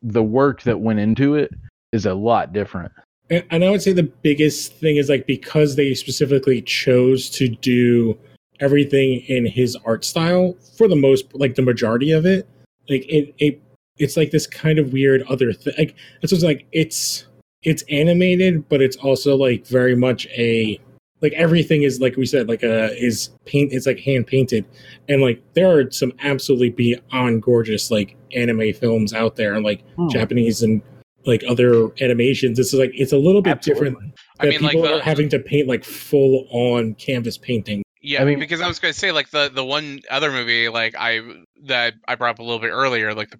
the 0.03 0.21
work 0.23 0.61
that 0.63 0.79
went 0.79 0.99
into 0.99 1.33
it 1.35 1.51
is 1.91 2.05
a 2.05 2.13
lot 2.13 2.53
different. 2.53 2.91
and 3.31 3.43
and 3.49 3.63
I 3.63 3.71
would 3.71 3.81
say 3.81 3.91
the 3.91 4.03
biggest 4.03 4.73
thing 4.73 4.97
is 4.97 5.09
like 5.09 5.25
because 5.25 5.75
they 5.75 5.95
specifically 5.95 6.61
chose 6.61 7.29
to 7.31 7.47
do 7.47 8.15
everything 8.59 9.21
in 9.27 9.45
his 9.47 9.75
art 9.85 10.05
style 10.05 10.55
for 10.77 10.87
the 10.87 10.95
most, 10.95 11.33
like 11.33 11.55
the 11.55 11.61
majority 11.63 12.11
of 12.11 12.25
it. 12.25 12.47
Like 12.87 13.03
it, 13.09 13.33
it 13.39 13.61
it's 13.97 14.15
like 14.17 14.29
this 14.29 14.45
kind 14.45 14.77
of 14.77 14.93
weird 14.93 15.23
other 15.23 15.51
thing. 15.53 15.73
Like 15.77 15.95
it's 16.21 16.31
just 16.31 16.43
like 16.43 16.67
it's 16.71 17.25
it's 17.63 17.83
animated, 17.89 18.69
but 18.69 18.79
it's 18.81 18.97
also 18.97 19.35
like 19.35 19.65
very 19.65 19.95
much 19.95 20.27
a 20.27 20.79
like 21.25 21.33
everything 21.33 21.81
is 21.83 21.99
like 21.99 22.15
we 22.15 22.25
said 22.25 22.47
like 22.47 22.63
uh 22.63 22.89
is 23.07 23.29
paint 23.45 23.73
it's 23.73 23.85
like 23.85 23.99
hand 23.99 24.25
painted 24.27 24.63
and 25.09 25.21
like 25.27 25.41
there 25.53 25.69
are 25.75 25.89
some 25.91 26.11
absolutely 26.31 26.69
beyond 26.69 27.41
gorgeous 27.41 27.89
like 27.91 28.15
anime 28.41 28.71
films 28.73 29.13
out 29.13 29.35
there 29.35 29.53
and 29.55 29.63
like 29.65 29.81
Hmm. 29.97 30.07
japanese 30.09 30.61
and 30.61 30.81
like 31.25 31.43
other 31.53 31.89
animations 32.01 32.57
this 32.57 32.73
is 32.73 32.79
like 32.79 32.91
it's 32.93 33.11
a 33.13 33.17
little 33.17 33.41
bit 33.41 33.51
Absolutely. 33.57 33.89
different 33.89 34.13
I 34.39 34.45
that 34.45 34.49
mean, 34.51 34.61
like 34.61 34.71
people 34.73 34.87
the, 34.87 34.97
are 34.99 35.01
having 35.01 35.29
to 35.29 35.39
paint 35.39 35.67
like 35.67 35.83
full 35.83 36.45
on 36.51 36.93
canvas 36.95 37.37
painting 37.37 37.81
Yeah, 38.01 38.21
I 38.21 38.25
mean- 38.25 38.39
because 38.39 38.61
I 38.61 38.67
was 38.67 38.77
going 38.79 38.93
to 38.93 38.99
say 38.99 39.11
like 39.11 39.29
the 39.31 39.49
the 39.49 39.65
one 39.65 40.01
other 40.11 40.31
movie 40.31 40.69
like 40.69 40.93
I 40.97 41.21
that 41.63 41.93
I 42.07 42.13
brought 42.15 42.31
up 42.35 42.39
a 42.39 42.43
little 42.43 42.59
bit 42.59 42.69
earlier, 42.69 43.13
like 43.15 43.31
the 43.31 43.39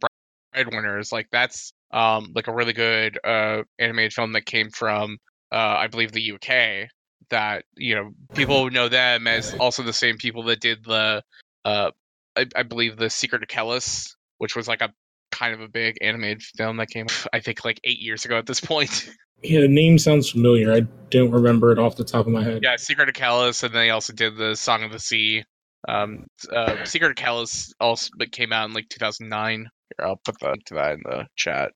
Breadwinners, 0.54 1.12
like 1.12 1.28
that's 1.32 1.71
um 1.91 2.32
like 2.34 2.48
a 2.48 2.54
really 2.54 2.74
good 2.74 3.19
uh 3.24 3.62
animated 3.78 4.13
film 4.13 4.34
that 4.34 4.45
came 4.48 4.69
from 4.71 5.17
uh 5.52 5.76
I 5.84 5.88
believe 5.88 6.12
the 6.12 6.32
UK. 6.32 6.89
That 7.30 7.66
you 7.76 7.96
know 7.96 8.12
people 8.34 8.70
know 8.70 8.90
them 8.90 9.28
as 9.28 9.54
also 9.56 9.84
the 9.84 9.94
same 9.94 10.18
people 10.18 10.44
that 10.44 10.60
did 10.62 10.84
the 10.84 11.24
uh 11.64 11.92
I, 12.38 12.46
I 12.56 12.64
believe 12.64 12.98
the 12.98 13.10
Secret 13.10 13.42
of 13.42 13.48
Kells, 13.48 14.16
which 14.38 14.56
was 14.56 14.68
like 14.68 14.82
a 14.82 14.94
kind 15.32 15.54
of 15.54 15.62
a 15.62 15.68
big 15.68 15.98
animated 16.02 16.44
film 16.44 16.78
that 16.78 16.90
came 16.90 17.08
I 17.34 17.40
think 17.40 17.66
like 17.66 17.80
eight 17.84 18.00
years 18.00 18.26
ago 18.26 18.38
at 18.38 18.46
this 18.46 18.62
point. 18.62 19.10
yeah 19.44 19.62
the 19.62 19.68
name 19.68 20.00
sounds 20.00 20.30
familiar 20.30 20.72
i 20.74 20.80
don't 21.10 21.30
remember 21.30 21.72
it 21.72 21.78
off 21.78 21.98
the 21.98 22.04
top 22.06 22.26
of 22.26 22.32
my 22.32 22.42
head 22.42 22.64
Yeah, 22.64 22.78
Secret 22.78 23.10
of 23.10 23.16
Kells, 23.16 23.62
and 23.64 23.74
they 23.76 23.90
also 23.90 24.14
did 24.14 24.38
the 24.38 24.56
Song 24.56 24.84
of 24.84 24.92
the 24.92 25.00
Sea. 25.00 25.44
Um, 25.88 26.26
uh, 26.52 26.84
Secret 26.86 27.10
of 27.12 27.16
Kells 27.16 27.74
also 27.80 28.10
but 28.18 28.32
came 28.32 28.52
out 28.54 28.68
in 28.68 28.74
like 28.74 28.90
2009. 28.90 29.60
Here, 29.60 30.08
I'll 30.08 30.20
put 30.24 30.40
that 30.40 30.58
to 30.68 30.74
that 30.76 30.94
in 30.94 31.02
the 31.04 31.28
chat. 31.36 31.72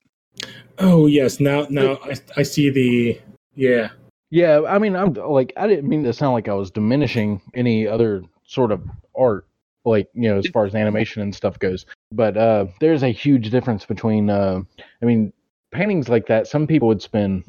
oh 0.78 1.06
yes 1.06 1.38
now 1.38 1.66
now 1.70 1.98
i, 2.04 2.14
I 2.36 2.42
see 2.42 2.70
the 2.70 3.20
yeah 3.54 3.90
Yeah, 4.30 4.62
I 4.68 4.78
mean, 4.78 4.94
I'm 4.94 5.12
like, 5.14 5.52
I 5.56 5.66
didn't 5.66 5.88
mean 5.88 6.04
to 6.04 6.12
sound 6.12 6.34
like 6.34 6.48
I 6.48 6.54
was 6.54 6.70
diminishing 6.70 7.42
any 7.54 7.86
other 7.86 8.22
sort 8.44 8.70
of 8.70 8.88
art, 9.18 9.46
like 9.84 10.08
you 10.14 10.28
know, 10.28 10.38
as 10.38 10.46
far 10.46 10.66
as 10.66 10.74
animation 10.74 11.20
and 11.20 11.34
stuff 11.34 11.58
goes. 11.58 11.84
But 12.12 12.36
uh, 12.36 12.66
there's 12.80 13.02
a 13.02 13.08
huge 13.08 13.50
difference 13.50 13.84
between, 13.84 14.30
uh, 14.30 14.60
I 15.02 15.04
mean, 15.04 15.32
paintings 15.72 16.08
like 16.08 16.28
that. 16.28 16.46
Some 16.46 16.68
people 16.68 16.86
would 16.88 17.02
spend 17.02 17.44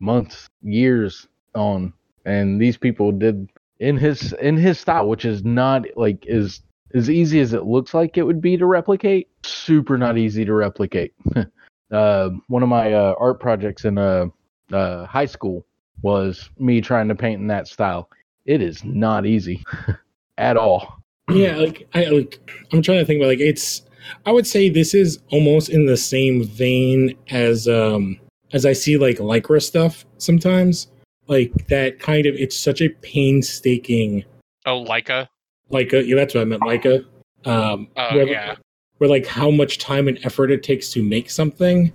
months, 0.00 0.48
years 0.62 1.28
on, 1.54 1.92
and 2.24 2.58
these 2.58 2.78
people 2.78 3.12
did 3.12 3.48
in 3.78 3.98
his 3.98 4.32
in 4.34 4.56
his 4.56 4.80
style, 4.80 5.08
which 5.08 5.26
is 5.26 5.44
not 5.44 5.84
like 5.96 6.26
as 6.26 6.62
as 6.94 7.10
easy 7.10 7.40
as 7.40 7.52
it 7.52 7.64
looks 7.64 7.92
like 7.92 8.16
it 8.16 8.22
would 8.22 8.40
be 8.40 8.56
to 8.56 8.64
replicate. 8.64 9.28
Super 9.44 9.98
not 9.98 10.16
easy 10.16 10.46
to 10.46 10.54
replicate. 10.54 11.12
uh, 11.92 12.30
one 12.48 12.62
of 12.62 12.70
my 12.70 12.94
uh, 12.94 13.14
art 13.18 13.38
projects 13.38 13.84
in 13.84 13.98
uh, 13.98 14.26
uh, 14.72 15.04
high 15.04 15.26
school 15.26 15.66
was 16.02 16.50
me 16.58 16.80
trying 16.80 17.08
to 17.08 17.14
paint 17.14 17.40
in 17.40 17.46
that 17.48 17.68
style. 17.68 18.08
It 18.44 18.60
is 18.60 18.84
not 18.84 19.24
easy 19.26 19.64
at 20.38 20.56
all. 20.56 20.98
yeah 21.30 21.54
like 21.56 21.86
i 21.94 22.04
like 22.06 22.40
i'm 22.72 22.82
trying 22.82 22.98
to 22.98 23.04
think 23.04 23.20
about 23.20 23.28
like 23.28 23.38
it's 23.38 23.82
i 24.26 24.32
would 24.32 24.46
say 24.46 24.68
this 24.68 24.92
is 24.92 25.20
almost 25.30 25.68
in 25.70 25.86
the 25.86 25.96
same 25.96 26.42
vein 26.42 27.16
as 27.30 27.68
um 27.68 28.18
as 28.52 28.66
i 28.66 28.72
see 28.72 28.96
like 28.96 29.18
lycra 29.18 29.62
stuff 29.62 30.04
sometimes 30.18 30.88
like 31.28 31.52
that 31.68 32.00
kind 32.00 32.26
of 32.26 32.34
it's 32.34 32.58
such 32.58 32.80
a 32.82 32.88
painstaking 33.02 34.24
Oh, 34.66 34.84
Laika. 34.84 35.28
like 35.70 35.92
yeah, 35.92 36.16
that's 36.16 36.34
what 36.34 36.40
i 36.40 36.44
meant 36.44 36.62
Laika. 36.62 37.04
um 37.44 37.88
Oh, 37.96 38.16
where, 38.16 38.26
yeah. 38.26 38.56
where 38.98 39.08
like 39.08 39.26
how 39.26 39.50
much 39.50 39.78
time 39.78 40.08
and 40.08 40.18
effort 40.24 40.50
it 40.50 40.64
takes 40.64 40.90
to 40.90 41.02
make 41.04 41.30
something 41.30 41.92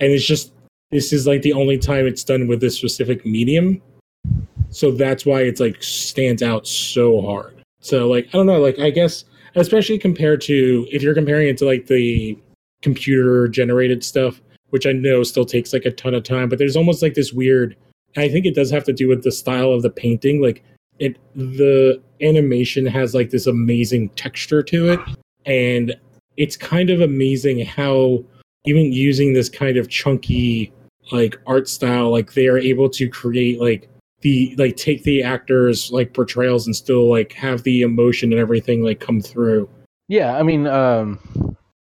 and 0.00 0.10
it's 0.12 0.26
just 0.26 0.52
this 0.90 1.12
is 1.12 1.26
like 1.26 1.42
the 1.42 1.52
only 1.52 1.78
time 1.78 2.06
it's 2.06 2.24
done 2.24 2.46
with 2.46 2.60
this 2.60 2.76
specific 2.76 3.24
medium. 3.26 3.82
So 4.70 4.90
that's 4.90 5.24
why 5.24 5.42
it's 5.42 5.60
like 5.60 5.82
stands 5.82 6.42
out 6.42 6.66
so 6.66 7.20
hard. 7.20 7.54
So 7.84 8.08
like 8.08 8.26
i 8.28 8.30
don't 8.30 8.46
know 8.46 8.58
like 8.58 8.78
i 8.78 8.88
guess 8.88 9.26
especially 9.56 9.98
compared 9.98 10.40
to 10.42 10.86
if 10.90 11.02
you're 11.02 11.14
comparing 11.14 11.48
it 11.48 11.58
to 11.58 11.66
like 11.66 11.86
the 11.86 12.36
computer 12.80 13.46
generated 13.46 14.02
stuff 14.02 14.40
which 14.70 14.86
i 14.86 14.92
know 14.92 15.22
still 15.22 15.44
takes 15.44 15.74
like 15.74 15.84
a 15.84 15.90
ton 15.90 16.14
of 16.14 16.22
time 16.22 16.48
but 16.48 16.58
there's 16.58 16.76
almost 16.76 17.02
like 17.02 17.12
this 17.12 17.34
weird 17.34 17.76
i 18.16 18.26
think 18.26 18.46
it 18.46 18.54
does 18.54 18.70
have 18.70 18.84
to 18.84 18.92
do 18.92 19.06
with 19.06 19.22
the 19.22 19.30
style 19.30 19.70
of 19.70 19.82
the 19.82 19.90
painting 19.90 20.40
like 20.40 20.64
it 20.98 21.18
the 21.34 22.02
animation 22.22 22.86
has 22.86 23.14
like 23.14 23.28
this 23.28 23.46
amazing 23.46 24.08
texture 24.10 24.62
to 24.62 24.88
it 24.88 25.00
and 25.44 25.94
it's 26.38 26.56
kind 26.56 26.88
of 26.88 27.02
amazing 27.02 27.66
how 27.66 28.24
even 28.64 28.92
using 28.92 29.32
this 29.32 29.48
kind 29.48 29.76
of 29.76 29.88
chunky 29.88 30.72
like 31.12 31.38
art 31.46 31.68
style 31.68 32.10
like 32.10 32.32
they 32.32 32.46
are 32.46 32.58
able 32.58 32.88
to 32.88 33.08
create 33.08 33.60
like 33.60 33.88
the 34.22 34.54
like 34.56 34.76
take 34.76 35.02
the 35.02 35.22
actors 35.22 35.90
like 35.92 36.14
portrayals 36.14 36.66
and 36.66 36.74
still 36.74 37.10
like 37.10 37.32
have 37.32 37.62
the 37.64 37.82
emotion 37.82 38.32
and 38.32 38.40
everything 38.40 38.82
like 38.82 39.00
come 39.00 39.20
through 39.20 39.68
Yeah, 40.08 40.36
I 40.36 40.42
mean, 40.42 40.66
um, 40.66 41.18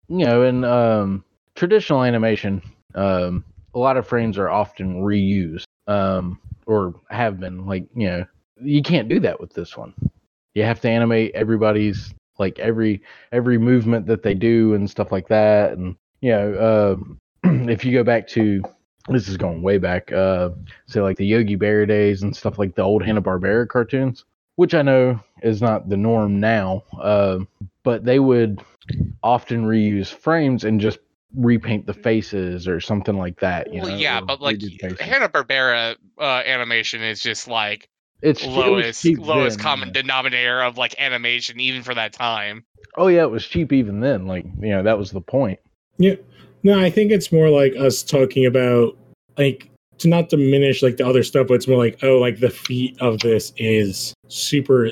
you 0.08 0.26
know, 0.26 0.42
in 0.42 0.64
um, 0.64 1.24
traditional 1.54 2.02
animation, 2.02 2.62
um, 2.94 3.44
a 3.74 3.78
lot 3.78 3.96
of 3.96 4.06
frames 4.06 4.36
are 4.36 4.50
often 4.50 5.02
reused, 5.02 5.64
um, 5.86 6.38
or 6.66 6.94
have 7.10 7.40
been. 7.40 7.66
Like, 7.66 7.86
you 7.94 8.08
know, 8.08 8.26
you 8.60 8.82
can't 8.82 9.08
do 9.08 9.20
that 9.20 9.40
with 9.40 9.54
this 9.54 9.76
one. 9.76 9.94
You 10.54 10.64
have 10.64 10.80
to 10.80 10.90
animate 10.90 11.34
everybody's 11.34 12.12
like 12.38 12.58
every 12.58 13.02
every 13.32 13.58
movement 13.58 14.06
that 14.06 14.22
they 14.22 14.34
do 14.34 14.74
and 14.74 14.90
stuff 14.90 15.12
like 15.12 15.28
that. 15.28 15.72
And 15.72 15.96
you 16.20 16.32
know, 16.32 16.54
uh, 17.44 17.48
if 17.70 17.84
you 17.84 17.92
go 17.92 18.04
back 18.04 18.26
to 18.28 18.62
this 19.08 19.28
is 19.28 19.36
going 19.36 19.62
way 19.62 19.78
back, 19.78 20.12
uh, 20.12 20.50
say 20.86 21.00
like 21.00 21.16
the 21.16 21.26
Yogi 21.26 21.56
Bear 21.56 21.86
days 21.86 22.22
and 22.22 22.36
stuff 22.36 22.58
like 22.58 22.74
the 22.74 22.82
old 22.82 23.02
Hanna 23.02 23.22
Barbera 23.22 23.68
cartoons, 23.68 24.24
which 24.56 24.74
I 24.74 24.82
know 24.82 25.20
is 25.42 25.62
not 25.62 25.88
the 25.88 25.96
norm 25.96 26.38
now. 26.38 26.84
Uh, 27.00 27.40
but 27.82 28.04
they 28.04 28.18
would 28.18 28.62
often 29.22 29.64
reuse 29.64 30.08
frames 30.08 30.64
and 30.64 30.80
just 30.80 30.98
repaint 31.34 31.86
the 31.86 31.94
faces 31.94 32.68
or 32.68 32.80
something 32.80 33.16
like 33.16 33.40
that. 33.40 33.72
You 33.72 33.82
well, 33.82 33.90
know, 33.90 33.96
yeah, 33.96 34.20
or 34.20 34.26
but 34.26 34.40
like 34.40 34.58
redo 34.58 34.70
the 34.70 34.78
faces. 34.78 35.00
Hanna 35.00 35.28
Barbera 35.28 35.96
uh, 36.18 36.42
animation 36.44 37.02
is 37.02 37.20
just 37.20 37.48
like 37.48 37.88
it's 38.22 38.44
lowest 38.44 39.02
cheap 39.02 39.18
lowest 39.18 39.58
then, 39.58 39.64
common 39.64 39.88
yeah. 39.88 40.02
denominator 40.02 40.62
of 40.62 40.76
like 40.76 40.94
animation, 40.98 41.58
even 41.58 41.82
for 41.82 41.94
that 41.94 42.12
time. 42.12 42.64
Oh 42.96 43.06
yeah, 43.06 43.22
it 43.22 43.30
was 43.30 43.46
cheap 43.46 43.72
even 43.72 44.00
then. 44.00 44.26
Like 44.26 44.44
you 44.44 44.70
know, 44.70 44.82
that 44.82 44.98
was 44.98 45.10
the 45.10 45.20
point. 45.20 45.58
No 46.00 46.78
i 46.78 46.90
think 46.90 47.10
it's 47.10 47.32
more 47.32 47.48
like 47.48 47.74
us 47.76 48.02
talking 48.02 48.46
about 48.46 48.96
like 49.38 49.70
to 49.98 50.08
not 50.08 50.28
diminish 50.28 50.82
like 50.82 50.96
the 50.96 51.06
other 51.06 51.22
stuff 51.22 51.46
but 51.48 51.54
it's 51.54 51.68
more 51.68 51.78
like 51.78 51.98
oh 52.02 52.16
like 52.16 52.40
the 52.40 52.50
feat 52.50 53.00
of 53.00 53.20
this 53.20 53.52
is 53.56 54.14
super 54.28 54.90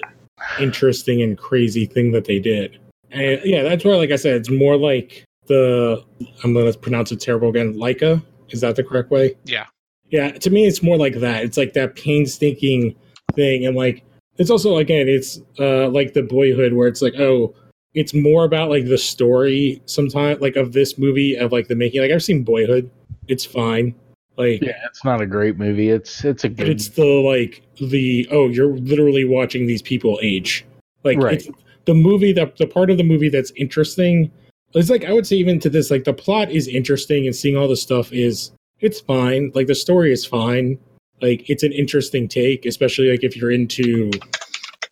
interesting 0.60 1.22
and 1.22 1.36
crazy 1.38 1.86
thing 1.86 2.12
that 2.12 2.24
they 2.26 2.38
did. 2.38 2.78
And 3.10 3.40
yeah 3.44 3.62
that's 3.62 3.84
where 3.84 3.96
like 3.96 4.10
i 4.10 4.16
said 4.16 4.36
it's 4.36 4.50
more 4.50 4.76
like 4.76 5.24
the 5.46 6.04
i'm 6.44 6.52
gonna 6.52 6.72
pronounce 6.74 7.10
it 7.10 7.20
terrible 7.20 7.48
again 7.48 7.74
Laika 7.74 8.22
is 8.50 8.60
that 8.60 8.76
the 8.76 8.84
correct 8.84 9.10
way? 9.10 9.34
Yeah. 9.44 9.66
yeah 10.10 10.32
to 10.32 10.50
me 10.50 10.66
it's 10.66 10.82
more 10.82 10.96
like 10.96 11.14
that. 11.16 11.44
It's 11.44 11.56
like 11.56 11.72
that 11.74 11.96
painstaking 11.96 12.94
thing 13.34 13.66
and 13.66 13.76
like 13.76 14.04
it's 14.36 14.50
also 14.50 14.76
again 14.76 15.08
it's 15.08 15.40
uh 15.58 15.88
like 15.88 16.14
the 16.14 16.22
boyhood 16.22 16.72
where 16.72 16.88
it's 16.88 17.02
like 17.02 17.14
oh 17.18 17.54
it's 17.94 18.14
more 18.14 18.44
about 18.44 18.68
like 18.68 18.86
the 18.86 18.98
story 18.98 19.80
sometimes 19.86 20.40
like 20.40 20.56
of 20.56 20.72
this 20.72 20.98
movie 20.98 21.34
of 21.36 21.52
like 21.52 21.68
the 21.68 21.74
making 21.74 22.00
like 22.00 22.10
i've 22.10 22.22
seen 22.22 22.42
boyhood 22.44 22.90
it's 23.28 23.44
fine 23.44 23.94
like 24.36 24.62
Yeah, 24.62 24.78
it's 24.86 25.04
not 25.04 25.20
a 25.20 25.26
great 25.26 25.58
movie. 25.58 25.90
It's 25.90 26.24
it's 26.24 26.44
a 26.44 26.48
but 26.48 26.58
good. 26.58 26.68
it's 26.68 26.88
the 26.90 27.04
like 27.04 27.60
the 27.80 28.28
oh 28.30 28.48
you're 28.48 28.76
literally 28.76 29.24
watching 29.24 29.66
these 29.66 29.82
people 29.82 30.18
age 30.22 30.64
like 31.04 31.18
Right. 31.18 31.34
it's 31.34 31.48
the 31.86 31.94
movie 31.94 32.32
that 32.34 32.56
the 32.56 32.66
part 32.66 32.90
of 32.90 32.98
the 32.98 33.02
movie 33.04 33.28
that's 33.30 33.50
interesting 33.56 34.30
it's 34.74 34.90
like 34.90 35.04
i 35.04 35.12
would 35.12 35.26
say 35.26 35.36
even 35.36 35.58
to 35.60 35.70
this 35.70 35.90
like 35.90 36.04
the 36.04 36.12
plot 36.12 36.50
is 36.50 36.68
interesting 36.68 37.26
and 37.26 37.34
seeing 37.34 37.56
all 37.56 37.66
the 37.66 37.76
stuff 37.76 38.12
is 38.12 38.52
it's 38.80 39.00
fine 39.00 39.50
like 39.54 39.66
the 39.66 39.74
story 39.74 40.12
is 40.12 40.24
fine 40.24 40.78
like 41.20 41.48
it's 41.50 41.62
an 41.64 41.72
interesting 41.72 42.28
take 42.28 42.64
especially 42.66 43.10
like 43.10 43.24
if 43.24 43.34
you're 43.36 43.50
into 43.50 44.10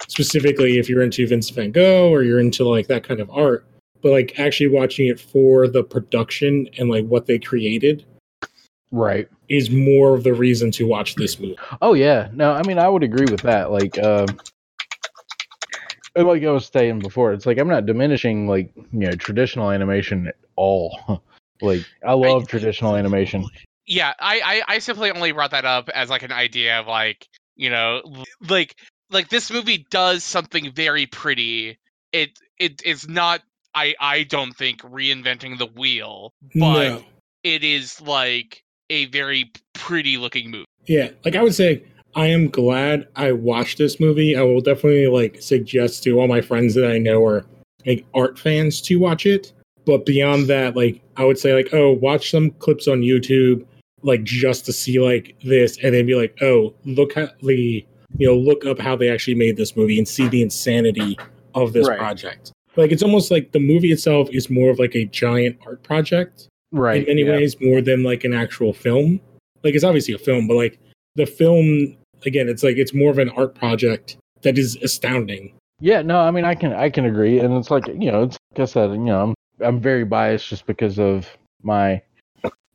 specifically 0.08 0.78
if 0.78 0.88
you're 0.88 1.02
into 1.02 1.26
vincent 1.26 1.56
van 1.56 1.70
gogh 1.70 2.10
or 2.10 2.22
you're 2.22 2.40
into 2.40 2.68
like 2.68 2.86
that 2.86 3.02
kind 3.02 3.20
of 3.20 3.30
art 3.30 3.66
but 4.02 4.12
like 4.12 4.38
actually 4.38 4.68
watching 4.68 5.08
it 5.08 5.18
for 5.18 5.68
the 5.68 5.82
production 5.82 6.68
and 6.78 6.88
like 6.88 7.04
what 7.06 7.26
they 7.26 7.38
created 7.38 8.04
right. 8.92 9.28
is 9.48 9.70
more 9.70 10.14
of 10.14 10.22
the 10.22 10.32
reason 10.32 10.70
to 10.70 10.86
watch 10.86 11.14
this 11.16 11.40
movie 11.40 11.56
Oh 11.82 11.94
yeah. 11.94 12.28
No, 12.32 12.52
I 12.52 12.62
mean 12.62 12.78
I 12.78 12.88
would 12.88 13.02
agree 13.02 13.26
with 13.30 13.42
that. 13.42 13.70
Like 13.70 13.98
um 13.98 14.26
and 16.16 16.26
like 16.26 16.42
I 16.42 16.50
was 16.50 16.66
saying 16.66 17.00
before, 17.00 17.32
it's 17.32 17.44
like 17.46 17.58
I'm 17.58 17.68
not 17.68 17.84
diminishing 17.86 18.48
like 18.48 18.72
you 18.76 19.00
know 19.00 19.12
traditional 19.12 19.70
animation 19.70 20.28
at 20.28 20.36
all. 20.56 21.22
like 21.60 21.84
I 22.06 22.14
love 22.14 22.48
traditional 22.48 22.96
animation. 22.96 23.44
yeah 23.86 24.14
I, 24.18 24.62
I 24.68 24.74
i 24.74 24.78
simply 24.78 25.10
only 25.10 25.32
brought 25.32 25.52
that 25.52 25.64
up 25.64 25.88
as 25.90 26.10
like 26.10 26.22
an 26.22 26.32
idea 26.32 26.80
of 26.80 26.86
like 26.86 27.28
you 27.54 27.70
know 27.70 28.02
like 28.48 28.76
like 29.10 29.28
this 29.28 29.50
movie 29.50 29.86
does 29.90 30.24
something 30.24 30.72
very 30.72 31.06
pretty 31.06 31.78
it 32.12 32.38
it 32.58 32.82
is 32.84 33.08
not 33.08 33.42
I 33.74 33.94
I 34.00 34.22
don't 34.24 34.52
think 34.52 34.80
reinventing 34.82 35.58
the 35.58 35.66
wheel, 35.66 36.32
but 36.54 36.88
no. 36.88 37.04
it 37.44 37.62
is 37.62 38.00
like 38.00 38.64
a 38.88 39.06
very 39.06 39.52
pretty 39.74 40.16
looking 40.16 40.50
movie. 40.50 40.64
Yeah, 40.86 41.10
like 41.24 41.36
I 41.36 41.42
would 41.42 41.54
say, 41.54 41.84
I 42.14 42.28
am 42.28 42.48
glad 42.48 43.06
I 43.16 43.32
watched 43.32 43.78
this 43.78 44.00
movie. 44.00 44.34
I 44.36 44.42
will 44.42 44.62
definitely 44.62 45.06
like 45.08 45.42
suggest 45.42 46.02
to 46.04 46.18
all 46.18 46.26
my 46.26 46.40
friends 46.40 46.74
that 46.74 46.90
I 46.90 46.98
know 46.98 47.24
are 47.26 47.44
like 47.84 48.06
art 48.14 48.38
fans 48.38 48.80
to 48.82 48.98
watch 48.98 49.26
it. 49.26 49.52
But 49.84 50.06
beyond 50.06 50.46
that, 50.48 50.74
like 50.74 51.02
I 51.16 51.24
would 51.24 51.38
say, 51.38 51.52
like 51.52 51.74
oh, 51.74 51.92
watch 51.92 52.30
some 52.30 52.50
clips 52.52 52.88
on 52.88 53.02
YouTube, 53.02 53.66
like 54.02 54.24
just 54.24 54.64
to 54.66 54.72
see 54.72 54.98
like 54.98 55.36
this, 55.44 55.76
and 55.84 55.94
then 55.94 56.06
be 56.06 56.14
like, 56.14 56.36
oh, 56.40 56.74
look 56.86 57.16
at 57.18 57.38
the 57.40 57.86
you 58.18 58.26
know 58.26 58.36
look 58.36 58.64
up 58.64 58.78
how 58.78 58.96
they 58.96 59.08
actually 59.10 59.34
made 59.34 59.56
this 59.56 59.76
movie 59.76 59.98
and 59.98 60.06
see 60.08 60.28
the 60.28 60.42
insanity 60.42 61.18
of 61.54 61.72
this 61.72 61.88
Right. 61.88 61.98
project. 61.98 62.52
Like 62.76 62.92
it's 62.92 63.02
almost 63.02 63.30
like 63.30 63.52
the 63.52 63.60
movie 63.60 63.90
itself 63.92 64.28
is 64.32 64.50
more 64.50 64.70
of 64.70 64.78
like 64.78 64.94
a 64.94 65.04
giant 65.06 65.58
art 65.66 65.82
project 65.82 66.48
Right. 66.72 67.00
in 67.02 67.06
many 67.16 67.22
yeah. 67.22 67.36
ways 67.36 67.56
more 67.60 67.80
than 67.80 68.02
like 68.02 68.24
an 68.24 68.34
actual 68.34 68.72
film. 68.72 69.20
Like 69.64 69.74
it's 69.74 69.84
obviously 69.84 70.14
a 70.14 70.18
film, 70.18 70.46
but 70.46 70.54
like 70.56 70.78
the 71.14 71.26
film 71.26 71.96
again, 72.24 72.48
it's 72.48 72.62
like 72.62 72.76
it's 72.76 72.92
more 72.94 73.10
of 73.10 73.18
an 73.18 73.30
art 73.30 73.54
project 73.54 74.16
that 74.42 74.58
is 74.58 74.76
astounding. 74.82 75.52
Yeah, 75.80 76.02
no, 76.02 76.18
I 76.20 76.30
mean, 76.30 76.44
I 76.44 76.54
can 76.54 76.72
I 76.72 76.88
can 76.90 77.04
agree, 77.04 77.38
and 77.38 77.54
it's 77.54 77.70
like 77.70 77.86
you 77.86 78.10
know, 78.10 78.22
it's 78.24 78.38
like 78.52 78.60
I 78.62 78.64
said, 78.64 78.90
you 78.92 78.98
know, 78.98 79.22
I'm 79.22 79.34
I'm 79.64 79.80
very 79.80 80.04
biased 80.04 80.48
just 80.48 80.66
because 80.66 80.98
of 80.98 81.28
my, 81.62 82.00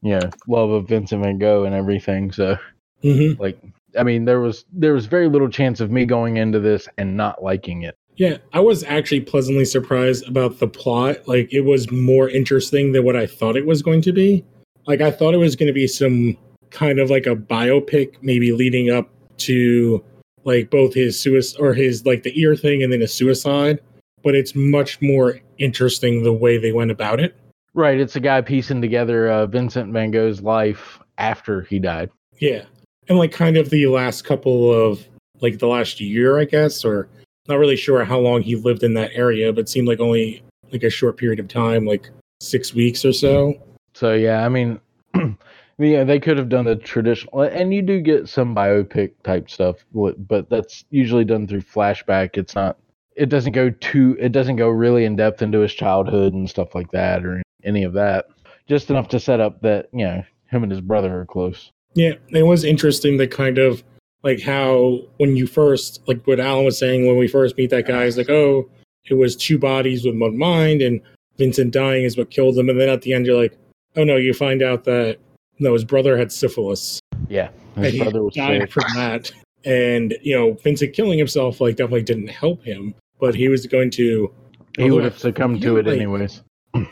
you 0.01 0.19
know, 0.19 0.29
love 0.47 0.69
of 0.71 0.87
Vincent 0.87 1.23
Van 1.23 1.37
Gogh 1.37 1.63
and 1.65 1.73
everything. 1.75 2.31
So, 2.31 2.57
Mm-hmm. 3.03 3.41
like, 3.41 3.59
I 3.97 4.03
mean, 4.03 4.25
there 4.25 4.39
was 4.39 4.65
there 4.71 4.93
was 4.93 5.05
very 5.05 5.27
little 5.27 5.49
chance 5.49 5.79
of 5.79 5.91
me 5.91 6.05
going 6.05 6.37
into 6.37 6.59
this 6.59 6.87
and 6.97 7.15
not 7.17 7.43
liking 7.43 7.83
it. 7.83 7.97
Yeah, 8.15 8.37
I 8.53 8.59
was 8.59 8.83
actually 8.83 9.21
pleasantly 9.21 9.65
surprised 9.65 10.27
about 10.27 10.59
the 10.59 10.67
plot. 10.67 11.27
Like 11.27 11.51
it 11.53 11.61
was 11.61 11.91
more 11.91 12.29
interesting 12.29 12.91
than 12.91 13.03
what 13.03 13.15
I 13.15 13.25
thought 13.25 13.55
it 13.55 13.65
was 13.65 13.81
going 13.81 14.01
to 14.03 14.11
be. 14.11 14.45
Like 14.85 15.01
I 15.01 15.11
thought 15.11 15.33
it 15.33 15.37
was 15.37 15.55
going 15.55 15.67
to 15.67 15.73
be 15.73 15.87
some 15.87 16.37
kind 16.69 16.99
of 16.99 17.09
like 17.09 17.25
a 17.25 17.35
biopic, 17.35 18.15
maybe 18.21 18.51
leading 18.51 18.89
up 18.89 19.09
to 19.37 20.03
like 20.43 20.69
both 20.69 20.93
his 20.93 21.19
suicide 21.19 21.59
or 21.59 21.73
his 21.73 22.05
like 22.05 22.23
the 22.23 22.39
ear 22.39 22.55
thing 22.55 22.83
and 22.83 22.91
then 22.91 23.01
his 23.01 23.13
suicide. 23.13 23.79
But 24.23 24.35
it's 24.35 24.53
much 24.55 25.01
more 25.01 25.39
interesting 25.57 26.23
the 26.23 26.33
way 26.33 26.57
they 26.57 26.71
went 26.71 26.91
about 26.91 27.19
it. 27.19 27.35
Right, 27.73 27.99
it's 27.99 28.15
a 28.15 28.19
guy 28.19 28.41
piecing 28.41 28.81
together 28.81 29.29
uh, 29.29 29.45
Vincent 29.45 29.93
Van 29.93 30.11
Gogh's 30.11 30.41
life 30.41 30.99
after 31.17 31.61
he 31.61 31.79
died. 31.79 32.09
Yeah. 32.39 32.63
And 33.12 33.20
like 33.20 33.34
kind 33.34 33.57
of 33.57 33.70
the 33.72 33.88
last 33.88 34.22
couple 34.22 34.72
of 34.72 35.05
like 35.41 35.59
the 35.59 35.68
last 35.68 35.99
year, 35.99 36.39
I 36.39 36.45
guess, 36.45 36.86
or 36.86 37.09
not 37.49 37.59
really 37.59 37.76
sure 37.76 38.05
how 38.05 38.18
long 38.18 38.41
he 38.41 38.55
lived 38.55 38.84
in 38.84 38.93
that 38.93 39.12
area, 39.14 39.51
but 39.51 39.68
seemed 39.68 39.89
like 39.89 39.99
only 39.99 40.41
like 40.72 40.84
a 40.84 40.89
short 40.89 41.18
period 41.18 41.38
of 41.38 41.49
time, 41.49 41.86
like 41.86 42.09
six 42.39 42.74
weeks 42.74 43.03
or 43.03 43.12
so. 43.12 43.62
So 43.95 44.14
yeah, 44.14 44.45
I 44.45 44.47
mean, 44.47 44.80
yeah, 45.78 46.05
they 46.05 46.22
could 46.22 46.38
have 46.38 46.47
done 46.47 46.64
the 46.64 46.78
traditional, 46.78 47.41
and 47.41 47.74
you 47.74 47.82
do 47.82 47.99
get 47.99 48.30
some 48.30 48.55
biopic 48.55 49.12
type 49.26 49.49
stuff, 49.49 49.84
but 49.93 50.26
but 50.26 50.49
that's 50.49 50.86
usually 50.89 51.26
done 51.26 51.49
through 51.49 51.64
flashback. 51.64 52.38
It's 52.38 52.55
not. 52.55 52.78
It 53.18 53.28
doesn't 53.28 53.51
go 53.51 53.72
too. 53.72 54.16
It 54.22 54.32
doesn't 54.32 54.55
go 54.55 54.70
really 54.70 55.03
in 55.03 55.18
depth 55.18 55.41
into 55.41 55.59
his 55.59 55.74
childhood 55.74 56.34
and 56.34 56.49
stuff 56.49 56.74
like 56.74 56.91
that, 56.91 57.26
or 57.26 57.43
any 57.66 57.84
of 57.84 57.91
that. 57.91 58.28
Just 58.68 58.89
enough 58.89 59.09
to 59.09 59.20
set 59.20 59.41
up 59.41 59.62
that 59.64 59.89
you 59.91 60.05
know 60.05 60.24
him 60.47 60.64
and 60.64 60.72
his 60.72 60.80
brother 60.80 61.20
are 61.20 61.26
close. 61.26 61.74
Yeah. 61.93 62.13
It 62.29 62.43
was 62.43 62.63
interesting 62.63 63.17
that 63.17 63.31
kind 63.31 63.57
of 63.57 63.83
like 64.23 64.41
how 64.41 64.99
when 65.17 65.35
you 65.35 65.47
first 65.47 66.01
like 66.07 66.25
what 66.25 66.39
Alan 66.39 66.65
was 66.65 66.77
saying 66.77 67.07
when 67.07 67.17
we 67.17 67.27
first 67.27 67.57
meet 67.57 67.69
that 67.71 67.87
guy, 67.87 68.03
is 68.03 68.17
like, 68.17 68.29
oh, 68.29 68.69
it 69.09 69.15
was 69.15 69.35
two 69.35 69.57
bodies 69.57 70.05
with 70.05 70.17
one 70.17 70.37
mind 70.37 70.81
and 70.81 71.01
Vincent 71.37 71.73
dying 71.73 72.03
is 72.03 72.17
what 72.17 72.29
killed 72.29 72.57
him. 72.57 72.69
And 72.69 72.79
then 72.79 72.89
at 72.89 73.01
the 73.01 73.13
end 73.13 73.25
you're 73.25 73.41
like, 73.41 73.57
oh 73.95 74.03
no, 74.03 74.15
you 74.17 74.33
find 74.33 74.61
out 74.61 74.83
that 74.85 75.17
no, 75.59 75.73
his 75.73 75.85
brother 75.85 76.17
had 76.17 76.31
syphilis. 76.31 76.99
Yeah, 77.29 77.49
and 77.75 77.85
his 77.85 77.93
he 77.93 77.99
brother 78.01 78.23
was 78.23 78.35
died 78.35 78.61
sick. 78.61 78.71
from 78.71 78.83
that. 78.95 79.31
And 79.63 80.15
you 80.21 80.35
know, 80.35 80.53
Vincent 80.63 80.93
killing 80.93 81.17
himself 81.17 81.61
like 81.61 81.75
definitely 81.75 82.03
didn't 82.03 82.29
help 82.29 82.63
him, 82.63 82.95
but 83.19 83.35
he 83.35 83.47
was 83.47 83.65
going 83.67 83.91
to. 83.91 84.33
He 84.77 84.89
would 84.89 85.03
have 85.03 85.17
succumbed 85.17 85.61
to 85.61 85.77
it 85.77 85.85
like 85.85 85.97
anyways. 85.97 86.41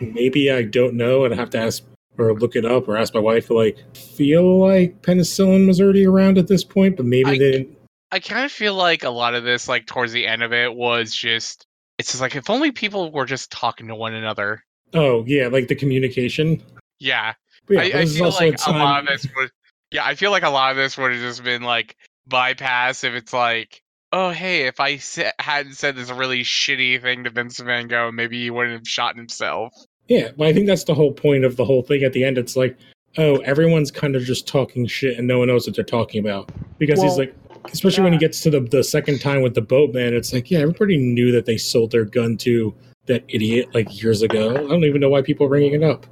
Maybe 0.02 0.52
I 0.52 0.64
don't 0.64 0.96
know. 0.96 1.26
I'd 1.26 1.32
have 1.32 1.50
to 1.52 1.58
ask 1.58 1.84
or 2.22 2.34
look 2.34 2.56
it 2.56 2.66
up 2.66 2.88
or 2.88 2.98
ask 2.98 3.14
my 3.14 3.20
wife. 3.20 3.50
Like, 3.50 3.78
feel 3.96 4.60
like 4.60 5.02
penicillin 5.02 5.68
was 5.68 5.80
already 5.82 6.06
around 6.06 6.38
at 6.38 6.48
this 6.48 6.64
point, 6.64 6.98
but 6.98 7.06
maybe 7.06 7.30
I- 7.32 7.38
they 7.38 7.52
didn't. 7.52 7.78
I 8.12 8.20
kind 8.20 8.44
of 8.44 8.52
feel 8.52 8.74
like 8.74 9.04
a 9.04 9.10
lot 9.12 9.36
of 9.36 9.44
this, 9.44 9.68
like 9.68 9.86
towards 9.86 10.12
the 10.12 10.26
end 10.26 10.42
of 10.42 10.52
it, 10.52 10.74
was 10.74 11.14
just 11.14 11.68
it's 12.00 12.10
just 12.12 12.22
like 12.22 12.36
if 12.36 12.50
only 12.50 12.72
people 12.72 13.12
were 13.12 13.26
just 13.26 13.52
talking 13.52 13.88
to 13.90 13.94
one 13.96 14.16
another. 14.16 14.64
Oh 14.96 15.24
yeah, 15.28 15.48
like 15.48 15.68
the 15.68 15.76
communication. 15.76 16.64
Yeah, 17.00 17.34
yeah, 17.70 17.82
I, 17.82 17.84
I 18.00 18.06
feel 18.08 18.30
like 18.32 18.56
a 18.56 18.58
time- 18.58 18.80
lot 18.80 19.02
of 19.02 19.08
this 19.08 19.28
would. 19.36 19.52
Yeah, 19.92 20.06
I 20.06 20.16
feel 20.16 20.32
like 20.32 20.42
a 20.44 20.50
lot 20.50 20.72
of 20.72 20.78
this 20.78 20.98
would 20.98 21.12
have 21.12 21.22
just 21.22 21.44
been 21.44 21.62
like 21.62 21.96
bypass 22.28 23.04
if 23.04 23.14
it's 23.14 23.32
like, 23.34 23.82
oh 24.12 24.32
hey, 24.32 24.66
if 24.68 24.80
I 24.80 24.98
sa- 24.98 25.32
hadn't 25.38 25.74
said 25.76 25.96
this 25.96 26.10
really 26.12 26.42
shitty 26.42 27.02
thing 27.04 27.26
to 27.26 27.30
Vincent 27.30 27.68
Van 27.68 27.88
Gogh, 27.88 28.12
maybe 28.12 28.42
he 28.42 28.50
wouldn't 28.50 28.74
have 28.74 28.88
shot 28.88 29.16
himself. 29.18 29.72
Yeah, 30.10 30.30
but 30.36 30.48
I 30.48 30.54
think 30.54 30.66
that's 30.66 30.84
the 30.84 30.96
whole 30.96 31.14
point 31.14 31.46
of 31.46 31.56
the 31.56 31.64
whole 31.64 31.84
thing. 31.84 32.04
At 32.04 32.14
the 32.14 32.24
end, 32.24 32.38
it's 32.38 32.56
like, 32.56 32.76
oh, 33.18 33.38
everyone's 33.38 33.92
kind 33.92 34.16
of 34.16 34.24
just 34.24 34.48
talking 34.48 34.88
shit, 34.88 35.18
and 35.18 35.28
no 35.28 35.40
one 35.40 35.48
knows 35.48 35.68
what 35.68 35.76
they're 35.76 35.86
talking 35.86 36.20
about 36.20 36.52
because 36.80 37.02
he's 37.02 37.18
like, 37.18 37.34
especially 37.72 38.04
when 38.04 38.14
he 38.14 38.20
gets 38.20 38.42
to 38.42 38.50
the 38.50 38.60
the 38.60 38.84
second 38.84 39.20
time 39.20 39.42
with 39.42 39.54
the 39.54 39.62
boatman, 39.62 40.16
it's 40.16 40.34
like, 40.34 40.50
yeah, 40.50 40.60
everybody 40.60 40.98
knew 40.98 41.32
that 41.32 41.46
they 41.46 41.58
sold 41.58 41.92
their 41.92 42.06
gun 42.06 42.38
to 42.38 42.74
that 43.06 43.24
idiot 43.28 43.74
like 43.74 44.02
years 44.02 44.22
ago. 44.22 44.52
I 44.52 44.68
don't 44.68 44.84
even 44.84 45.00
know 45.00 45.10
why 45.10 45.22
people 45.22 45.46
are 45.46 45.50
bringing 45.50 45.74
it 45.74 45.84
up. 45.84 46.06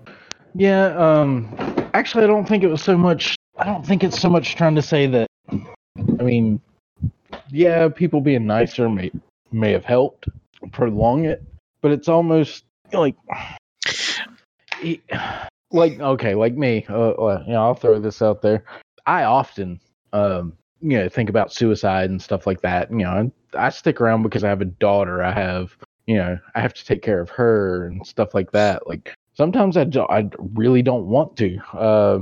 Yeah, 0.56 0.88
um 0.98 1.54
actually 1.94 2.24
I 2.24 2.28
don't 2.28 2.48
think 2.48 2.64
it 2.64 2.68
was 2.68 2.82
so 2.82 2.98
much 2.98 3.36
I 3.58 3.66
don't 3.66 3.86
think 3.86 4.04
it's 4.04 4.20
so 4.20 4.30
much 4.30 4.56
trying 4.56 4.76
to 4.76 4.82
say 4.82 5.08
that 5.08 5.28
I 5.50 6.24
mean 6.24 6.60
yeah, 7.50 7.90
people 7.90 8.22
being 8.22 8.46
nicer 8.46 8.90
may 8.90 9.12
may 9.52 9.72
have 9.72 9.86
helped 9.86 10.28
prolong 10.72 11.26
it, 11.26 11.44
but 11.82 11.92
it's 11.92 12.08
almost 12.08 12.66
like 12.94 13.16
he- 14.80 15.02
like 15.72 16.00
okay, 16.00 16.36
like 16.36 16.56
me, 16.56 16.86
uh, 16.90 17.10
uh, 17.12 17.44
you 17.46 17.54
know, 17.54 17.64
I'll 17.64 17.76
throw 17.76 18.00
this 18.00 18.22
out 18.22 18.42
there. 18.42 18.64
I 19.06 19.24
often 19.24 19.80
um 20.14 20.54
you 20.82 20.98
know 20.98 21.10
think 21.10 21.30
about 21.30 21.52
suicide 21.52 22.10
and 22.10 22.22
stuff 22.22 22.48
like 22.48 22.62
that. 22.62 22.90
You 22.92 22.98
know, 23.00 23.18
and 23.18 23.32
I 23.54 23.70
stick 23.70 24.02
around 24.02 24.24
because 24.24 24.44
I 24.44 24.50
have 24.50 24.62
a 24.62 24.66
daughter. 24.66 25.24
I 25.24 25.32
have 25.32 25.78
you 26.08 26.16
know, 26.16 26.40
I 26.56 26.62
have 26.62 26.74
to 26.74 26.86
take 26.86 27.02
care 27.02 27.20
of 27.20 27.30
her 27.32 27.86
and 27.86 28.06
stuff 28.08 28.34
like 28.34 28.52
that. 28.54 28.88
Like 28.88 29.14
sometimes 29.34 29.78
I, 29.78 29.84
do, 29.84 30.04
I 30.10 30.30
really 30.56 30.82
don't 30.82 31.06
want 31.06 31.36
to. 31.38 31.60
Uh, 31.74 32.20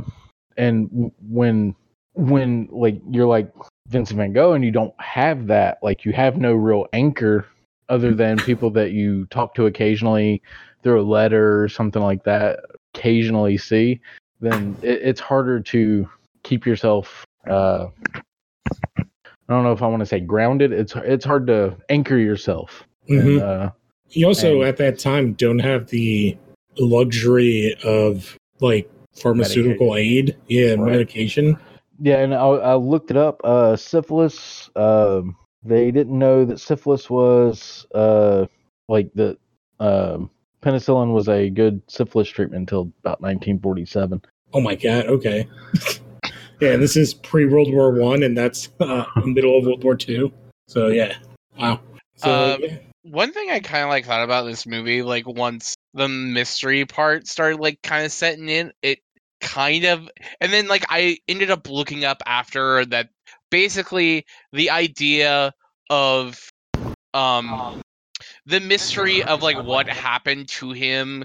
and 0.58 1.12
when 1.30 1.76
when 2.14 2.68
like 2.72 3.00
you're 3.10 3.28
like 3.28 3.54
Vincent 3.88 4.18
Van 4.18 4.34
Gogh 4.34 4.54
and 4.54 4.66
you 4.66 4.72
don't 4.72 4.94
have 5.00 5.48
that, 5.48 5.78
like 5.84 6.04
you 6.04 6.14
have 6.14 6.38
no 6.38 6.54
real 6.54 6.88
anchor 6.94 7.46
other 7.88 8.14
than 8.16 8.38
people 8.38 8.72
that 8.72 8.92
you 8.92 9.26
talk 9.28 9.54
to 9.54 9.68
occasionally 9.68 10.42
through 10.86 11.02
a 11.02 11.04
letter 11.04 11.62
or 11.64 11.68
something 11.68 12.02
like 12.04 12.24
that, 12.24 12.60
occasionally 12.94 13.58
see, 13.58 14.00
then 14.40 14.78
it, 14.84 15.02
it's 15.02 15.20
harder 15.20 15.60
to 15.60 16.08
keep 16.44 16.64
yourself. 16.64 17.26
Uh, 17.50 17.88
I 18.98 19.04
don't 19.50 19.64
know 19.64 19.72
if 19.72 19.82
I 19.82 19.88
want 19.88 20.02
to 20.02 20.06
say 20.06 20.20
grounded. 20.20 20.72
It's 20.72 20.96
it's 20.96 21.26
hard 21.26 21.48
to 21.48 21.76
anchor 21.90 22.18
yourself. 22.18 22.84
Mhm. 23.10 23.20
And, 23.20 23.42
uh, 23.42 23.72
You 24.12 24.28
also 24.28 24.62
And- 24.62 24.70
at 24.70 24.78
that 24.78 25.00
time 25.00 25.34
don't 25.34 25.58
have 25.60 25.88
the 25.88 26.38
luxury 26.78 27.76
of 27.84 28.38
like 28.62 28.88
pharmaceutical 29.16 29.96
aid, 29.96 30.36
yeah, 30.48 30.76
Right. 30.76 30.92
medication. 30.92 31.58
Yeah, 32.00 32.18
and 32.20 32.34
I, 32.36 32.46
I 32.46 32.76
looked 32.76 33.10
it 33.10 33.18
up. 33.18 33.42
Uh, 33.44 33.76
syphilis. 33.76 34.70
Um, 34.76 35.36
they 35.64 35.90
didn't 35.90 36.18
know 36.20 36.46
that 36.46 36.60
syphilis 36.60 37.10
was 37.10 37.88
uh 37.96 38.46
like 38.88 39.12
the 39.16 39.36
um 39.80 40.30
penicillin 40.66 41.14
was 41.14 41.30
a 41.30 41.50
good 41.50 41.82
syphilis 41.88 42.28
treatment 42.28 42.62
until 42.62 42.82
about 43.02 43.22
1947. 43.22 44.22
Oh 44.54 44.62
my 44.62 44.76
god, 44.76 45.06
okay. 45.06 45.48
yeah, 46.60 46.76
this 46.76 46.98
is 46.98 47.14
pre 47.14 47.46
World 47.46 47.72
War 47.72 47.92
One, 47.92 48.24
and 48.24 48.36
that's 48.38 48.70
uh, 48.80 49.06
middle 49.26 49.58
of 49.58 49.66
World 49.66 49.84
War 49.84 49.96
Two. 49.96 50.32
So 50.68 50.88
yeah, 50.88 51.16
wow. 51.60 51.80
So 52.16 52.56
Um, 52.56 52.62
yeah. 52.62 52.78
One 53.04 53.32
thing 53.32 53.52
I 53.52 53.60
kind 53.60 53.84
of 53.84 53.90
like 53.90 54.06
thought 54.06 54.24
about 54.24 54.46
this 54.46 54.66
movie, 54.66 55.04
like 55.04 55.28
once 55.28 55.76
the 55.94 56.08
mystery 56.08 56.86
part 56.86 57.28
started 57.28 57.60
like 57.60 57.80
kind 57.84 58.04
of 58.04 58.12
setting 58.12 58.50
in, 58.50 58.72
it 58.82 59.00
kind 59.42 59.86
of, 59.86 60.10
and 60.42 60.52
then 60.52 60.68
like 60.68 60.86
I 60.90 61.20
ended 61.28 61.52
up 61.52 61.70
looking 61.70 62.04
up 62.04 62.24
after 62.26 62.84
that. 62.86 63.10
Basically, 63.52 64.26
the 64.54 64.72
idea 64.72 65.54
of 65.90 66.50
um 67.14 67.82
the 68.46 68.60
mystery 68.60 69.24
of 69.24 69.42
like 69.42 69.64
what 69.64 69.88
happened 69.88 70.48
to 70.48 70.72
him 70.72 71.24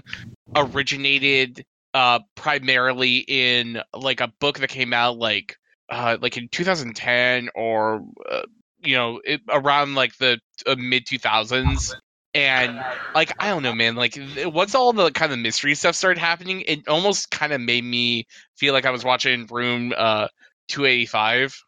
originated 0.55 1.65
uh 1.93 2.19
primarily 2.35 3.17
in 3.17 3.81
like 3.93 4.21
a 4.21 4.31
book 4.39 4.59
that 4.59 4.69
came 4.69 4.93
out 4.93 5.17
like 5.17 5.57
uh 5.89 6.17
like 6.21 6.37
in 6.37 6.47
2010 6.49 7.49
or 7.55 8.03
uh, 8.29 8.43
you 8.79 8.95
know 8.95 9.21
it, 9.23 9.41
around 9.49 9.95
like 9.95 10.15
the 10.17 10.39
uh, 10.65 10.75
mid 10.77 11.05
2000s 11.05 11.93
and 12.33 12.81
like 13.13 13.33
I 13.39 13.49
don't 13.49 13.63
know, 13.63 13.73
man. 13.73 13.95
Like 13.95 14.17
once 14.45 14.75
all 14.75 14.93
the 14.93 15.11
kind 15.11 15.31
of 15.31 15.39
mystery 15.39 15.75
stuff 15.75 15.95
started 15.95 16.19
happening, 16.19 16.61
it 16.61 16.87
almost 16.87 17.29
kind 17.29 17.51
of 17.51 17.61
made 17.61 17.83
me 17.83 18.25
feel 18.55 18.73
like 18.73 18.85
I 18.85 18.91
was 18.91 19.03
watching 19.03 19.47
Room 19.47 19.93
uh, 19.95 20.27
285. 20.69 21.61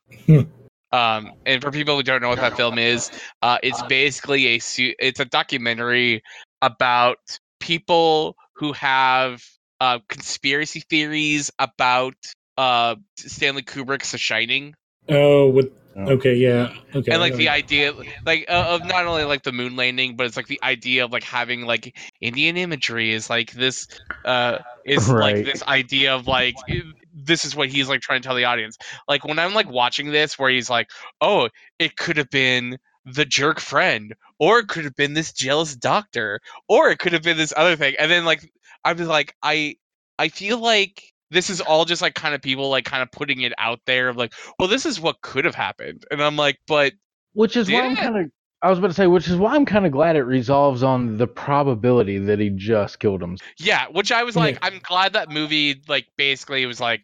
Um, 0.93 1.31
and 1.45 1.61
for 1.61 1.71
people 1.71 1.95
who 1.97 2.03
don't 2.03 2.21
know 2.21 2.29
what 2.29 2.39
that 2.39 2.55
film 2.55 2.77
is, 2.77 3.11
uh, 3.41 3.57
it's 3.63 3.81
basically 3.89 4.47
a 4.47 4.59
su- 4.59 4.93
it's 4.99 5.19
a 5.19 5.25
documentary 5.25 6.21
about 6.61 7.17
people 7.59 8.35
who 8.53 8.73
have 8.73 9.43
uh, 9.81 9.99
conspiracy 10.07 10.81
theories 10.81 11.51
about 11.59 12.15
uh, 12.57 12.95
Stanley 13.17 13.63
Kubrick's 13.63 14.11
The 14.11 14.17
Shining 14.19 14.75
Oh, 15.09 15.49
with 15.49 15.71
Oh. 15.95 16.13
okay, 16.13 16.33
yeah, 16.33 16.73
okay. 16.95 17.11
and 17.11 17.21
like 17.21 17.35
the 17.35 17.49
idea 17.49 17.93
like 18.25 18.45
uh, 18.49 18.65
of 18.69 18.83
not 18.83 19.05
only 19.05 19.25
like 19.25 19.43
the 19.43 19.51
moon 19.51 19.75
landing 19.75 20.15
but 20.15 20.25
it's 20.25 20.35
like 20.35 20.47
the 20.47 20.59
idea 20.63 21.05
of 21.05 21.11
like 21.11 21.23
having 21.23 21.67
like 21.67 21.95
indian 22.19 22.57
imagery 22.57 23.11
is 23.13 23.29
like 23.29 23.51
this 23.51 23.87
uh 24.25 24.57
is 24.85 25.07
like 25.09 25.45
this 25.45 25.61
idea 25.67 26.15
of 26.15 26.27
like 26.27 26.55
i- 26.67 26.81
this 27.13 27.45
is 27.45 27.55
what 27.55 27.69
he's 27.69 27.87
like 27.87 28.01
trying 28.01 28.21
to 28.21 28.27
tell 28.27 28.35
the 28.35 28.45
audience 28.45 28.77
like 29.07 29.23
when 29.23 29.39
i'm 29.39 29.53
like 29.53 29.69
watching 29.69 30.11
this 30.11 30.37
where 30.37 30.49
he's 30.49 30.69
like 30.69 30.89
oh 31.21 31.47
it 31.79 31.95
could 31.95 32.17
have 32.17 32.29
been 32.29 32.77
the 33.05 33.25
jerk 33.25 33.59
friend 33.59 34.13
or 34.39 34.59
it 34.59 34.67
could 34.67 34.83
have 34.83 34.95
been 34.95 35.13
this 35.13 35.31
jealous 35.31 35.75
doctor 35.75 36.39
or 36.67 36.89
it 36.89 36.99
could 36.99 37.13
have 37.13 37.23
been 37.23 37.37
this 37.37 37.53
other 37.55 37.75
thing 37.75 37.95
and 37.99 38.09
then 38.09 38.25
like 38.25 38.51
i 38.83 38.93
was 38.93 39.07
like 39.07 39.35
i 39.43 39.75
i 40.17 40.29
feel 40.29 40.57
like 40.57 41.03
this 41.29 41.49
is 41.49 41.61
all 41.61 41.85
just 41.85 42.01
like 42.01 42.15
kind 42.15 42.35
of 42.35 42.41
people 42.41 42.69
like 42.69 42.85
kind 42.85 43.03
of 43.03 43.11
putting 43.11 43.41
it 43.41 43.53
out 43.57 43.79
there 43.85 44.09
of 44.09 44.15
like 44.15 44.33
well 44.57 44.67
this 44.67 44.85
is 44.85 44.99
what 44.99 45.21
could 45.21 45.45
have 45.45 45.55
happened 45.55 46.05
and 46.11 46.21
i'm 46.21 46.35
like 46.35 46.57
but 46.67 46.93
Which 47.33 47.57
is 47.57 47.69
why 47.69 47.81
I'm 47.81 47.95
kind 47.95 48.17
of. 48.17 48.31
I 48.63 48.69
was 48.69 48.79
about 48.79 48.87
to 48.87 48.93
say, 48.93 49.07
which 49.07 49.27
is 49.27 49.35
why 49.35 49.55
I'm 49.55 49.65
kind 49.65 49.85
of 49.85 49.91
glad 49.91 50.15
it 50.15 50.23
resolves 50.23 50.83
on 50.83 51.17
the 51.17 51.27
probability 51.27 52.17
that 52.17 52.39
he 52.39 52.49
just 52.49 52.99
killed 52.99 53.21
him. 53.21 53.37
Yeah, 53.57 53.85
which 53.91 54.11
I 54.11 54.23
was 54.23 54.35
like, 54.37 54.57
I'm 54.61 54.79
glad 54.83 55.11
that 55.13 55.29
movie 55.29 55.81
like 55.89 56.07
basically 56.17 56.65
was 56.65 56.79
like, 56.79 57.01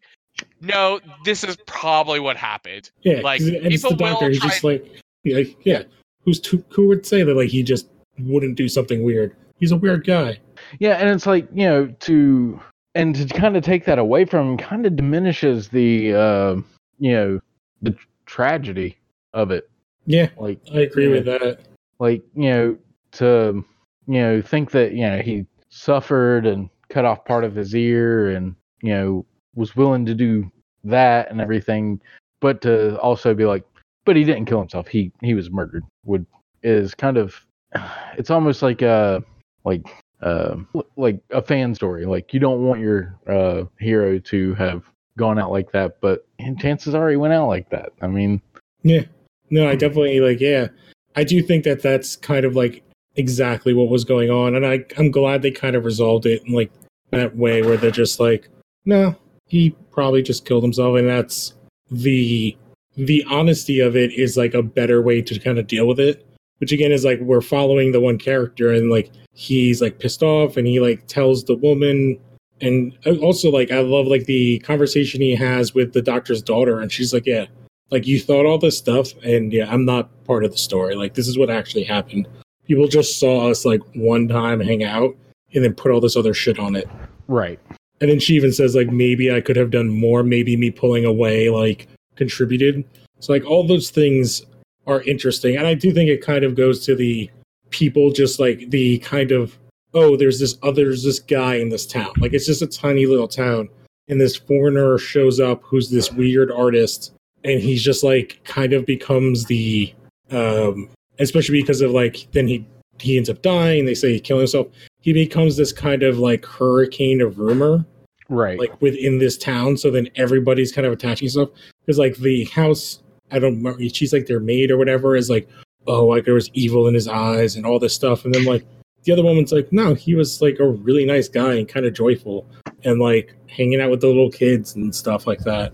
no, 0.62 1.02
this 1.26 1.44
is 1.44 1.58
probably 1.68 2.20
what 2.22 2.38
happened. 2.38 2.90
yeah, 3.04 3.20
like, 3.22 3.40
'cause 3.42 3.50
it- 3.50 3.64
and 3.64 3.74
it's 3.74 3.84
the 3.84 3.90
people 3.90 4.06
will 4.08 4.12
doctor. 4.14 4.30
He's 4.30 4.40
try 4.40 4.50
just 4.50 4.64
and- 4.64 4.74
like, 4.74 5.04
yeah, 5.26 5.44
yeah. 5.64 5.84
Who's 6.24 6.40
too, 6.40 6.64
who 6.70 6.88
would 6.88 7.06
say 7.06 7.24
that 7.24 7.36
like 7.36 7.50
he 7.50 7.62
just 7.62 7.88
wouldn't 8.20 8.56
do 8.56 8.68
something 8.70 9.04
weird? 9.04 9.36
He's 9.60 9.72
a 9.74 9.78
weird 9.78 10.06
guy. 10.08 10.40
Yeah, 10.80 10.94
and 10.96 11.10
it's 11.10 11.26
like 11.26 11.48
you 11.54 11.66
know 11.68 11.88
to 11.88 12.60
and 12.96 13.16
to 13.16 13.26
kind 13.38 13.58
of 13.58 13.64
take 13.64 13.86
that 13.86 14.00
away 14.00 14.24
from 14.26 14.52
him 14.52 14.58
kind 14.58 14.86
of 14.86 14.96
diminishes 14.96 15.68
the 15.70 16.14
uh, 16.14 16.56
you 17.00 17.12
know 17.14 17.40
the 17.82 17.96
tragedy 18.26 18.98
of 19.34 19.52
it. 19.52 19.69
Yeah, 20.10 20.28
Like 20.38 20.60
I 20.74 20.80
agree 20.82 21.06
Yeah. 21.08 21.12
with 21.12 21.26
that. 21.26 21.60
like 22.00 22.24
you 22.34 22.50
know 22.50 22.78
to 23.14 23.64
you 24.08 24.20
know 24.22 24.42
think 24.42 24.72
that 24.72 24.94
you 24.94 25.06
know 25.06 25.20
he 25.22 25.46
suffered 25.70 26.48
and 26.48 26.68
cut 26.90 27.06
off 27.06 27.24
part 27.26 27.44
of 27.44 27.54
his 27.56 27.76
ear 27.76 28.32
and 28.32 28.56
you 28.82 28.90
know 28.94 29.26
was 29.54 29.76
willing 29.76 30.08
to 30.08 30.16
do 30.16 30.52
that 30.84 31.30
and 31.30 31.40
everything 31.40 32.02
but 32.42 32.60
to 32.62 33.00
also 33.02 33.36
be 33.36 33.46
like 33.46 33.64
but 34.06 34.16
he 34.16 34.24
didn't 34.24 34.46
kill 34.46 34.58
himself 34.60 34.88
he 34.88 35.12
he 35.22 35.36
was 35.36 35.52
murdered 35.52 35.84
would 36.06 36.26
is 36.64 36.96
kind 36.96 37.18
of 37.18 37.36
it's 38.18 38.32
almost 38.32 38.64
like 38.64 38.82
a 38.82 39.24
like 39.64 39.86
uh 40.24 40.56
like 40.98 41.20
a 41.30 41.42
fan 41.42 41.76
story 41.76 42.06
like 42.08 42.34
you 42.34 42.40
don't 42.40 42.64
want 42.66 42.80
your 42.82 43.16
uh 43.28 43.64
hero 43.80 44.18
to 44.18 44.56
have 44.56 44.82
gone 45.18 45.38
out 45.38 45.52
like 45.52 45.72
that 45.72 46.02
but 46.02 46.26
chances 46.60 46.96
are 46.96 47.10
he 47.12 47.16
went 47.16 47.34
out 47.34 47.48
like 47.48 47.70
that 47.70 47.92
i 48.02 48.08
mean 48.08 48.42
Yeah, 48.82 49.04
no. 49.50 49.68
I 49.68 49.76
definitely 49.76 50.20
like. 50.20 50.40
Yeah, 50.40 50.68
I 51.16 51.24
do 51.24 51.42
think 51.42 51.64
that 51.64 51.82
that's 51.82 52.16
kind 52.16 52.46
of 52.46 52.56
like 52.56 52.84
exactly 53.16 53.74
what 53.74 53.90
was 53.90 54.04
going 54.04 54.30
on, 54.30 54.56
and 54.56 54.66
I 54.66 54.86
I'm 54.98 55.12
glad 55.12 55.42
they 55.42 55.52
kind 55.52 55.76
of 55.76 55.86
resolved 55.86 56.26
it 56.26 56.42
in 56.46 56.54
like 56.54 56.72
that 57.12 57.36
way 57.36 57.62
where 57.62 57.78
they're 57.78 57.92
just 57.92 58.20
like, 58.20 58.50
no, 58.86 59.16
he 59.48 59.72
probably 59.92 60.22
just 60.22 60.46
killed 60.46 60.64
himself, 60.64 60.98
and 60.98 61.10
that's 61.10 61.54
the 61.92 62.56
the 62.96 63.24
honesty 63.30 63.80
of 63.80 63.96
it 63.96 64.12
is 64.14 64.38
like 64.38 64.54
a 64.54 64.64
better 64.64 65.02
way 65.02 65.22
to 65.22 65.40
kind 65.40 65.58
of 65.58 65.68
deal 65.68 65.88
with 65.88 66.00
it. 66.00 66.26
Which 66.60 66.72
again 66.72 66.92
is 66.92 67.06
like 67.06 67.20
we're 67.22 67.42
following 67.42 67.92
the 67.92 68.02
one 68.02 68.18
character, 68.18 68.72
and 68.72 68.90
like 68.90 69.12
he's 69.34 69.82
like 69.82 70.00
pissed 70.00 70.24
off, 70.24 70.58
and 70.58 70.68
he 70.68 70.80
like 70.80 71.08
tells 71.08 71.46
the 71.46 71.56
woman. 71.56 72.20
And 72.62 72.94
uh, 73.06 73.16
also, 73.20 73.50
like, 73.50 73.72
I 73.72 73.80
love 73.80 74.08
like 74.08 74.26
the 74.26 74.60
conversation 74.60 75.22
he 75.22 75.34
has 75.34 75.74
with 75.74 75.94
the 75.94 76.02
doctor's 76.02 76.42
daughter, 76.42 76.82
and 76.82 76.92
she's 76.92 77.14
like, 77.14 77.26
"Yeah, 77.26 77.46
like 77.92 78.06
you 78.06 78.20
thought 78.20 78.46
all 78.46 78.58
this 78.58 78.78
stuff 78.78 79.14
and 79.24 79.52
yeah 79.52 79.72
i'm 79.72 79.86
not 79.86 80.10
part 80.30 80.46
of 80.46 80.52
the 80.52 80.58
story. 80.60 80.94
Like 80.94 81.16
this 81.16 81.28
is 81.28 81.40
what 81.40 81.50
actually 81.50 81.84
happened. 81.84 82.28
People 82.68 82.88
just 82.88 83.20
saw 83.20 83.50
us 83.50 83.66
like 83.66 83.82
one 83.96 84.28
time 84.28 84.60
hang 84.60 84.84
out 84.84 85.18
and 85.56 85.64
then 85.64 85.74
put 85.74 85.92
all 85.92 86.00
this 86.00 86.16
other 86.16 86.36
shit 86.36 86.60
on 86.60 86.76
it. 86.76 86.88
Right. 87.28 87.60
And 88.00 88.12
then 88.12 88.20
she 88.20 88.36
even 88.36 88.54
says 88.54 88.76
like 88.76 88.90
maybe 88.90 89.34
i 89.34 89.42
could 89.42 89.56
have 89.56 89.72
done 89.72 89.90
more. 89.90 90.22
Maybe 90.22 90.56
me 90.56 90.70
pulling 90.70 91.04
away 91.04 91.50
like 91.50 91.88
contributed. 92.16 92.86
So 93.22 93.34
like 93.34 93.44
all 93.44 93.66
those 93.66 93.90
things 93.90 94.46
are 94.86 95.02
interesting. 95.02 95.58
And 95.58 95.66
i 95.66 95.74
do 95.74 95.92
think 95.92 96.12
it 96.12 96.24
kind 96.24 96.44
of 96.44 96.56
goes 96.56 96.86
to 96.86 96.96
the 96.96 97.28
people 97.72 98.12
just 98.12 98.40
like 98.40 98.70
the 98.70 99.00
kind 99.00 99.32
of 99.32 99.58
oh 99.96 100.16
there's 100.16 100.40
this 100.40 100.60
other 100.62 100.86
there's 100.86 101.04
this 101.04 101.20
guy 101.20 101.56
in 101.56 101.70
this 101.70 101.88
town. 101.88 102.14
Like 102.20 102.34
it's 102.34 102.46
just 102.46 102.62
a 102.62 102.68
tiny 102.68 103.08
little 103.08 103.28
town. 103.28 103.68
And 104.10 104.22
this 104.22 104.36
foreigner 104.36 105.00
shows 105.00 105.40
up 105.40 105.64
who's 105.64 105.90
this 105.90 106.12
weird 106.12 106.52
artist 106.52 107.14
and 107.44 107.62
he's 107.62 107.84
just 107.84 108.04
like 108.04 108.40
kind 108.44 108.74
of 108.74 108.86
becomes 108.86 109.46
the 109.46 109.94
um 110.32 110.90
especially 111.20 111.62
because 111.62 111.82
of 111.82 111.92
like 111.92 112.28
then 112.32 112.48
he 112.48 112.66
he 113.00 113.18
ends 113.18 113.30
up 113.30 113.42
dying 113.42 113.86
they 113.86 113.96
say 113.96 114.14
he 114.14 114.20
killed 114.20 114.42
himself. 114.42 114.68
He 115.02 115.14
becomes 115.14 115.56
this 115.56 115.72
kind 115.72 116.04
of 116.04 116.20
like 116.20 116.46
hurricane 116.46 117.22
of 117.22 117.40
rumor 117.40 117.86
right. 118.28 118.60
like 118.60 118.82
within 118.82 119.18
this 119.20 119.38
town 119.38 119.78
so 119.78 119.90
then 119.90 120.10
everybody's 120.16 120.72
kind 120.72 120.86
of 120.86 120.94
attaching 120.94 121.30
stuff. 121.30 121.50
Because 121.86 121.98
like 121.98 122.18
the 122.18 122.46
house 122.46 123.02
i 123.32 123.40
don't 123.40 123.58
remember 123.58 123.80
she's 123.90 124.12
like 124.12 124.26
their 124.26 124.40
maid 124.40 124.72
or 124.72 124.78
whatever 124.78 125.16
is 125.16 125.30
like 125.30 125.48
oh 125.88 126.06
like 126.06 126.26
there 126.26 126.34
was 126.34 126.50
evil 126.54 126.88
in 126.88 126.94
his 126.94 127.08
eyes 127.08 127.56
and 127.56 127.66
all 127.66 127.80
this 127.80 127.94
stuff. 127.94 128.26
And 128.26 128.34
then 128.34 128.46
like 128.46 128.66
the 129.04 129.14
other 129.14 129.24
woman's 129.24 129.54
like 129.54 129.72
no 129.72 129.94
he 129.94 130.16
was 130.16 130.42
like 130.42 130.60
a 130.60 130.68
really 130.68 131.06
nice 131.06 131.30
guy 131.30 131.54
and 131.54 131.68
kind 131.68 131.86
of 131.86 131.94
joyful 131.94 132.46
and 132.84 133.00
like 133.00 133.36
hanging 133.48 133.82
out 133.82 133.90
with 133.90 134.02
the 134.02 134.08
little 134.08 134.32
kids 134.32 134.76
and 134.76 134.94
stuff 134.94 135.28
like 135.28 135.40
that. 135.40 135.74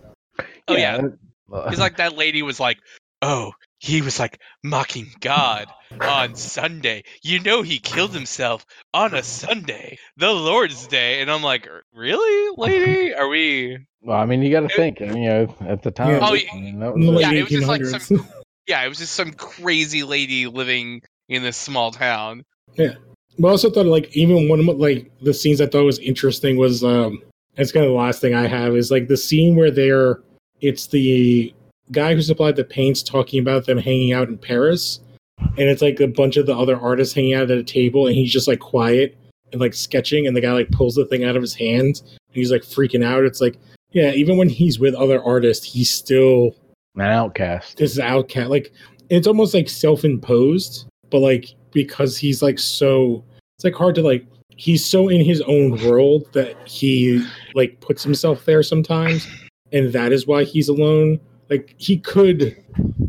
Oh 0.68 0.76
yeah, 0.76 0.98
uh, 0.98 1.10
because 1.50 1.80
like 1.80 1.98
that 1.98 2.16
lady 2.18 2.42
was 2.42 2.60
like, 2.60 2.78
oh, 3.22 3.52
he 3.80 4.02
was 4.02 4.20
like 4.20 4.40
mocking 4.64 5.08
God 5.20 5.68
on 6.02 6.36
Sunday. 6.36 7.04
You 7.22 7.40
know, 7.40 7.62
he 7.62 7.80
killed 7.80 8.14
himself 8.14 8.66
on 8.94 9.14
a 9.14 9.24
Sunday, 9.24 9.98
the 10.18 10.32
Lord's 10.32 10.88
Day, 10.88 11.22
and 11.22 11.30
I'm 11.32 11.44
like, 11.44 11.68
really, 11.94 12.54
lady? 12.58 13.14
Are 13.14 13.28
we? 13.28 13.78
Well, 14.06 14.18
I 14.20 14.28
mean, 14.28 14.44
you 14.44 14.52
got 14.52 14.60
to 14.60 14.66
It- 14.68 14.76
think, 14.76 15.02
and, 15.02 15.18
you 15.18 15.28
know, 15.28 15.56
at 15.62 15.82
the 15.82 15.90
time. 15.90 16.20
Oh, 16.22 16.36
yeah. 16.36 16.48
I 16.54 16.60
mean, 16.60 16.80
that 16.80 16.94
was 16.96 17.22
Yeah, 17.22 17.32
it 17.32 17.42
was 17.42 17.52
just 17.52 17.68
like 17.68 17.84
some- 17.84 18.30
Yeah, 18.68 18.84
it 18.86 18.88
was 18.88 19.00
just 19.00 19.14
some 19.14 19.34
crazy 19.34 20.04
lady 20.04 20.46
living 20.46 21.02
in 21.28 21.42
this 21.42 21.58
small 21.58 21.90
town. 21.90 22.44
Yeah, 22.76 22.94
but 23.40 23.48
I 23.48 23.52
also 23.52 23.72
thought 23.72 23.88
like 23.88 24.16
even 24.16 24.48
one 24.48 24.60
of 24.60 24.68
like 24.78 25.12
the 25.22 25.34
scenes 25.34 25.60
I 25.60 25.66
thought 25.66 25.86
was 25.86 25.98
interesting 25.98 26.58
was 26.58 26.84
um 26.84 27.20
it's 27.58 27.72
kind 27.72 27.84
of 27.84 27.92
the 27.94 27.98
last 27.98 28.22
thing 28.22 28.36
I 28.36 28.46
have 28.46 28.76
is 28.76 28.92
like 28.92 29.08
the 29.08 29.18
scene 29.18 29.56
where 29.56 29.72
they're 29.72 30.20
it's 30.62 30.88
the 30.88 31.54
guy 31.92 32.16
who 32.16 32.22
supplied 32.22 32.56
the 32.56 32.64
paints 32.64 33.04
talking 33.04 33.40
about 33.40 33.66
them 33.66 33.78
hanging 33.78 34.14
out 34.14 34.28
in 34.28 34.38
Paris. 34.38 35.00
And 35.40 35.70
it's 35.70 35.82
like 35.82 36.00
a 36.00 36.08
bunch 36.08 36.38
of 36.38 36.46
the 36.46 36.56
other 36.56 36.80
artists 36.80 37.14
hanging 37.14 37.34
out 37.34 37.52
at 37.52 37.58
a 37.58 37.64
table 37.64 38.08
and 38.08 38.16
he's 38.16 38.32
just 38.32 38.48
like 38.48 38.60
quiet 38.60 39.18
and 39.52 39.62
like 39.62 39.74
sketching 39.74 40.28
and 40.28 40.36
the 40.36 40.42
guy 40.42 40.52
like 40.52 40.72
pulls 40.72 40.96
the 40.96 41.06
thing 41.06 41.24
out 41.24 41.36
of 41.36 41.42
his 41.42 41.54
hands 41.54 42.02
and 42.02 42.36
he's 42.36 42.52
like 42.52 42.64
freaking 42.64 43.04
out. 43.04 43.24
It's 43.24 43.42
like 43.42 43.58
yeah 43.92 44.12
even 44.12 44.38
when 44.38 44.50
he's 44.50 44.80
with 44.80 44.96
other 44.96 45.24
artists 45.24 45.66
he's 45.66 45.92
still 45.92 46.56
an 46.96 47.02
outcast. 47.02 47.78
this 47.78 47.92
is 47.92 48.00
outcast. 48.00 48.50
Like 48.50 48.74
it's 49.10 49.28
almost 49.28 49.54
like 49.54 49.70
self-imposed 49.70 50.88
but 51.10 51.20
like 51.20 51.54
because 51.72 52.18
he's 52.18 52.42
like 52.42 52.58
so 52.58 53.24
it's 53.58 53.64
like 53.66 53.76
hard 53.76 53.96
to 53.96 54.02
like 54.02 54.26
he's 54.50 54.86
so 54.86 55.10
in 55.10 55.24
his 55.24 55.42
own 55.42 55.72
world 55.86 56.32
that 56.32 56.56
he 56.68 57.24
like 57.54 57.80
puts 57.82 58.02
himself 58.02 58.46
there 58.46 58.64
sometimes 58.64 59.28
and 59.76 59.94
that 59.94 60.12
is 60.12 60.26
why 60.26 60.44
he's 60.44 60.68
alone 60.70 61.20
like 61.52 61.76
he 61.78 61.98
could 61.98 62.58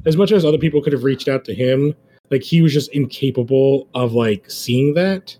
as 0.04 0.16
much 0.16 0.30
as 0.32 0.44
other 0.44 0.58
people 0.58 0.82
could 0.82 0.92
have 0.92 1.04
reached 1.04 1.28
out 1.28 1.44
to 1.46 1.54
him 1.54 1.94
like 2.30 2.42
he 2.42 2.60
was 2.60 2.72
just 2.72 2.90
incapable 2.92 3.88
of 3.94 4.12
like 4.12 4.50
seeing 4.50 4.92
that 4.94 5.34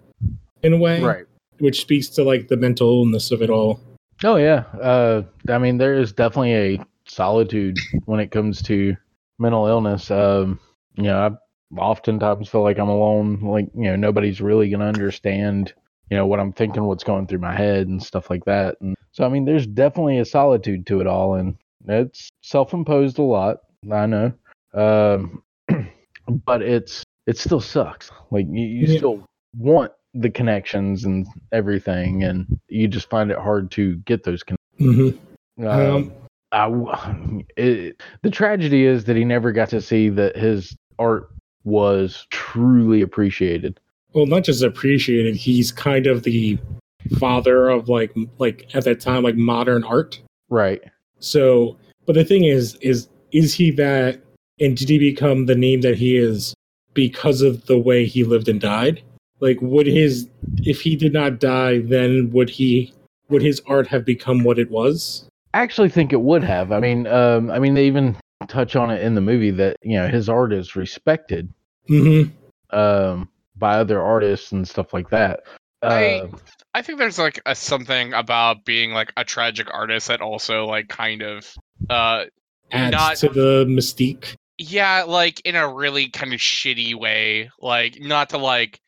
in 0.63 0.73
a 0.73 0.79
way 0.79 1.03
Right. 1.03 1.27
which 1.59 1.81
speaks 1.83 2.09
to 2.11 2.23
like 2.25 2.49
the 2.49 2.57
mental 2.57 2.89
illness 2.89 3.31
of 3.31 3.43
it 3.43 3.51
all 3.51 3.81
Oh 4.25 4.37
yeah. 4.37 4.65
Uh, 4.81 5.25
I 5.51 5.59
mean, 5.59 5.77
there 5.77 5.93
is 5.93 6.11
definitely 6.11 6.55
a 6.55 6.81
solitude 7.07 7.77
when 8.07 8.19
it 8.19 8.31
comes 8.31 8.63
to 8.63 8.97
mental 9.39 9.67
illness. 9.67 10.11
Um, 10.11 10.59
you 10.95 11.03
know, 11.03 11.19
I 11.75 11.79
oftentimes 11.79 12.49
feel 12.49 12.63
like 12.63 12.79
I'm 12.79 12.89
alone. 12.89 13.43
Like, 13.43 13.67
you 13.75 13.85
know, 13.85 13.97
nobody's 13.97 14.41
really 14.41 14.71
gonna 14.71 14.87
understand. 14.87 15.75
You 16.11 16.17
know 16.17 16.27
what 16.27 16.41
I'm 16.41 16.53
thinking, 16.53 16.85
what's 16.85 17.05
going 17.05 17.27
through 17.27 17.41
my 17.41 17.55
head, 17.55 17.89
and 17.89 18.03
stuff 18.03 18.31
like 18.31 18.45
that. 18.45 18.77
And 18.81 18.97
so, 19.13 19.25
I 19.25 19.29
mean, 19.29 19.45
there's 19.45 19.67
definitely 19.67 20.19
a 20.19 20.25
solitude 20.25 20.87
to 20.87 21.01
it 21.01 21.07
all, 21.07 21.35
and 21.35 21.57
it's 21.89 22.29
self-imposed 22.43 23.19
a 23.19 23.23
lot. 23.23 23.59
I 23.91 24.07
know. 24.07 24.33
Um, 24.75 25.43
but 26.45 26.63
it's 26.63 27.03
it 27.27 27.39
still 27.39 27.61
sucks. 27.61 28.11
Like 28.31 28.47
you, 28.49 28.67
you 28.67 28.87
Yeah. 28.87 28.97
still 28.99 29.27
want 29.59 29.93
the 30.15 30.31
connections 30.31 31.05
and 31.05 31.27
everything, 31.53 32.23
and 32.25 32.47
you 32.69 32.89
just 32.89 33.11
find 33.11 33.31
it 33.31 33.39
hard 33.39 33.71
to 33.73 33.97
get 33.99 34.23
those. 34.25 34.43
Con- 34.43 34.57
hmm 34.79 35.11
um, 35.59 35.69
Um, 35.69 36.13
I 36.53 37.43
it, 37.57 38.03
the 38.23 38.31
tragedy 38.31 38.85
is 38.85 39.05
that 39.05 39.17
he 39.17 39.25
never 39.25 39.53
got 39.53 39.71
to 39.71 39.81
see 39.81 40.09
that 40.11 40.37
his 40.37 40.77
art 40.99 41.31
was 41.65 42.27
truly 42.31 43.03
appreciated. 43.03 43.81
Well, 44.17 44.27
not 44.27 44.45
just 44.45 44.63
appreciated. 44.63 45.37
He's 45.37 45.71
kind 45.71 46.07
of 46.07 46.23
the 46.23 46.59
father 47.19 47.69
of 47.69 47.89
like 47.89 48.13
like 48.39 48.69
at 48.75 48.85
that 48.85 49.01
time 49.01 49.23
like 49.23 49.37
modern 49.37 49.85
art. 49.85 50.21
Right. 50.49 50.83
So, 51.21 51.77
but 52.07 52.15
the 52.15 52.25
thing 52.25 52.45
is, 52.45 52.77
is 52.77 53.09
is 53.33 53.55
he 53.55 53.71
that, 53.73 54.21
and 54.59 54.77
did 54.77 54.89
he 54.89 54.99
become 54.99 55.47
the 55.47 55.55
name 55.55 55.83
that 55.83 55.97
he 55.97 56.17
is 56.17 56.55
because 56.95 57.43
of 57.43 57.67
the 57.67 57.79
way 57.79 58.07
he 58.07 58.25
lived 58.25 58.49
and 58.49 58.61
died? 58.61 59.03
Like, 59.41 59.61
would 59.61 59.87
his, 59.87 60.29
if 60.63 60.81
he 60.81 60.97
did 60.97 61.13
not 61.13 61.39
die, 61.39 61.81
then 61.81 62.31
would 62.33 62.49
he, 62.49 62.95
would 63.29 63.43
his 63.43 63.61
art 63.67 63.87
have 63.89 64.07
become 64.07 64.45
what 64.45 64.59
it 64.59 64.71
was? 64.71 65.29
I 65.53 65.61
actually 65.61 65.91
think 65.91 66.15
it 66.15 66.23
would 66.23 66.43
have. 66.43 66.73
I 66.73 66.81
mean, 66.81 67.07
um, 67.07 67.51
I 67.51 67.59
mean, 67.59 67.75
they 67.75 67.87
even 67.87 68.17
touch 68.49 68.77
on 68.77 68.91
it 68.91 69.03
in 69.03 69.15
the 69.15 69.21
movie 69.21 69.51
that 69.51 69.77
you 69.83 69.99
know 69.99 70.09
his 70.09 70.29
art 70.29 70.53
is 70.53 70.75
respected 70.77 71.53
Mm-hmm. 71.89 72.77
um, 72.77 73.29
by 73.59 73.77
other 73.77 74.01
artists 74.03 74.53
and 74.53 74.67
stuff 74.69 74.93
like 74.93 75.11
that. 75.11 75.41
I- 75.83 76.21
Uh, 76.21 76.29
I 76.75 76.83
think 76.83 76.99
there's 76.99 77.19
like 77.19 77.41
a 77.47 77.55
something 77.55 78.13
about 78.13 78.65
being 78.67 78.93
like 78.93 79.11
a 79.17 79.25
tragic 79.25 79.69
artist 79.73 80.09
that 80.09 80.21
also 80.21 80.67
like 80.67 80.89
kind 80.89 81.23
of 81.23 81.51
uh 81.89 82.25
Adds 82.71 82.93
Not- 82.93 83.17
to 83.19 83.29
the 83.29 83.65
mystique. 83.67 84.35
yeah, 84.59 85.05
like 85.07 85.41
in 85.47 85.55
a 85.57 85.73
really 85.73 86.09
kind 86.11 86.35
of 86.35 86.41
shitty 86.41 86.95
way. 86.95 87.51
Like 87.61 87.99
not 88.01 88.31
to 88.31 88.39
like 88.39 88.81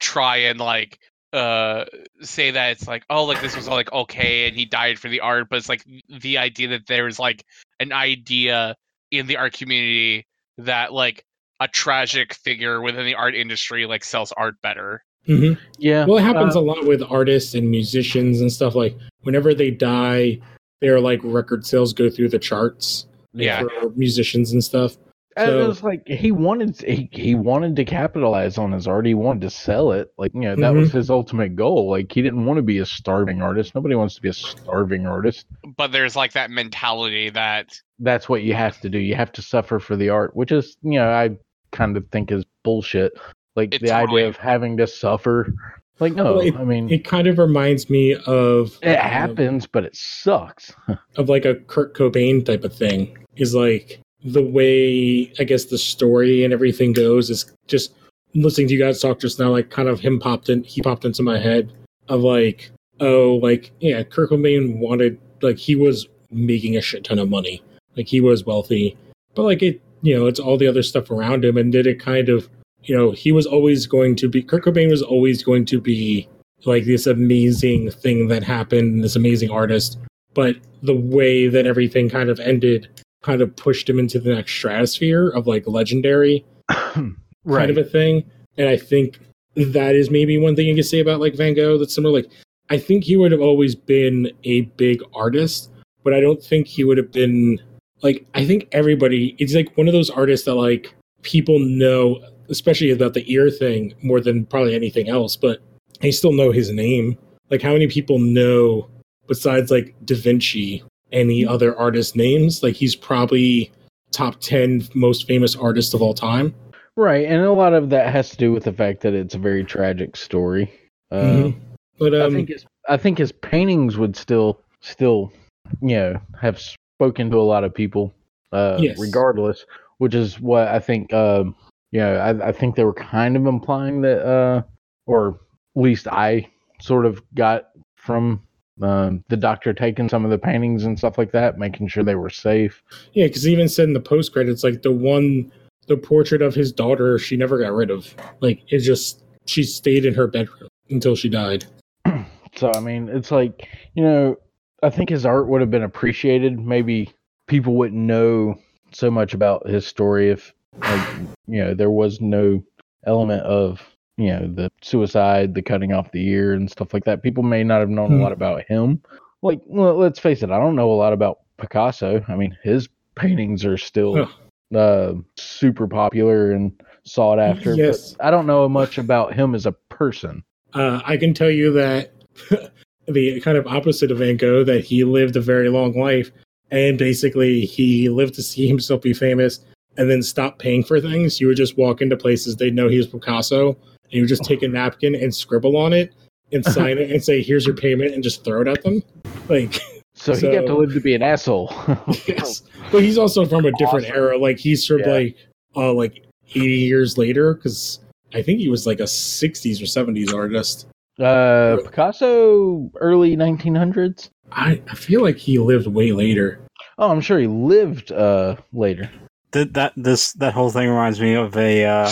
try 0.00 0.36
and 0.38 0.58
like 0.60 0.98
uh 1.32 1.84
say 2.20 2.50
that 2.52 2.72
it's 2.72 2.86
like 2.86 3.04
oh 3.10 3.24
like 3.24 3.40
this 3.40 3.56
was 3.56 3.66
all 3.68 3.74
like 3.74 3.92
okay 3.92 4.46
and 4.46 4.56
he 4.56 4.66
died 4.66 4.98
for 4.98 5.08
the 5.08 5.20
art 5.20 5.48
but 5.48 5.56
it's 5.56 5.68
like 5.68 5.82
the 6.20 6.38
idea 6.38 6.68
that 6.68 6.86
there's 6.86 7.18
like 7.18 7.42
an 7.80 7.92
idea 7.92 8.76
in 9.10 9.26
the 9.26 9.36
art 9.36 9.52
community 9.52 10.26
that 10.58 10.92
like 10.92 11.24
a 11.60 11.68
tragic 11.68 12.34
figure 12.34 12.80
within 12.80 13.04
the 13.06 13.14
art 13.14 13.34
industry 13.34 13.86
like 13.86 14.04
sells 14.04 14.32
art 14.32 14.54
better 14.62 15.02
hmm 15.26 15.52
yeah. 15.78 16.04
Well, 16.04 16.18
it 16.18 16.22
happens 16.22 16.54
uh, 16.54 16.60
a 16.60 16.62
lot 16.62 16.84
with 16.86 17.02
artists 17.02 17.54
and 17.54 17.70
musicians 17.70 18.42
and 18.42 18.52
stuff. 18.52 18.74
Like, 18.74 18.94
whenever 19.22 19.54
they 19.54 19.70
die, 19.70 20.38
their 20.82 21.00
like 21.00 21.20
record 21.24 21.64
sales 21.64 21.94
go 21.94 22.10
through 22.10 22.28
the 22.28 22.38
charts. 22.38 23.06
like, 23.32 23.44
Yeah. 23.46 23.62
for 23.80 23.88
musicians 23.96 24.52
and 24.52 24.62
stuff. 24.62 24.98
And 25.36 25.48
So- 25.48 25.64
it 25.64 25.66
was 25.66 25.82
like 25.82 26.06
he 26.06 26.30
wanted 26.30 26.78
he, 26.82 27.08
he 27.10 27.34
wanted 27.34 27.74
to 27.76 27.86
capitalize 27.86 28.58
on 28.58 28.72
his 28.72 28.86
art. 28.86 29.06
He 29.06 29.14
wanted 29.14 29.40
to 29.40 29.50
sell 29.50 29.92
it. 29.92 30.12
Like 30.18 30.32
you 30.34 30.42
know 30.42 30.56
that 30.56 30.74
was 30.74 30.92
his 30.92 31.08
ultimate 31.08 31.56
goal. 31.56 31.88
Like 31.90 32.12
he 32.12 32.20
didn't 32.20 32.44
want 32.44 32.58
to 32.58 32.62
be 32.62 32.78
a 32.78 32.86
starving 32.86 33.40
artist. 33.40 33.74
Nobody 33.74 33.94
wants 33.94 34.14
to 34.16 34.20
be 34.20 34.28
a 34.28 34.34
starving 34.34 35.06
artist. 35.06 35.46
but 35.76 35.90
there's 35.90 36.14
like 36.16 36.34
that 36.34 36.50
mentality 36.50 37.30
that 37.30 37.80
That's 37.98 38.28
what 38.28 38.42
you 38.42 38.54
have 38.54 38.80
to 38.80 38.88
do. 38.90 38.98
You 38.98 39.14
have 39.14 39.32
to 39.32 39.42
suffer 39.42 39.78
for 39.78 39.96
the 39.96 40.08
art, 40.08 40.34
which 40.36 40.52
is 40.52 40.76
you 40.82 40.98
know 40.98 41.10
I 41.10 41.36
kind 41.72 41.96
of 41.96 42.06
think 42.10 42.30
is 42.32 42.44
bullshit. 42.62 43.12
Like 43.56 43.74
It 43.74 43.80
the 43.82 43.88
totally- 43.88 44.22
idea 44.22 44.28
of 44.28 44.36
having 44.36 44.76
to 44.78 44.86
suffer. 44.86 45.52
Like 46.00 46.14
no, 46.14 46.24
Well, 46.24 46.40
it- 46.40 46.56
I 46.56 46.64
mean 46.64 46.88
it, 46.88 46.94
It 46.96 47.04
kind 47.04 47.28
of 47.28 47.38
reminds 47.38 47.88
me 47.88 48.14
of 48.26 48.78
um, 48.82 48.88
happens, 48.96 49.66
but 49.66 49.84
it 49.84 49.94
sucks. 49.94 50.72
of 51.16 51.28
like 51.28 51.44
a 51.44 51.54
Kurt 51.54 51.94
Cobain 51.94 52.44
type 52.44 52.64
of 52.64 52.74
thing. 52.74 53.16
Is 53.36 53.54
like 53.54 54.00
the 54.24 54.42
way 54.42 55.32
I 55.38 55.44
guess 55.44 55.66
the 55.66 55.78
story 55.78 56.42
and 56.44 56.52
everything 56.52 56.92
goes 56.94 57.30
is 57.30 57.52
just 57.68 57.92
listening 58.34 58.66
to 58.68 58.74
you 58.74 58.80
guys 58.80 59.00
talk 59.00 59.20
just 59.20 59.38
now. 59.38 59.50
Like 59.50 59.70
kind 59.70 59.88
of 59.88 60.00
him 60.00 60.18
popped 60.18 60.48
in. 60.48 60.64
He 60.64 60.82
popped 60.82 61.04
into 61.04 61.22
my 61.22 61.38
head 61.38 61.72
of 62.08 62.22
like 62.22 62.70
oh 63.00 63.38
like 63.42 63.70
yeah, 63.80 64.02
Kurt 64.02 64.30
Cobain 64.30 64.78
wanted 64.78 65.20
like 65.42 65.58
he 65.58 65.76
was 65.76 66.08
making 66.32 66.76
a 66.76 66.80
shit 66.80 67.04
ton 67.04 67.20
of 67.20 67.28
money. 67.28 67.62
Like 67.96 68.08
he 68.08 68.20
was 68.20 68.44
wealthy, 68.44 68.96
but 69.34 69.42
like 69.44 69.62
it 69.62 69.80
you 70.02 70.16
know 70.16 70.26
it's 70.26 70.40
all 70.40 70.58
the 70.58 70.66
other 70.66 70.82
stuff 70.82 71.10
around 71.10 71.44
him 71.44 71.56
and 71.56 71.72
did 71.72 71.86
it 71.86 72.00
kind 72.00 72.28
of 72.28 72.48
you 72.82 72.96
know 72.96 73.12
he 73.12 73.32
was 73.32 73.46
always 73.46 73.86
going 73.86 74.16
to 74.16 74.28
be 74.28 74.42
Kurt 74.42 74.64
Cobain 74.64 74.90
was 74.90 75.02
always 75.02 75.42
going 75.42 75.64
to 75.66 75.80
be 75.80 76.28
like 76.66 76.84
this 76.84 77.06
amazing 77.06 77.90
thing 77.90 78.28
that 78.28 78.42
happened, 78.42 79.02
this 79.02 79.16
amazing 79.16 79.50
artist. 79.50 79.98
But 80.34 80.56
the 80.82 80.94
way 80.94 81.48
that 81.48 81.66
everything 81.66 82.08
kind 82.08 82.28
of 82.28 82.40
ended 82.40 82.88
kind 83.22 83.40
of 83.40 83.54
pushed 83.56 83.88
him 83.88 83.98
into 83.98 84.18
the 84.18 84.34
next 84.34 84.52
stratosphere 84.52 85.28
of 85.30 85.46
like 85.46 85.66
legendary 85.66 86.44
kind 86.68 87.16
of 87.46 87.78
a 87.78 87.84
thing. 87.84 88.24
And 88.58 88.68
I 88.68 88.76
think 88.76 89.18
that 89.56 89.94
is 89.94 90.10
maybe 90.10 90.36
one 90.38 90.56
thing 90.56 90.66
you 90.66 90.74
can 90.74 90.84
say 90.84 91.00
about 91.00 91.20
like 91.20 91.34
Van 91.34 91.54
Gogh 91.54 91.78
that's 91.78 91.94
similar. 91.94 92.22
Like 92.22 92.30
I 92.70 92.78
think 92.78 93.04
he 93.04 93.16
would 93.16 93.32
have 93.32 93.40
always 93.40 93.74
been 93.74 94.30
a 94.44 94.62
big 94.62 95.02
artist, 95.14 95.70
but 96.02 96.12
I 96.12 96.20
don't 96.20 96.42
think 96.42 96.66
he 96.66 96.84
would 96.84 96.98
have 96.98 97.12
been 97.12 97.60
like 98.02 98.26
I 98.34 98.44
think 98.44 98.68
everybody 98.72 99.34
it's 99.38 99.54
like 99.54 99.76
one 99.76 99.86
of 99.88 99.92
those 99.94 100.10
artists 100.10 100.46
that 100.46 100.54
like 100.54 100.94
people 101.22 101.58
know, 101.58 102.20
especially 102.48 102.90
about 102.90 103.14
the 103.14 103.30
ear 103.32 103.50
thing 103.50 103.94
more 104.02 104.20
than 104.20 104.44
probably 104.46 104.74
anything 104.74 105.08
else, 105.08 105.36
but 105.36 105.60
they 106.00 106.10
still 106.10 106.32
know 106.32 106.50
his 106.52 106.70
name. 106.70 107.16
Like 107.50 107.62
how 107.62 107.72
many 107.72 107.86
people 107.86 108.18
know 108.18 108.88
besides 109.26 109.70
like 109.70 109.94
Da 110.04 110.16
Vinci 110.16 110.82
any 111.12 111.46
other 111.46 111.76
artist 111.78 112.16
names? 112.16 112.62
Like 112.62 112.74
he's 112.74 112.94
probably 112.96 113.70
top 114.12 114.40
10 114.40 114.88
most 114.94 115.26
famous 115.26 115.56
artist 115.56 115.94
of 115.94 116.02
all 116.02 116.14
time. 116.14 116.54
Right, 116.96 117.26
and 117.26 117.42
a 117.42 117.50
lot 117.52 117.72
of 117.74 117.90
that 117.90 118.12
has 118.12 118.30
to 118.30 118.36
do 118.36 118.52
with 118.52 118.64
the 118.64 118.72
fact 118.72 119.00
that 119.00 119.14
it's 119.14 119.34
a 119.34 119.38
very 119.38 119.64
tragic 119.64 120.16
story. 120.16 120.72
Uh, 121.10 121.22
Mhm. 121.22 121.54
But 121.98 122.14
I 122.14 122.20
um 122.22 122.34
think 122.34 122.48
his 122.48 122.64
I 122.88 122.96
think 122.96 123.18
his 123.18 123.32
paintings 123.32 123.96
would 123.96 124.16
still 124.16 124.60
still 124.80 125.32
you 125.80 125.96
know 125.96 126.20
have 126.40 126.60
spoken 126.96 127.30
to 127.30 127.38
a 127.38 127.42
lot 127.42 127.64
of 127.64 127.74
people, 127.74 128.14
uh, 128.52 128.78
Yes. 128.80 128.98
regardless. 128.98 129.64
Which 129.98 130.14
is 130.14 130.40
what 130.40 130.68
I 130.68 130.80
think. 130.80 131.12
Um, 131.12 131.54
you 131.92 132.00
know, 132.00 132.16
I, 132.16 132.48
I 132.48 132.52
think 132.52 132.74
they 132.74 132.82
were 132.84 132.92
kind 132.92 133.36
of 133.36 133.46
implying 133.46 134.00
that, 134.02 134.26
uh, 134.26 134.62
or 135.06 135.38
at 135.76 135.82
least 135.82 136.08
I 136.08 136.50
sort 136.80 137.06
of 137.06 137.22
got 137.34 137.68
from 137.94 138.42
um, 138.82 139.22
the 139.28 139.36
doctor 139.36 139.72
taking 139.72 140.08
some 140.08 140.24
of 140.24 140.32
the 140.32 140.38
paintings 140.38 140.84
and 140.84 140.98
stuff 140.98 141.16
like 141.16 141.30
that, 141.30 141.56
making 141.56 141.86
sure 141.86 142.02
they 142.02 142.16
were 142.16 142.30
safe. 142.30 142.82
yeah, 143.12 143.26
because 143.26 143.44
he 143.44 143.52
even 143.52 143.68
said 143.68 143.84
in 143.86 143.92
the 143.94 144.00
post 144.00 144.32
credits, 144.32 144.64
like 144.64 144.82
the 144.82 144.90
one 144.90 145.52
the 145.86 145.96
portrait 145.96 146.42
of 146.42 146.54
his 146.54 146.72
daughter 146.72 147.18
she 147.18 147.36
never 147.36 147.58
got 147.58 147.72
rid 147.72 147.90
of. 147.90 148.12
Like 148.40 148.62
it 148.72 148.80
just 148.80 149.22
she 149.46 149.62
stayed 149.62 150.04
in 150.04 150.14
her 150.14 150.26
bedroom 150.26 150.68
until 150.90 151.14
she 151.14 151.28
died. 151.28 151.64
So 152.56 152.70
I 152.72 152.78
mean, 152.80 153.08
it's 153.08 153.30
like 153.32 153.68
you 153.94 154.02
know, 154.04 154.36
I 154.84 154.90
think 154.90 155.08
his 155.08 155.24
art 155.26 155.48
would 155.48 155.60
have 155.60 155.70
been 155.70 155.82
appreciated. 155.82 156.58
Maybe 156.58 157.12
people 157.46 157.74
wouldn't 157.74 158.00
know 158.00 158.56
so 158.92 159.10
much 159.10 159.34
about 159.34 159.66
his 159.68 159.86
story 159.86 160.30
if, 160.30 160.52
like, 160.84 161.00
you 161.46 161.64
know, 161.64 161.74
there 161.74 161.90
was 161.90 162.20
no 162.20 162.62
element 163.06 163.42
of 163.42 163.82
you 164.16 164.28
know 164.28 164.46
the 164.46 164.70
suicide, 164.82 165.54
the 165.54 165.62
cutting 165.62 165.92
off 165.92 166.12
the 166.12 166.26
ear, 166.28 166.52
and 166.52 166.70
stuff 166.70 166.94
like 166.94 167.04
that. 167.04 167.22
People 167.22 167.42
may 167.42 167.64
not 167.64 167.80
have 167.80 167.90
known 167.90 168.12
a 168.12 168.16
Hmm. 168.16 168.22
lot 168.22 168.32
about 168.32 168.62
him. 168.64 169.02
Like, 169.42 169.60
well, 169.66 169.94
let's 169.96 170.18
face 170.18 170.42
it, 170.42 170.50
I 170.50 170.58
don't 170.58 170.76
know 170.76 170.92
a 170.92 170.94
lot 170.94 171.12
about 171.12 171.38
Picasso. 171.58 172.24
I 172.28 172.36
mean, 172.36 172.56
his 172.62 172.88
paintings 173.14 173.64
are 173.64 173.76
still 173.76 174.28
uh, 174.74 175.14
super 175.36 175.86
popular 175.88 176.52
and 176.52 176.72
sought 177.04 177.38
after. 177.38 177.76
Yes. 177.76 178.14
But 178.16 178.26
I 178.26 178.30
don't 178.30 178.46
know 178.46 178.68
much 178.68 178.98
about 178.98 179.34
him 179.34 179.54
as 179.54 179.66
a 179.66 179.72
person. 179.72 180.42
Uh, 180.72 181.00
I 181.04 181.16
can 181.16 181.34
tell 181.34 181.50
you 181.50 181.72
that 181.72 182.12
the 183.08 183.40
kind 183.40 183.56
of 183.58 183.66
opposite 183.66 184.10
of 184.10 184.18
Van 184.18 184.36
Gogh, 184.36 184.64
that 184.64 184.84
he 184.84 185.04
lived 185.04 185.36
a 185.36 185.40
very 185.40 185.68
long 185.68 185.98
life, 185.98 186.30
and 186.70 186.98
basically 186.98 187.60
he 187.66 188.08
lived 188.08 188.34
to 188.34 188.42
see 188.42 188.66
himself 188.66 189.02
be 189.02 189.12
famous, 189.12 189.60
and 189.96 190.10
then 190.10 190.22
stop 190.22 190.58
paying 190.58 190.82
for 190.82 191.00
things. 191.00 191.40
You 191.40 191.46
would 191.48 191.56
just 191.56 191.76
walk 191.76 192.00
into 192.00 192.16
places 192.16 192.56
they'd 192.56 192.74
know 192.74 192.88
he 192.88 192.96
was 192.98 193.06
Picasso, 193.06 193.68
and 194.04 194.12
you 194.12 194.22
would 194.22 194.28
just 194.28 194.44
take 194.44 194.62
a 194.62 194.68
napkin 194.68 195.14
and 195.14 195.34
scribble 195.34 195.76
on 195.76 195.92
it 195.92 196.12
and 196.52 196.64
sign 196.66 196.98
it 196.98 197.10
and 197.10 197.22
say, 197.22 197.42
"Here's 197.42 197.66
your 197.66 197.76
payment," 197.76 198.12
and 198.14 198.22
just 198.22 198.44
throw 198.44 198.62
it 198.62 198.68
at 198.68 198.82
them. 198.82 199.02
Like, 199.48 199.78
So, 200.16 200.32
he 200.32 200.42
got 200.42 200.66
to 200.66 200.74
live 200.76 200.94
to 200.94 201.00
be 201.00 201.16
an 201.16 201.22
asshole. 201.22 201.72
yes, 202.28 202.62
but 202.92 203.02
he's 203.02 203.18
also 203.18 203.44
from 203.44 203.64
a 203.66 203.72
different 203.72 204.06
Awesome. 204.06 204.16
era. 204.16 204.38
Like 204.38 204.58
he's 204.58 204.86
from 204.86 205.00
Yeah. 205.00 205.08
like, 205.10 205.36
uh, 205.74 205.92
like 205.92 206.24
eighty 206.54 206.78
years 206.78 207.18
later, 207.18 207.54
because 207.54 207.98
I 208.32 208.40
think 208.40 208.60
he 208.60 208.68
was 208.68 208.86
like 208.86 209.00
a 209.00 209.04
'60s 209.08 209.82
or 209.82 209.86
'70s 209.86 210.32
artist. 210.32 210.86
Uh, 211.18 211.76
Picasso, 211.84 212.90
early 212.96 213.36
1900s. 213.36 214.30
I, 214.52 214.82
I 214.90 214.94
feel 214.94 215.22
like 215.22 215.36
he 215.36 215.58
lived 215.58 215.86
way 215.86 216.12
later. 216.12 216.60
Oh, 216.98 217.10
I'm 217.10 217.20
sure 217.20 217.38
he 217.38 217.46
lived 217.46 218.12
uh 218.12 218.56
later. 218.72 219.10
Th- 219.52 219.68
that 219.72 219.92
this 219.96 220.32
that 220.34 220.52
whole 220.52 220.70
thing 220.70 220.88
reminds 220.88 221.20
me 221.20 221.34
of 221.34 221.56
a 221.56 221.84
uh, 221.84 222.08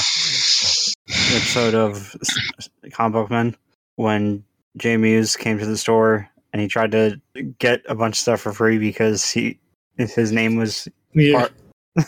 episode 1.35 1.75
of 1.75 2.15
S- 2.21 2.39
S- 2.59 2.69
Comic 2.93 3.13
Book 3.15 3.31
Men 3.31 3.57
when 3.97 4.45
Jay 4.77 4.97
Mewes 4.97 5.37
came 5.37 5.59
to 5.59 5.67
the 5.67 5.77
store 5.77 6.29
and 6.53 6.61
he 6.63 6.69
tried 6.69 6.93
to 6.93 7.21
get 7.59 7.83
a 7.89 7.95
bunch 7.95 8.15
of 8.15 8.19
stuff 8.19 8.41
for 8.41 8.53
free 8.53 8.79
because 8.79 9.31
he 9.31 9.59
his 9.97 10.33
name 10.33 10.57
was 10.57 10.89
Yeah. 11.13 11.49
Part- 11.97 12.07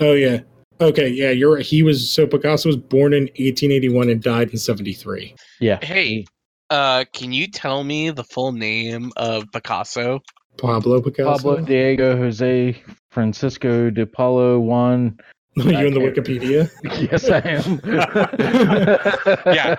oh 0.00 0.12
yeah. 0.12 0.40
Okay, 0.80 1.08
yeah, 1.08 1.30
you're 1.30 1.54
right. 1.54 1.64
He 1.64 1.82
was 1.82 2.08
so 2.08 2.26
Picasso 2.26 2.68
was 2.68 2.76
born 2.76 3.12
in 3.12 3.24
1881 3.24 4.10
and 4.10 4.22
died 4.22 4.50
in 4.50 4.58
73. 4.58 5.34
Yeah. 5.60 5.84
Hey, 5.84 6.24
uh, 6.70 7.04
can 7.12 7.32
you 7.32 7.48
tell 7.48 7.82
me 7.84 8.10
the 8.10 8.24
full 8.24 8.52
name 8.52 9.12
of 9.16 9.44
Picasso? 9.52 10.20
Pablo 10.56 11.00
Picasso. 11.00 11.36
Pablo 11.36 11.60
Diego 11.62 12.16
Jose 12.16 12.80
Francisco 13.10 13.90
de 13.90 14.06
Paula 14.06 14.58
Juan. 14.60 15.18
Are 15.58 15.62
you 15.72 15.86
in 15.86 15.94
the 15.94 16.00
Wikipedia? 16.00 16.70
Yes, 17.10 17.28
I 17.28 17.38
am. 17.40 17.80
yeah. 19.54 19.76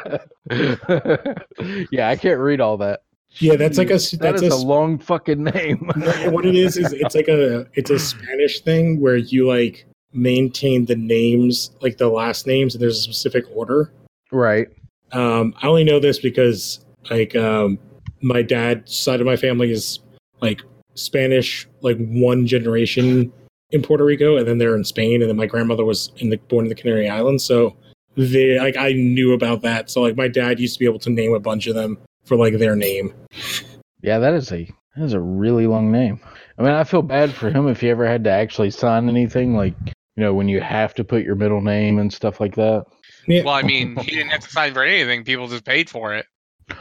yeah, 1.92 2.10
I 2.10 2.16
can't 2.16 2.40
read 2.40 2.60
all 2.60 2.78
that. 2.78 3.02
Yeah, 3.34 3.56
that's 3.56 3.78
like 3.78 3.92
a 3.92 3.98
That 3.98 4.20
that's 4.20 4.42
a, 4.42 4.50
a 4.50 4.56
long 4.56 4.98
fucking 4.98 5.44
name. 5.44 5.92
What 6.32 6.46
it 6.46 6.56
is 6.56 6.78
is 6.78 6.92
it's 6.92 7.14
like 7.14 7.28
a 7.28 7.68
it's 7.74 7.92
a 7.92 8.00
Spanish 8.00 8.62
thing 8.62 9.00
where 9.00 9.18
you 9.18 9.48
like 9.48 9.86
maintain 10.14 10.86
the 10.86 10.96
names 10.96 11.72
like 11.82 11.98
the 11.98 12.10
last 12.10 12.48
names 12.48 12.74
and 12.74 12.82
there's 12.82 13.00
a 13.00 13.02
specific 13.02 13.46
order. 13.54 13.92
right. 14.32 14.68
Um, 15.12 15.56
I 15.62 15.68
only 15.68 15.84
know 15.84 16.00
this 16.00 16.20
because 16.20 16.86
like 17.10 17.36
um, 17.36 17.80
my 18.22 18.42
dad's 18.42 18.96
side 18.96 19.20
of 19.20 19.26
my 19.26 19.36
family 19.36 19.72
is 19.72 20.00
like 20.42 20.62
Spanish, 20.94 21.68
like 21.82 21.98
one 21.98 22.46
generation 22.46 23.32
in 23.72 23.82
Puerto 23.82 24.06
Rico, 24.06 24.38
and 24.38 24.48
then 24.48 24.58
they're 24.58 24.76
in 24.76 24.84
Spain, 24.84 25.22
and 25.22 25.30
then 25.30 25.38
my 25.38 25.46
grandmother 25.46 25.86
was 25.86 26.12
in 26.18 26.30
the 26.30 26.38
born 26.38 26.66
in 26.66 26.70
the 26.70 26.76
Canary 26.76 27.10
Islands, 27.10 27.44
so 27.44 27.76
they 28.18 28.60
like 28.60 28.78
I 28.78 28.94
knew 28.94 29.34
about 29.34 29.62
that. 29.62 29.90
So 29.90 30.02
like 30.02 30.16
my 30.16 30.28
dad 30.28 30.60
used 30.60 30.76
to 30.76 30.80
be 30.80 30.86
able 30.86 31.00
to 31.00 31.10
name 31.10 31.34
a 31.34 31.40
bunch 31.40 31.68
of 31.68 31.76
them 31.76 31.98
for 32.26 32.36
like 32.36 32.58
their 32.58 32.76
name. 32.76 33.14
Yeah, 34.02 34.20
that 34.20 34.34
is 34.34 34.52
a 34.52 34.70
that 34.96 35.04
is 35.04 35.14
a 35.14 35.20
really 35.20 35.68
long 35.68 35.92
name. 35.92 36.20
I 36.58 36.64
mean, 36.64 36.72
I 36.72 36.84
feel 36.84 37.02
bad 37.02 37.32
for 37.32 37.50
him 37.50 37.68
if 37.68 37.82
he 37.82 37.90
ever 37.90 38.06
had 38.06 38.24
to 38.26 38.32
actually 38.32 38.72
sign 38.72 39.08
anything, 39.08 39.56
like 39.56 39.76
you 40.20 40.26
know, 40.26 40.34
when 40.34 40.50
you 40.50 40.60
have 40.60 40.94
to 40.96 41.06
put 41.06 41.24
your 41.24 41.36
middle 41.36 41.62
name 41.62 41.98
and 41.98 42.12
stuff 42.12 42.42
like 42.42 42.56
that. 42.56 42.86
Yeah, 43.26 43.44
Well, 43.46 43.54
I 43.54 43.62
mean, 43.64 43.96
he 44.02 44.12
didn't 44.12 44.32
have 44.32 44.42
to 44.42 44.50
sign 44.50 44.74
for 44.74 44.84
anything. 44.84 45.24
People 45.24 45.48
just 45.48 45.64
paid 45.64 45.90
for 45.90 46.14
it. 46.14 46.26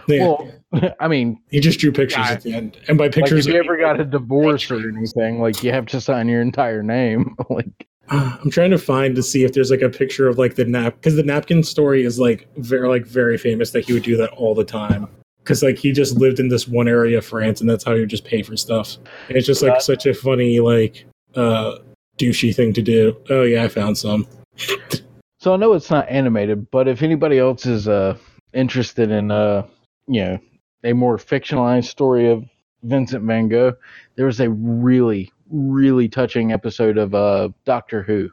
yeah. 0.08 0.24
Well, 0.26 0.50
I 1.00 1.06
mean, 1.06 1.40
he 1.52 1.60
just 1.60 1.78
drew 1.78 1.92
pictures 1.92 2.26
Yeah. 2.26 2.32
at 2.32 2.42
the 2.42 2.52
end, 2.52 2.78
and 2.88 2.98
by 2.98 3.04
like 3.04 3.12
pictures, 3.14 3.46
if 3.46 3.54
you 3.54 3.60
ever 3.60 3.76
got 3.76 4.00
a 4.00 4.04
divorce 4.04 4.68
or 4.72 4.88
anything, 4.88 5.40
like 5.40 5.62
you 5.62 5.70
have 5.70 5.86
to 5.86 6.00
sign 6.00 6.28
your 6.28 6.40
entire 6.40 6.82
name. 6.82 7.36
like, 7.48 7.86
I'm 8.08 8.50
trying 8.50 8.72
to 8.72 8.78
find 8.78 9.14
to 9.14 9.22
see 9.22 9.44
if 9.44 9.52
there's 9.52 9.70
like 9.70 9.82
a 9.82 9.88
picture 9.88 10.26
of 10.26 10.36
like 10.36 10.56
the 10.56 10.64
nap 10.64 10.96
because 10.96 11.14
the 11.14 11.22
napkin 11.22 11.62
story 11.62 12.02
is 12.02 12.18
like 12.18 12.48
very 12.56 12.88
like 12.88 13.06
very 13.06 13.38
famous 13.38 13.70
that 13.70 13.84
he 13.84 13.92
would 13.92 14.02
do 14.02 14.16
that 14.16 14.30
all 14.30 14.52
the 14.56 14.64
time 14.64 15.06
because 15.44 15.62
like 15.62 15.78
he 15.78 15.92
just 15.92 16.16
lived 16.16 16.40
in 16.40 16.48
this 16.48 16.66
one 16.66 16.88
area 16.88 17.18
of 17.18 17.24
France 17.24 17.60
and 17.60 17.70
that's 17.70 17.84
how 17.84 17.94
he 17.94 18.00
would 18.00 18.10
just 18.10 18.24
pay 18.24 18.42
for 18.42 18.56
stuff. 18.56 18.96
And 19.28 19.36
it's 19.36 19.46
just 19.46 19.62
like 19.62 19.74
Right. 19.74 19.82
such 19.82 20.06
a 20.06 20.12
funny 20.12 20.58
like 20.58 21.04
uh 21.36 21.76
douchey 22.18 22.54
thing 22.54 22.72
to 22.74 22.82
do. 22.82 23.16
Oh 23.30 23.42
yeah, 23.42 23.64
I 23.64 23.68
found 23.68 23.96
some. 23.96 24.26
so 25.40 25.54
I 25.54 25.56
know 25.56 25.72
it's 25.74 25.90
not 25.90 26.08
animated, 26.08 26.70
but 26.70 26.88
if 26.88 27.02
anybody 27.02 27.38
else 27.38 27.66
is 27.66 27.88
uh 27.88 28.16
interested 28.52 29.10
in 29.10 29.30
uh 29.30 29.66
you 30.06 30.24
know 30.24 30.38
a 30.84 30.92
more 30.92 31.16
fictionalized 31.18 31.84
story 31.86 32.30
of 32.30 32.44
Vincent 32.82 33.24
Van 33.24 33.48
Gogh, 33.48 33.74
there 34.16 34.26
was 34.26 34.40
a 34.40 34.50
really 34.50 35.32
really 35.50 36.08
touching 36.08 36.52
episode 36.52 36.98
of 36.98 37.14
uh 37.14 37.48
Doctor 37.64 38.02
Who. 38.02 38.30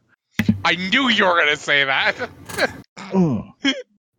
I 0.65 0.75
knew 0.75 1.09
you 1.09 1.25
were 1.25 1.37
gonna 1.39 1.55
say 1.55 1.83
that. 1.83 2.29
Mm. 3.11 3.53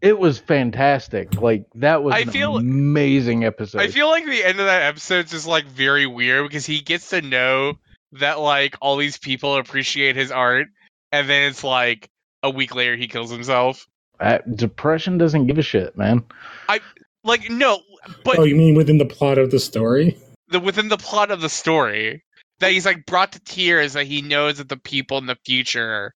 It 0.01 0.17
was 0.19 0.39
fantastic. 0.39 1.41
Like 1.41 1.64
that 1.75 2.05
was 2.05 2.14
I 2.14 2.21
an 2.21 2.31
feel- 2.31 2.57
amazing 2.57 3.45
episode. 3.45 3.81
I 3.81 3.89
feel 3.89 4.07
like 4.09 4.25
the 4.25 4.45
end 4.45 4.61
of 4.61 4.67
that 4.67 4.83
episode 4.83 5.25
is 5.25 5.31
just 5.33 5.47
like 5.47 5.64
very 5.64 6.07
weird 6.07 6.47
because 6.49 6.64
he 6.67 6.81
gets 6.81 7.11
to 7.11 7.21
know 7.21 7.79
that 8.21 8.41
like 8.41 8.77
all 8.81 8.97
these 8.97 9.19
people 9.19 9.57
appreciate 9.57 10.17
his 10.17 10.31
art, 10.31 10.69
and 11.12 11.29
then 11.29 11.51
it's 11.51 11.64
like 11.64 12.09
a 12.43 12.51
week 12.51 12.75
later 12.75 12.97
he 12.97 13.09
kills 13.09 13.31
himself. 13.31 13.87
Uh, 14.19 14.39
depression 14.55 15.19
doesn't 15.19 15.47
give 15.47 15.59
a 15.59 15.62
shit, 15.62 15.97
man. 15.97 16.25
I 16.69 16.81
like 17.25 17.51
no, 17.51 17.81
but 18.25 18.39
oh, 18.39 18.45
you 18.45 18.57
mean 18.57 18.75
within 18.75 18.99
the 18.99 19.07
plot 19.07 19.39
of 19.39 19.51
the 19.51 19.59
story? 19.59 20.17
the 20.49 20.61
within 20.61 20.89
the 20.89 20.97
plot 20.97 21.31
of 21.31 21.41
the 21.41 21.49
story 21.49 22.25
that 22.61 22.73
he's 22.73 22.87
like 22.87 23.07
brought 23.07 23.33
to 23.33 23.41
tears 23.41 23.95
that 23.95 24.07
he 24.07 24.23
knows 24.23 24.59
that 24.59 24.69
the 24.69 24.77
people 24.77 25.19
in 25.19 25.27
the 25.27 25.37
future 25.45 26.14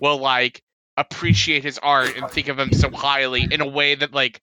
will 0.00 0.18
like 0.18 0.62
appreciate 0.96 1.64
his 1.64 1.78
art 1.78 2.16
and 2.16 2.30
think 2.30 2.48
of 2.48 2.58
him 2.58 2.72
so 2.72 2.88
highly 2.90 3.46
in 3.50 3.60
a 3.60 3.66
way 3.66 3.94
that 3.94 4.12
like 4.12 4.40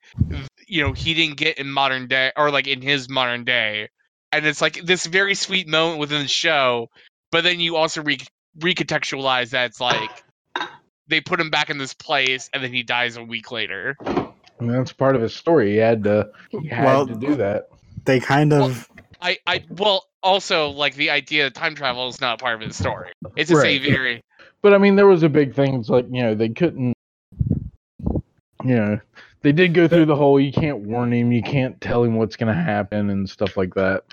you 0.68 0.84
know 0.84 0.91
he 0.91 1.14
didn't 1.14 1.38
get 1.38 1.58
in 1.58 1.70
modern 1.70 2.08
day 2.08 2.32
or 2.36 2.52
like 2.52 2.68
in 2.68 2.82
his 2.82 3.10
modern 3.10 3.43
day 3.43 3.88
and 4.32 4.45
it's 4.45 4.61
like 4.61 4.75
this 4.86 5.05
very 5.05 5.36
sweet 5.36 5.67
moment 5.67 5.99
within 5.99 6.21
the 6.21 6.27
show 6.27 6.89
but 7.32 7.43
then 7.43 7.59
you 7.59 7.75
also 7.75 8.01
re- 8.03 8.17
recontextualize 8.59 9.49
that 9.51 9.65
it's 9.65 9.79
like 9.82 10.23
they 11.07 11.21
put 11.21 11.39
him 11.39 11.49
back 11.49 11.69
in 11.69 11.77
this 11.77 11.93
place 11.93 12.49
and 12.53 12.63
then 12.63 12.73
he 12.73 12.84
dies 12.84 13.17
a 13.17 13.23
week 13.23 13.51
later 13.51 13.95
I 14.05 14.63
mean, 14.63 14.73
that's 14.73 14.93
part 14.93 15.15
of 15.15 15.23
his 15.23 15.34
story. 15.36 15.71
He 15.71 15.77
had 15.77 16.03
to, 16.03 16.29
he 16.51 16.67
had 16.67 16.86
Well- 16.86 17.07
to 17.07 17.15
do 17.15 17.34
that. 17.38 17.69
They 18.05 18.19
kind 18.19 18.53
of 18.53 18.88
I, 19.19 19.38
I 19.47 19.63
well 19.69 20.05
also 20.21 20.69
like 20.69 20.93
the 20.95 21.09
idea 21.09 21.47
of 21.47 21.53
time 21.53 21.73
travel 21.73 22.07
is 22.09 22.21
not 22.21 22.39
part 22.39 22.61
of 22.61 22.67
his 22.67 22.75
story. 22.75 23.11
It's 23.36 23.49
just 23.49 23.63
Right. 23.63 23.82
a 23.82 23.91
very 23.91 24.21
But 24.61 24.75
I 24.75 24.77
mean, 24.77 24.95
there 24.95 25.07
was 25.07 25.23
a 25.23 25.29
big 25.29 25.55
thing. 25.55 25.73
It's 25.79 25.89
like 25.89 26.05
you 26.11 26.21
know 26.21 26.36
they 26.36 26.49
couldn't, 26.49 26.93
you 28.63 28.75
know, 28.75 28.99
they 29.41 29.51
did 29.51 29.73
go 29.73 29.88
through 29.88 30.05
the 30.05 30.15
whole 30.15 30.39
you 30.39 30.51
can't 30.51 30.79
warn 30.79 31.11
him, 31.13 31.32
you 31.32 31.41
can't 31.41 31.79
tell 31.82 32.03
him 32.03 32.15
what's 32.15 32.36
going 32.36 32.55
to 32.55 32.61
happen 32.61 33.09
and 33.09 33.27
stuff 33.29 33.57
like 33.57 33.73
that. 33.75 34.03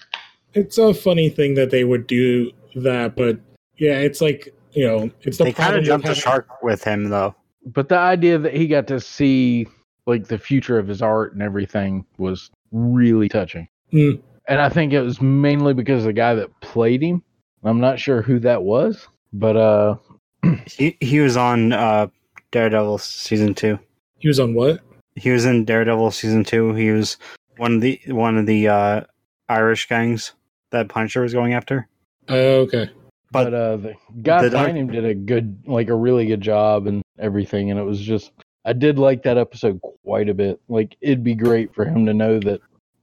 It's 0.59 0.79
a 0.79 0.95
funny 0.95 1.29
thing 1.29 1.55
that 1.55 1.71
they 1.71 1.85
would 1.85 2.07
do 2.07 2.53
that, 2.77 3.17
but 3.17 3.39
yeah, 3.77 3.99
it's 3.99 4.21
like 4.21 4.55
you 4.73 4.87
know, 4.87 5.11
it's 5.23 5.39
the 5.39 5.45
they 5.45 5.53
kind 5.53 5.75
of 5.75 5.81
with 5.81 5.87
jumped 5.87 6.07
the 6.07 6.15
shark 6.15 6.63
with 6.63 6.85
him 6.85 7.09
though. 7.09 7.35
But 7.67 7.89
the 7.89 7.99
idea 7.99 8.39
that 8.39 8.55
he 8.55 8.67
got 8.67 8.87
to 8.89 9.01
see 9.01 9.67
like 10.07 10.29
the 10.29 10.39
future 10.39 10.79
of 10.79 10.89
his 10.89 11.03
art 11.03 11.33
and 11.33 11.43
everything 11.43 12.05
was 12.17 12.51
really 12.73 13.29
touching. 13.29 13.69
Hmm. 13.91 14.13
And 14.49 14.61
I 14.61 14.71
think 14.71 14.93
it 14.93 15.03
was 15.03 15.21
mainly 15.21 15.75
because 15.75 16.05
the 16.05 16.13
guy 16.13 16.35
that 16.35 16.61
played 16.61 17.03
him. 17.03 17.23
I'm 17.65 17.81
not 17.81 17.99
sure 17.99 18.23
who 18.23 18.39
that 18.41 18.63
was, 18.63 19.09
but 19.33 19.57
uh, 19.57 19.97
He 20.67 20.97
he 21.01 21.21
was 21.21 21.37
on 21.37 21.73
uh, 21.73 22.09
Daredevil 22.51 22.99
season 22.99 23.55
two. 23.55 23.79
He 24.19 24.29
was 24.29 24.41
on 24.41 24.55
what? 24.55 24.81
He 25.17 25.31
was 25.31 25.45
in 25.45 25.65
Daredevil 25.65 26.11
season 26.13 26.45
two. 26.45 26.75
He 26.75 26.91
was 26.91 27.17
one 27.57 27.77
of 27.77 27.81
the 27.81 28.01
one 28.09 28.37
of 28.37 28.47
the 28.47 28.69
uh, 28.69 29.01
Irish 29.49 29.89
gangs 29.89 30.33
that 30.71 30.89
Punisher 30.89 31.23
was 31.23 31.33
going 31.33 31.55
after. 31.55 31.89
Oh, 32.29 32.61
okay. 32.63 32.91
but, 33.33 33.45
But 33.51 33.55
uh, 33.55 33.77
the 33.79 33.95
guy 34.23 34.43
the 34.45 34.51
behind 34.51 34.69
doc- 34.69 34.77
him 34.77 34.87
did 34.89 35.05
a 35.05 35.15
good, 35.15 35.63
like 35.67 35.89
a 35.89 35.95
really 35.95 36.27
good 36.27 36.41
job 36.41 36.87
and 36.87 37.03
everything. 37.19 37.71
And 37.71 37.79
it 37.81 37.85
was 37.85 38.01
just, 38.01 38.33
I 38.65 38.73
did 38.75 38.99
like 38.99 39.23
that 39.23 39.39
episode 39.39 39.81
quite 40.05 40.29
a 40.29 40.35
bit. 40.35 40.61
Like 40.69 40.97
it'd 41.01 41.25
be 41.25 41.35
great 41.35 41.75
for 41.75 41.85
him 41.85 42.07
to 42.07 42.15
know 42.15 42.39
that 42.41 42.61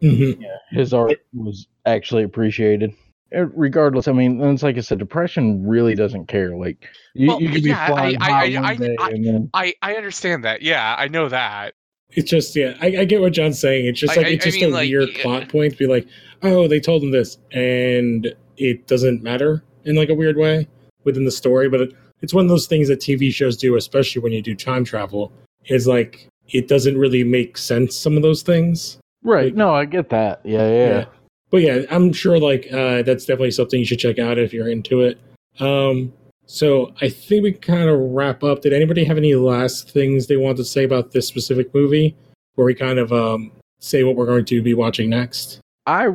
hmm 0.00 0.32
his 0.70 0.92
art 0.94 1.18
was 1.32 1.66
actually 1.86 2.22
appreciated. 2.24 2.94
Regardless, 3.32 4.08
I 4.08 4.12
mean, 4.12 4.40
it's 4.40 4.62
like 4.62 4.76
I 4.78 4.80
said, 4.80 4.98
depression 4.98 5.66
really 5.66 5.94
doesn't 5.94 6.28
care. 6.28 6.56
Like 6.56 6.86
you, 7.14 7.28
Well, 7.28 7.42
you 7.42 7.50
could 7.50 7.62
be 7.62 7.70
yeah, 7.70 7.84
I- 7.84 7.86
flying 7.88 8.16
I- 8.22 8.30
high 8.30 8.44
I- 8.54 8.60
one 8.60 8.64
I- 8.64 8.76
day 8.76 8.96
I- 8.98 9.10
and 9.10 9.26
then 9.26 9.50
I 9.52 9.74
I 9.82 9.94
understand 9.96 10.44
that. 10.44 10.62
Yeah, 10.62 10.94
I 10.98 11.08
know 11.08 11.28
that. 11.28 11.74
It's 12.12 12.30
just 12.30 12.56
yeah, 12.56 12.76
I, 12.80 12.86
I 12.98 13.04
get 13.04 13.20
what 13.20 13.32
John's 13.32 13.60
saying. 13.60 13.86
It's 13.86 14.00
just 14.00 14.16
like 14.16 14.26
I- 14.26 14.30
it's 14.30 14.46
I 14.46 14.50
just 14.50 14.60
mean, 14.60 14.70
a 14.70 14.74
like, 14.74 14.88
weird 14.88 15.10
yeah. 15.14 15.22
plot 15.22 15.48
point 15.48 15.72
to 15.72 15.78
be 15.78 15.86
like, 15.86 16.06
oh, 16.42 16.66
they 16.68 16.80
told 16.80 17.02
him 17.02 17.10
this, 17.10 17.38
and 17.52 18.34
it 18.56 18.86
doesn't 18.86 19.22
matter 19.22 19.62
in 19.84 19.94
like 19.96 20.08
a 20.08 20.14
weird 20.14 20.36
way 20.36 20.66
within 21.04 21.24
the 21.24 21.30
story. 21.30 21.68
But 21.68 21.80
it, 21.82 21.92
it's 22.22 22.34
one 22.34 22.44
of 22.44 22.48
those 22.48 22.66
things 22.66 22.88
that 22.88 23.00
TV 23.00 23.32
shows 23.32 23.56
do, 23.56 23.76
especially 23.76 24.22
when 24.22 24.32
you 24.32 24.42
do 24.42 24.54
time 24.54 24.84
travel. 24.84 25.32
Is 25.66 25.86
like 25.86 26.28
it 26.48 26.66
doesn't 26.66 26.96
really 26.96 27.24
make 27.24 27.58
sense. 27.58 27.94
Some 27.94 28.16
of 28.16 28.22
those 28.22 28.42
things. 28.42 28.98
right. 29.22 29.54
No, 29.54 29.74
I 29.74 29.84
get 29.84 30.08
that. 30.10 30.40
Yeah, 30.44 30.66
yeah. 30.68 30.88
Yeah. 30.88 31.04
But 31.50 31.58
yeah, 31.58 31.80
I'm 31.90 32.12
sure 32.12 32.38
like 32.38 32.66
uh, 32.72 33.02
that's 33.02 33.26
definitely 33.26 33.50
something 33.50 33.78
you 33.78 33.84
should 33.86 33.98
check 33.98 34.18
out 34.18 34.38
if 34.38 34.52
you're 34.54 34.68
into 34.68 35.00
it. 35.02 35.18
Um, 35.60 36.12
so 36.50 36.94
I 37.02 37.10
think 37.10 37.42
we 37.42 37.52
kind 37.52 37.90
of 37.90 38.00
wrap 38.00 38.42
up. 38.42 38.62
Did 38.62 38.72
anybody 38.72 39.04
have 39.04 39.18
any 39.18 39.34
last 39.34 39.90
things 39.90 40.26
they 40.26 40.38
want 40.38 40.56
to 40.56 40.64
say 40.64 40.82
about 40.82 41.12
this 41.12 41.28
specific 41.28 41.74
movie, 41.74 42.16
where 42.54 42.64
we 42.64 42.74
kind 42.74 42.98
of 42.98 43.12
um, 43.12 43.52
say 43.80 44.02
what 44.02 44.16
we're 44.16 44.24
going 44.24 44.46
to 44.46 44.62
be 44.62 44.72
watching 44.72 45.10
next? 45.10 45.60
I, 45.86 46.08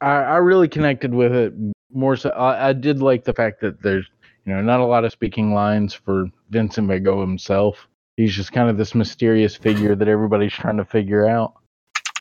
I 0.00 0.38
really 0.38 0.66
connected 0.66 1.14
with 1.14 1.32
it 1.32 1.54
more 1.92 2.16
so. 2.16 2.30
I, 2.30 2.70
I 2.70 2.72
did 2.72 3.00
like 3.00 3.22
the 3.22 3.32
fact 3.32 3.60
that 3.60 3.80
there's 3.80 4.06
you 4.44 4.52
know 4.52 4.60
not 4.60 4.80
a 4.80 4.84
lot 4.84 5.04
of 5.04 5.12
speaking 5.12 5.54
lines 5.54 5.94
for 5.94 6.26
Vincent 6.50 6.88
Gogh 7.04 7.20
himself. 7.20 7.86
He's 8.16 8.34
just 8.34 8.50
kind 8.50 8.68
of 8.68 8.76
this 8.76 8.92
mysterious 8.92 9.54
figure 9.54 9.94
that 9.94 10.08
everybody's 10.08 10.52
trying 10.52 10.78
to 10.78 10.84
figure 10.84 11.28
out. 11.28 11.54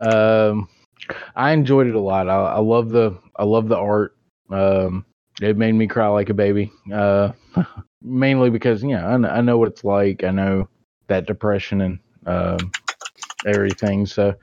Um, 0.01 0.69
I 1.35 1.51
enjoyed 1.51 1.87
it 1.87 1.95
a 1.95 1.99
lot. 1.99 2.29
I, 2.29 2.35
I 2.35 2.59
love 2.59 2.89
the 2.89 3.17
I 3.37 3.43
love 3.43 3.69
the 3.69 3.77
art. 3.77 4.15
Um, 4.51 5.03
it 5.41 5.57
made 5.57 5.73
me 5.73 5.87
cry 5.87 6.07
like 6.07 6.29
a 6.29 6.33
baby. 6.33 6.71
Uh, 6.93 7.31
mainly 8.01 8.49
because 8.49 8.83
you 8.83 8.89
know 8.89 9.05
I, 9.05 9.11
kn- 9.11 9.25
I 9.25 9.41
know 9.41 9.57
what 9.57 9.69
it's 9.69 9.83
like. 9.83 10.23
I 10.23 10.31
know 10.31 10.69
that 11.07 11.27
depression 11.27 11.81
and 11.81 11.99
um, 12.25 12.71
everything. 13.45 14.05
So 14.05 14.35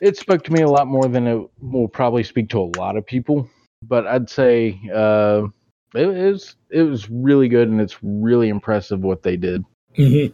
it 0.00 0.16
spoke 0.16 0.44
to 0.44 0.52
me 0.52 0.62
a 0.62 0.68
lot 0.68 0.86
more 0.86 1.08
than 1.08 1.26
it 1.26 1.48
will 1.60 1.88
probably 1.88 2.22
speak 2.22 2.48
to 2.50 2.60
a 2.60 2.70
lot 2.78 2.96
of 2.96 3.06
people. 3.06 3.48
But 3.82 4.06
I'd 4.06 4.30
say 4.30 4.80
uh, 4.94 5.46
it 5.94 6.06
was 6.06 6.56
it 6.70 6.82
was 6.82 7.08
really 7.10 7.48
good, 7.48 7.68
and 7.68 7.80
it's 7.80 7.98
really 8.02 8.48
impressive 8.48 9.00
what 9.00 9.22
they 9.22 9.36
did. 9.36 9.64
hmm 9.96 10.26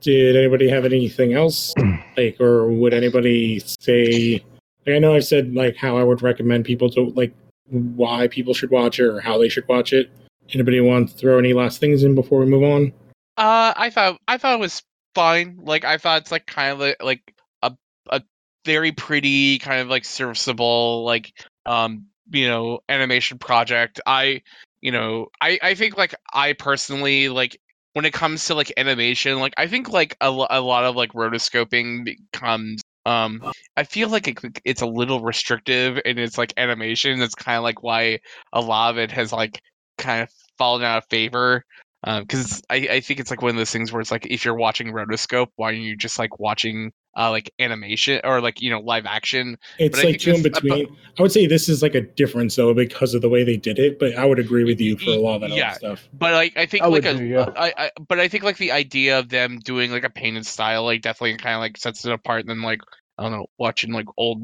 Did 0.00 0.36
anybody 0.36 0.68
have 0.68 0.84
anything 0.84 1.34
else? 1.34 1.74
like, 2.16 2.40
or 2.40 2.68
would 2.70 2.94
anybody 2.94 3.60
say? 3.60 4.42
Like, 4.86 4.96
I 4.96 4.98
know 4.98 5.14
I've 5.14 5.24
said 5.24 5.54
like 5.54 5.76
how 5.76 5.96
I 5.96 6.02
would 6.02 6.22
recommend 6.22 6.64
people 6.64 6.90
to 6.90 7.12
like 7.14 7.32
why 7.72 8.28
people 8.28 8.54
should 8.54 8.70
watch 8.70 8.98
it 8.98 9.04
or 9.04 9.20
how 9.20 9.38
they 9.38 9.48
should 9.48 9.66
watch 9.68 9.92
it. 9.92 10.10
Anybody 10.52 10.80
want 10.80 11.08
to 11.08 11.16
throw 11.16 11.38
any 11.38 11.52
last 11.52 11.80
things 11.80 12.02
in 12.02 12.14
before 12.14 12.40
we 12.40 12.46
move 12.46 12.62
on? 12.62 12.92
Uh, 13.36 13.72
I 13.76 13.90
thought 13.90 14.20
I 14.28 14.36
thought 14.36 14.54
it 14.54 14.60
was 14.60 14.82
fine. 15.14 15.58
Like 15.62 15.84
I 15.84 15.98
thought 15.98 16.22
it's 16.22 16.32
like 16.32 16.46
kind 16.46 16.80
of 16.80 16.94
like, 17.00 17.34
a 17.62 17.72
a 18.10 18.22
very 18.64 18.92
pretty 18.92 19.58
kind 19.58 19.80
of 19.80 19.88
like 19.88 20.04
serviceable 20.04 21.04
like 21.04 21.32
um 21.66 22.06
you 22.30 22.46
know 22.46 22.80
animation 22.88 23.38
project. 23.38 24.00
I 24.06 24.42
you 24.80 24.92
know 24.92 25.28
I 25.40 25.58
I 25.62 25.74
think 25.74 25.96
like 25.96 26.14
I 26.32 26.52
personally 26.52 27.28
like 27.28 27.58
when 27.94 28.04
it 28.04 28.12
comes 28.12 28.46
to 28.46 28.54
like 28.54 28.72
animation 28.76 29.38
like 29.38 29.54
I 29.56 29.66
think 29.66 29.88
like 29.90 30.16
a, 30.20 30.28
a 30.28 30.60
lot 30.60 30.84
of 30.84 30.96
like 30.96 31.12
rotoscoping 31.12 32.04
becomes 32.04 32.80
um 33.06 33.42
I 33.76 33.84
feel 33.84 34.08
like 34.08 34.28
it, 34.28 34.38
it's 34.64 34.82
a 34.82 34.86
little 34.86 35.20
restrictive 35.20 35.98
in 36.04 36.18
its 36.18 36.38
like 36.38 36.54
animation. 36.56 37.18
That's 37.18 37.34
kind 37.34 37.56
of 37.56 37.62
like 37.64 37.82
why 37.82 38.20
a 38.52 38.60
lot 38.60 38.92
of 38.92 38.98
it 38.98 39.10
has 39.12 39.32
like 39.32 39.60
kind 39.98 40.22
of 40.22 40.30
fallen 40.58 40.84
out 40.84 40.98
of 40.98 41.08
favor 41.10 41.64
because 42.04 42.62
I, 42.68 42.76
I 42.90 43.00
think 43.00 43.20
it's 43.20 43.30
like 43.30 43.42
one 43.42 43.50
of 43.50 43.56
those 43.56 43.70
things 43.70 43.92
where 43.92 44.00
it's 44.00 44.10
like 44.10 44.26
if 44.26 44.44
you're 44.44 44.56
watching 44.56 44.92
rotoscope 44.92 45.48
why 45.56 45.70
are 45.70 45.74
you 45.74 45.96
just 45.96 46.18
like 46.18 46.38
watching 46.40 46.92
uh 47.16 47.30
like 47.30 47.52
animation 47.58 48.20
or 48.24 48.40
like 48.40 48.60
you 48.62 48.70
know 48.70 48.80
live 48.80 49.06
action 49.06 49.56
It's 49.78 49.96
But 50.00 50.04
like 50.06 50.18
two 50.20 50.30
in 50.34 50.42
this- 50.42 50.52
between. 50.60 50.86
I 51.18 51.22
would 51.22 51.32
say 51.32 51.46
this 51.46 51.68
is 51.68 51.82
like 51.82 51.94
a 51.94 52.00
difference 52.00 52.56
though 52.56 52.72
because 52.72 53.12
of 53.14 53.20
the 53.20 53.28
way 53.28 53.44
they 53.44 53.56
did 53.58 53.78
it, 53.78 53.98
but 53.98 54.14
I 54.16 54.24
would 54.24 54.38
agree 54.38 54.64
with 54.64 54.80
you 54.80 54.96
for 54.96 55.10
a 55.10 55.16
lot 55.16 55.36
of 55.36 55.40
that 55.42 55.50
Yeah. 55.50 55.68
other 55.70 55.78
stuff. 55.78 56.08
but 56.14 56.32
like 56.32 56.56
i 56.56 56.64
think 56.66 56.82
I 56.82 56.86
like 56.86 57.04
would 57.04 57.14
a, 57.14 57.18
do, 57.18 57.24
yeah. 57.24 57.50
I, 57.56 57.74
I 57.76 57.90
but 58.08 58.18
i 58.18 58.28
think 58.28 58.44
like 58.44 58.56
the 58.56 58.72
idea 58.72 59.18
of 59.18 59.28
them 59.28 59.58
doing 59.62 59.90
like 59.90 60.04
a 60.04 60.10
painted 60.10 60.46
style 60.46 60.84
like 60.84 61.02
definitely 61.02 61.36
kind 61.36 61.54
of 61.56 61.60
like 61.60 61.76
sets 61.76 62.04
it 62.04 62.12
apart 62.12 62.46
than 62.46 62.62
like 62.62 62.80
i 63.18 63.22
don't 63.22 63.32
know 63.32 63.46
watching 63.58 63.92
like 63.92 64.06
old 64.16 64.42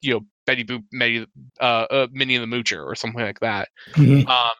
you 0.00 0.14
know 0.14 0.20
betty 0.46 0.62
boop 0.64 0.84
Minnie, 0.92 1.26
uh, 1.60 1.64
uh 1.90 2.06
minnie 2.12 2.36
the 2.38 2.46
moocher 2.46 2.84
or 2.84 2.94
something 2.94 3.22
like 3.22 3.40
that 3.40 3.68
Mhm. 3.94 4.28
um 4.28 4.50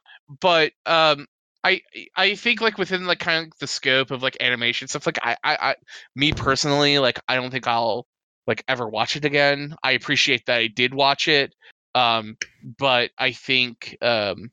but 0.41 0.73
um 0.87 1.27
I 1.65 1.81
I 2.17 2.35
think 2.37 2.61
like 2.61 2.79
within 2.79 3.07
like 3.07 3.19
kind 3.21 3.47
of 3.47 3.59
the 3.59 3.67
scope 3.67 4.11
of 4.11 4.23
like 4.23 4.37
animation 4.41 4.89
stuff 4.89 5.07
like 5.07 5.19
I, 5.23 5.37
I 5.43 5.57
I 5.71 5.77
me 6.15 6.33
personally 6.33 6.99
like 6.99 7.21
I 7.29 7.37
don't 7.37 7.51
think 7.51 7.67
I'll 7.67 8.07
like 8.47 8.63
ever 8.69 8.89
watch 8.89 9.17
it 9.17 9.25
again. 9.25 9.75
I 9.83 9.93
appreciate 9.93 10.47
that 10.47 10.59
I 10.59 10.67
did 10.69 10.95
watch 10.95 11.29
it. 11.29 11.55
Um 11.95 12.37
but 12.79 13.11
I 13.19 13.33
think 13.33 13.97
um 14.03 14.51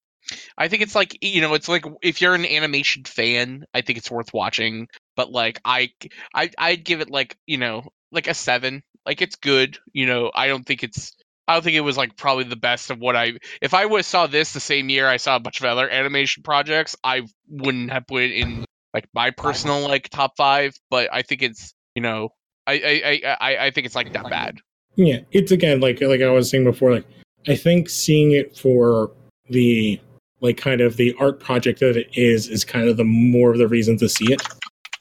I 0.57 0.67
think 0.69 0.81
it's 0.83 0.95
like 0.95 1.17
you 1.21 1.41
know 1.41 1.53
it's 1.53 1.69
like 1.69 1.85
if 2.01 2.21
you're 2.21 2.35
an 2.35 2.45
animation 2.45 3.03
fan, 3.05 3.65
I 3.73 3.81
think 3.81 3.97
it's 3.99 4.11
worth 4.11 4.33
watching, 4.33 4.87
but 5.15 5.31
like 5.31 5.59
I 5.65 5.91
I 6.33 6.51
I'd 6.57 6.85
give 6.85 7.01
it 7.01 7.09
like, 7.11 7.37
you 7.47 7.57
know, 7.57 7.83
like 8.11 8.27
a 8.27 8.33
7. 8.33 8.83
Like 9.05 9.21
it's 9.21 9.35
good, 9.35 9.77
you 9.93 10.05
know. 10.05 10.31
I 10.35 10.47
don't 10.47 10.65
think 10.65 10.83
it's 10.83 11.13
I 11.51 11.55
don't 11.55 11.63
think 11.63 11.75
it 11.75 11.81
was 11.81 11.97
like 11.97 12.15
probably 12.15 12.45
the 12.45 12.55
best 12.55 12.89
of 12.89 12.99
what 12.99 13.17
I 13.17 13.33
if 13.61 13.73
I 13.73 13.85
would 13.85 13.97
have 13.97 14.05
saw 14.05 14.25
this 14.25 14.53
the 14.53 14.61
same 14.61 14.87
year 14.87 15.07
I 15.07 15.17
saw 15.17 15.35
a 15.35 15.39
bunch 15.39 15.59
of 15.59 15.65
other 15.65 15.89
animation 15.89 16.43
projects, 16.43 16.95
I 17.03 17.23
wouldn't 17.49 17.91
have 17.91 18.07
put 18.07 18.23
it 18.23 18.31
in 18.31 18.63
like 18.93 19.09
my 19.13 19.31
personal 19.31 19.81
like 19.81 20.07
top 20.09 20.37
five. 20.37 20.73
But 20.89 21.09
I 21.11 21.23
think 21.23 21.41
it's 21.41 21.73
you 21.93 22.01
know 22.01 22.29
I 22.67 22.73
I 22.73 23.01
I, 23.05 23.37
I, 23.41 23.65
I 23.65 23.71
think 23.71 23.85
it's 23.85 23.95
like 23.95 24.13
that 24.13 24.29
bad. 24.29 24.59
Yeah, 24.95 25.19
it's 25.31 25.51
again 25.51 25.81
like 25.81 25.99
like 25.99 26.21
I 26.21 26.29
was 26.29 26.49
saying 26.49 26.63
before. 26.63 26.93
Like 26.93 27.05
I 27.49 27.55
think 27.55 27.89
seeing 27.89 28.31
it 28.31 28.57
for 28.57 29.11
the 29.49 29.99
like 30.39 30.55
kind 30.55 30.79
of 30.79 30.95
the 30.95 31.13
art 31.19 31.41
project 31.41 31.81
that 31.81 31.97
it 31.97 32.07
is 32.13 32.47
is 32.47 32.63
kind 32.63 32.87
of 32.87 32.95
the 32.95 33.03
more 33.03 33.51
of 33.51 33.57
the 33.57 33.67
reason 33.67 33.97
to 33.97 34.07
see 34.07 34.31
it. 34.31 34.41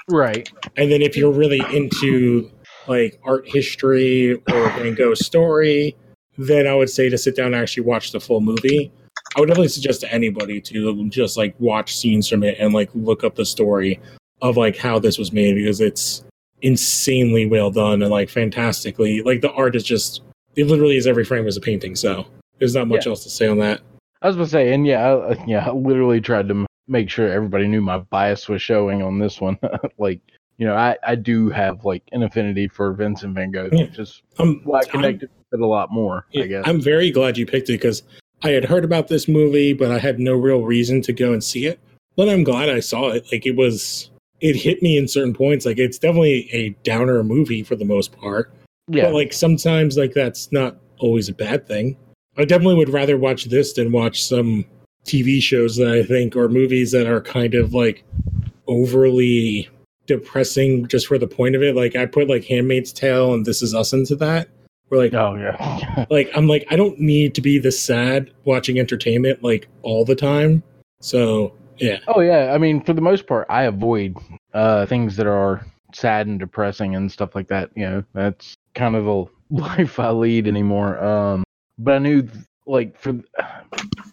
Right. 0.09 0.51
And 0.77 0.91
then 0.91 1.01
if 1.01 1.17
you're 1.17 1.31
really 1.31 1.63
into 1.73 2.51
like 2.89 3.21
art 3.25 3.49
history 3.49 4.35
or 4.35 4.71
Van 4.71 4.95
Gogh's 4.95 5.25
story, 5.25 5.97
then 6.47 6.66
I 6.66 6.74
would 6.74 6.91
say 6.91 7.09
to 7.09 7.18
sit 7.18 7.36
down 7.36 7.47
and 7.49 7.57
actually 7.57 7.84
watch 7.84 8.12
the 8.12 8.20
full 8.20 8.41
movie. 8.41 8.91
I 9.36 9.41
would 9.41 9.47
definitely 9.47 9.68
suggest 9.68 10.01
to 10.01 10.12
anybody 10.12 10.61
to 10.62 11.09
just 11.09 11.36
like 11.36 11.55
watch 11.59 11.97
scenes 11.97 12.28
from 12.28 12.43
it 12.43 12.57
and 12.59 12.74
like 12.74 12.91
look 12.95 13.22
up 13.22 13.34
the 13.36 13.45
story 13.45 14.01
of 14.43 14.57
like 14.57 14.76
how 14.76 14.99
this 14.99 15.18
was 15.18 15.32
made 15.32 15.55
because 15.55 15.80
it's 15.80 16.24
insanely 16.62 17.47
well 17.47 17.70
done 17.70 18.03
and 18.03 18.11
like 18.11 18.28
fantastically 18.28 19.22
like 19.22 19.41
the 19.41 19.53
art 19.53 19.74
is 19.76 19.82
just 19.84 20.22
it 20.57 20.66
literally 20.66 20.97
is 20.97 21.07
every 21.07 21.24
frame 21.24 21.47
is 21.47 21.57
a 21.57 21.61
painting 21.61 21.95
so 21.97 22.26
there's 22.59 22.74
not 22.74 22.86
much 22.88 23.07
Yeah. 23.07 23.11
else 23.11 23.22
to 23.24 23.30
say 23.30 23.49
on 23.49 23.59
that 23.59 23.80
I 24.22 24.26
was 24.26 24.36
gonna 24.36 24.49
say, 24.49 24.74
and 24.74 24.86
yeah, 24.86 25.14
I, 25.14 25.45
yeah, 25.47 25.66
I 25.66 25.72
literally 25.72 26.20
tried 26.20 26.49
to 26.49 26.66
make 26.86 27.09
sure 27.09 27.30
everybody 27.30 27.66
knew 27.66 27.80
my 27.80 27.99
bias 27.99 28.49
was 28.51 28.61
showing 28.61 29.01
on 29.03 29.18
this 29.18 29.41
one. 29.41 29.59
like, 29.99 30.20
you 30.61 30.67
know, 30.67 30.75
I 30.77 30.97
I 31.03 31.15
do 31.15 31.49
have 31.49 31.85
like 31.87 32.03
an 32.13 32.23
affinity 32.23 32.69
for 32.69 32.93
Vincent 32.93 33.35
Van 33.35 33.51
Gogh, 33.51 33.71
Yeah. 33.73 33.85
which 33.87 33.99
is 33.99 34.23
um, 34.39 34.61
why 34.65 34.79
I 34.79 34.83
I'm- 34.83 34.91
connected 34.91 35.31
with 35.51 35.61
it 35.61 35.63
a 35.63 35.67
lot 35.67 35.91
more. 35.91 36.27
I 36.37 36.47
guess. 36.47 36.65
I'm 36.67 36.81
very 36.81 37.11
glad 37.11 37.39
you 37.39 37.47
picked 37.47 37.71
it 37.71 37.73
because 37.81 38.03
I 38.43 38.51
had 38.51 38.67
heard 38.67 38.85
about 38.85 39.09
this 39.09 39.27
movie, 39.27 39.73
but 39.73 39.91
I 39.91 39.99
had 39.99 40.21
no 40.21 40.35
real 40.35 40.63
reason 40.63 41.01
to 41.03 41.13
go 41.13 41.33
and 41.33 41.43
see 41.43 41.65
it. 41.67 41.81
But 42.17 42.29
I'm 42.29 42.45
glad 42.45 42.69
I 42.69 42.81
saw 42.81 43.09
it. 43.09 43.25
Like 43.33 43.47
it 43.47 43.57
was, 43.57 44.11
it 44.41 44.55
hit 44.57 44.83
me 44.83 44.99
in 44.99 45.09
certain 45.09 45.33
points. 45.35 45.65
Like 45.65 45.79
it's 45.79 45.99
definitely 45.99 46.49
a 46.53 46.71
downer 46.85 47.23
movie 47.25 47.63
for 47.63 47.75
the 47.77 47.85
most 47.87 48.13
part. 48.13 48.53
yeah. 48.89 49.05
But 49.05 49.15
like 49.15 49.33
sometimes, 49.33 49.97
like 49.97 50.13
that's 50.13 50.53
not 50.53 50.77
always 50.99 51.29
a 51.31 51.35
bad 51.35 51.67
thing. 51.67 51.97
I 52.37 52.45
definitely 52.45 52.75
would 52.77 52.91
rather 52.91 53.17
watch 53.17 53.47
this 53.47 53.73
than 53.73 53.93
watch 53.93 54.23
some 54.23 54.65
TV 55.07 55.41
shows 55.41 55.77
that 55.77 55.89
I 55.89 56.03
think 56.03 56.37
or 56.37 56.49
movies 56.51 56.93
that 56.93 57.07
are 57.07 57.21
kind 57.23 57.55
of 57.55 57.73
like 57.73 58.05
overly 58.69 59.69
depressing 60.07 60.87
just 60.89 61.07
for 61.07 61.19
the 61.19 61.27
point 61.27 61.55
of 61.55 61.63
it. 61.63 61.77
Like 61.77 61.97
I 61.97 62.07
put 62.07 62.29
like 62.29 62.45
Handmaid's 62.45 62.93
Tale 62.93 63.35
and 63.35 63.45
This 63.45 63.63
Is 63.63 63.75
Us 63.75 63.93
into 63.93 64.17
that. 64.17 64.49
We're 64.89 64.99
like 64.99 65.15
oh 65.15 65.37
yeah. 65.37 66.07
like 66.11 66.31
I'm 66.35 66.49
like 66.49 66.67
I 66.71 66.77
don't 66.77 66.99
need 66.99 67.35
to 67.37 67.41
be 67.41 67.59
this 67.59 67.81
sad 67.81 68.31
watching 68.45 68.79
entertainment 68.79 69.43
like 69.43 69.69
all 69.83 70.05
the 70.05 70.17
time. 70.17 70.63
So 71.01 71.55
yeah, 71.79 71.99
oh 72.09 72.21
yeah. 72.21 72.53
I 72.53 72.59
mean, 72.59 72.83
for 72.83 72.93
the 72.93 73.01
most 73.01 73.27
part, 73.27 73.47
I 73.49 73.65
avoid 73.65 74.17
uh 74.53 74.87
things 74.87 75.17
that 75.17 75.27
are 75.27 75.65
sad 75.95 76.27
and 76.27 76.39
depressing 76.39 76.95
and 76.95 77.11
stuff 77.11 77.35
like 77.35 77.49
that. 77.49 77.71
You 77.75 77.89
know, 77.89 78.05
that's 78.15 78.55
kind 78.75 78.97
of 78.97 79.05
the 79.05 79.27
life 79.63 79.99
I 79.99 80.11
lead 80.11 80.47
anymore. 80.47 81.03
Um, 81.03 81.45
but 81.79 81.95
I 81.95 81.99
knew 81.99 82.29
like 82.67 82.99
for 82.99 83.19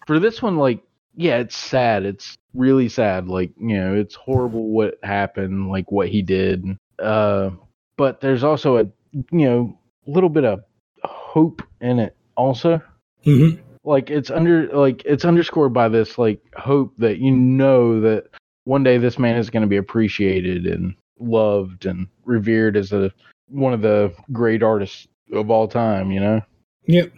for 0.06 0.18
this 0.18 0.42
one, 0.42 0.56
like 0.56 0.82
yeah, 1.18 1.38
it's 1.38 1.56
sad. 1.56 2.04
It's 2.04 2.36
really 2.54 2.88
sad. 2.88 3.28
Like 3.28 3.50
you 3.58 3.76
know, 3.76 3.94
it's 3.94 4.14
horrible 4.14 4.68
what 4.68 4.98
happened, 5.02 5.68
like 5.68 5.90
what 5.90 6.08
he 6.08 6.22
did. 6.22 6.64
Uh, 7.00 7.50
but 7.96 8.20
there's 8.20 8.44
also 8.44 8.78
a 8.78 8.84
you 9.12 9.48
know 9.48 9.78
little 10.06 10.30
bit 10.30 10.44
of 10.44 10.60
hope 11.04 11.62
in 11.80 11.98
it 11.98 12.16
also 12.36 12.80
hmm 13.24 13.50
like 13.84 14.10
it's 14.10 14.30
under 14.30 14.68
like 14.68 15.02
it's 15.06 15.24
underscored 15.24 15.72
by 15.72 15.88
this 15.88 16.18
like 16.18 16.40
hope 16.56 16.94
that 16.98 17.18
you 17.18 17.30
know 17.32 18.00
that 18.00 18.24
one 18.64 18.82
day 18.82 18.98
this 18.98 19.18
man 19.18 19.36
is 19.36 19.50
going 19.50 19.62
to 19.62 19.68
be 19.68 19.76
appreciated 19.76 20.66
and 20.66 20.94
loved 21.18 21.86
and 21.86 22.06
revered 22.24 22.76
as 22.76 22.92
a 22.92 23.10
one 23.48 23.72
of 23.72 23.80
the 23.80 24.12
great 24.32 24.62
artists 24.62 25.08
of 25.32 25.50
all 25.50 25.68
time 25.68 26.10
you 26.10 26.20
know 26.20 26.40
Yep. 26.86 27.12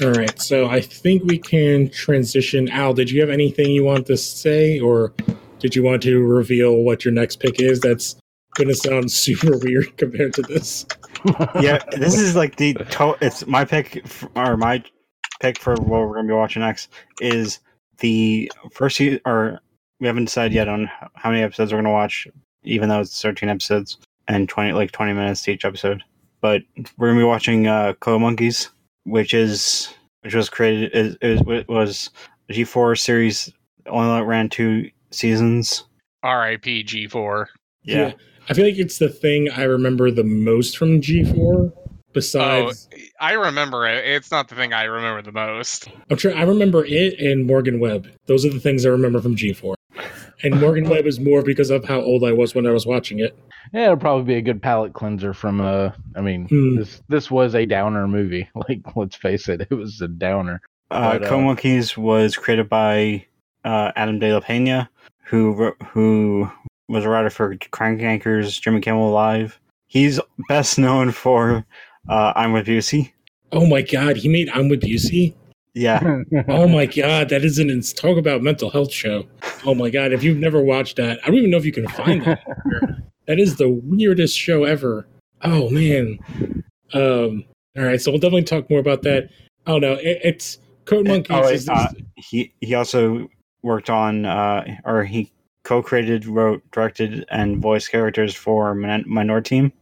All 0.00 0.12
right, 0.12 0.40
so 0.40 0.68
I 0.68 0.80
think 0.80 1.24
we 1.24 1.38
can 1.38 1.90
transition. 1.90 2.68
Al, 2.70 2.94
did 2.94 3.10
you 3.10 3.20
have 3.20 3.30
anything 3.30 3.70
you 3.70 3.84
want 3.84 4.06
to 4.06 4.16
say, 4.16 4.80
or 4.80 5.12
did 5.58 5.76
you 5.76 5.82
want 5.82 6.02
to 6.02 6.22
reveal 6.22 6.76
what 6.82 7.04
your 7.04 7.12
next 7.12 7.40
pick 7.40 7.60
is? 7.60 7.80
That's 7.80 8.16
going 8.54 8.68
to 8.68 8.74
sound 8.74 9.10
super 9.12 9.58
weird 9.58 9.96
compared 9.98 10.34
to 10.34 10.42
this. 10.42 10.86
yeah, 11.60 11.78
this 11.96 12.18
is 12.18 12.34
like 12.34 12.56
the 12.56 12.74
to- 12.74 13.16
it's 13.20 13.46
my 13.46 13.64
pick 13.64 14.04
or 14.34 14.56
my 14.56 14.82
pick 15.40 15.58
for 15.58 15.74
what 15.74 16.08
we're 16.08 16.14
gonna 16.14 16.28
be 16.28 16.34
watching 16.34 16.60
next 16.62 16.88
is 17.20 17.60
the 17.98 18.50
first 18.72 18.96
se- 18.96 19.20
or 19.24 19.60
we 20.00 20.06
haven't 20.06 20.24
decided 20.24 20.52
yet 20.52 20.68
on 20.68 20.90
how 21.14 21.30
many 21.30 21.42
episodes 21.42 21.72
we're 21.72 21.78
gonna 21.78 21.92
watch, 21.92 22.26
even 22.64 22.88
though 22.88 23.00
it's 23.00 23.20
thirteen 23.20 23.48
episodes 23.48 23.98
and 24.26 24.48
twenty 24.48 24.72
like 24.72 24.90
twenty 24.90 25.12
minutes 25.12 25.42
to 25.42 25.52
each 25.52 25.64
episode. 25.64 26.02
But 26.40 26.62
we're 26.98 27.08
gonna 27.10 27.20
be 27.20 27.24
watching 27.24 27.68
uh, 27.68 27.92
Code 28.00 28.20
Monkeys, 28.20 28.70
which 29.04 29.34
is 29.34 29.92
which 30.22 30.34
was 30.34 30.48
created 30.48 30.92
is, 30.94 31.16
is 31.20 31.40
it 31.46 31.68
was 31.68 32.10
G 32.50 32.64
four 32.64 32.94
series 32.96 33.52
only 33.86 34.22
ran 34.24 34.48
two 34.48 34.90
seasons. 35.10 35.84
R.I.P. 36.22 36.84
G4. 36.84 37.46
Yeah, 37.82 38.12
I 38.48 38.54
feel 38.54 38.64
like 38.64 38.78
it's 38.78 38.98
the 38.98 39.08
thing 39.08 39.50
I 39.50 39.64
remember 39.64 40.10
the 40.10 40.22
most 40.22 40.78
from 40.78 41.00
G4. 41.00 41.72
Besides, 42.12 42.88
Oh, 42.92 42.98
I 43.20 43.32
remember 43.32 43.86
it. 43.86 44.04
It's 44.04 44.30
not 44.30 44.48
the 44.48 44.54
thing 44.54 44.72
I 44.72 44.84
remember 44.84 45.22
the 45.22 45.32
most. 45.32 45.88
I'm 46.10 46.18
sure 46.18 46.36
I 46.36 46.42
remember 46.42 46.84
it 46.84 47.18
and 47.18 47.46
Morgan 47.46 47.80
Webb. 47.80 48.06
Those 48.26 48.44
are 48.44 48.50
the 48.50 48.60
things 48.60 48.84
I 48.84 48.90
remember 48.90 49.20
from 49.20 49.34
G4. 49.34 49.74
And 50.44 50.60
Morgan 50.60 50.88
Webb 50.88 51.06
is 51.06 51.20
more 51.20 51.42
because 51.42 51.70
of 51.70 51.84
how 51.84 52.00
old 52.00 52.24
I 52.24 52.32
was 52.32 52.54
when 52.54 52.66
I 52.66 52.70
was 52.72 52.84
watching 52.86 53.20
it. 53.20 53.36
yeah 53.72 53.84
it'll 53.84 53.96
probably 53.96 54.24
be 54.24 54.34
a 54.38 54.42
good 54.42 54.60
palate 54.60 54.92
cleanser 54.92 55.32
from 55.32 55.60
uh 55.60 55.90
i 56.16 56.20
mean 56.20 56.48
Hmm. 56.48 56.76
this 56.76 57.00
this 57.08 57.30
was 57.30 57.54
a 57.54 57.64
downer 57.64 58.08
movie 58.08 58.48
like 58.68 58.80
let's 58.96 59.14
face 59.16 59.48
it 59.48 59.66
it 59.70 59.74
was 59.74 60.00
a 60.00 60.08
downer 60.08 60.60
uh, 60.90 61.18
But, 61.18 61.32
uh, 61.32 61.38
Monkeys 61.38 61.96
was 61.96 62.36
created 62.36 62.68
by 62.68 63.24
uh, 63.64 63.92
Adam 63.96 64.18
De 64.18 64.32
La 64.34 64.40
Pena, 64.40 64.90
who 65.24 65.52
wrote, 65.54 65.76
who 65.92 66.50
was 66.88 67.04
a 67.04 67.08
writer 67.08 67.30
for 67.30 67.56
Crank 67.70 68.00
Yankers, 68.00 68.60
Jimmy 68.60 68.80
Kimmel 68.82 69.10
Live. 69.10 69.58
He's 69.86 70.20
best 70.48 70.78
known 70.78 71.10
for 71.12 71.64
uh, 72.10 72.32
I'm 72.36 72.52
with 72.52 72.66
Busey. 72.66 73.12
Oh 73.52 73.66
my 73.66 73.80
god, 73.82 74.16
he 74.16 74.28
made 74.28 74.50
I'm 74.50 74.68
with 74.68 74.82
Busey. 74.82 75.32
Yeah, 75.74 76.22
Oh 76.48 76.68
my 76.68 76.84
god, 76.86 77.30
that 77.30 77.44
is 77.44 77.58
an 77.58 77.70
ins- 77.70 77.92
talk 77.94 78.18
about 78.18 78.42
mental 78.42 78.68
health 78.70 78.92
show. 78.92 79.26
Oh 79.64 79.74
my 79.74 79.88
god, 79.88 80.12
if 80.12 80.22
you've 80.22 80.36
never 80.38 80.60
watched 80.60 80.96
that, 80.96 81.18
I 81.22 81.28
don't 81.28 81.36
even 81.36 81.50
know 81.50 81.56
if 81.56 81.64
you 81.64 81.72
can 81.72 81.88
find 81.88 82.22
that. 82.24 82.42
that 83.26 83.38
is 83.38 83.56
the 83.56 83.68
weirdest 83.68 84.36
show 84.36 84.64
ever. 84.64 85.06
Oh 85.42 85.70
man. 85.70 86.18
Um. 86.92 87.44
All 87.74 87.84
right, 87.84 87.98
so 87.98 88.10
we'll 88.10 88.20
definitely 88.20 88.44
talk 88.44 88.68
more 88.68 88.80
about 88.80 89.00
that. 89.02 89.30
Oh 89.66 89.78
no, 89.78 89.94
it, 89.94 90.20
it's 90.22 90.58
Code 90.84 91.08
Monkeys. 91.08 91.36
Oh, 91.36 91.48
is 91.48 91.68
uh, 91.68 91.88
he 92.16 92.52
he 92.60 92.74
also 92.74 93.28
worked 93.62 93.88
on 93.88 94.26
uh, 94.26 94.64
or 94.84 95.04
he 95.04 95.32
co-created, 95.64 96.26
wrote, 96.26 96.62
directed, 96.72 97.24
and 97.30 97.62
voiced 97.62 97.90
characters 97.90 98.34
for 98.34 98.74
Min- 98.74 99.04
Minoriteam. 99.04 99.72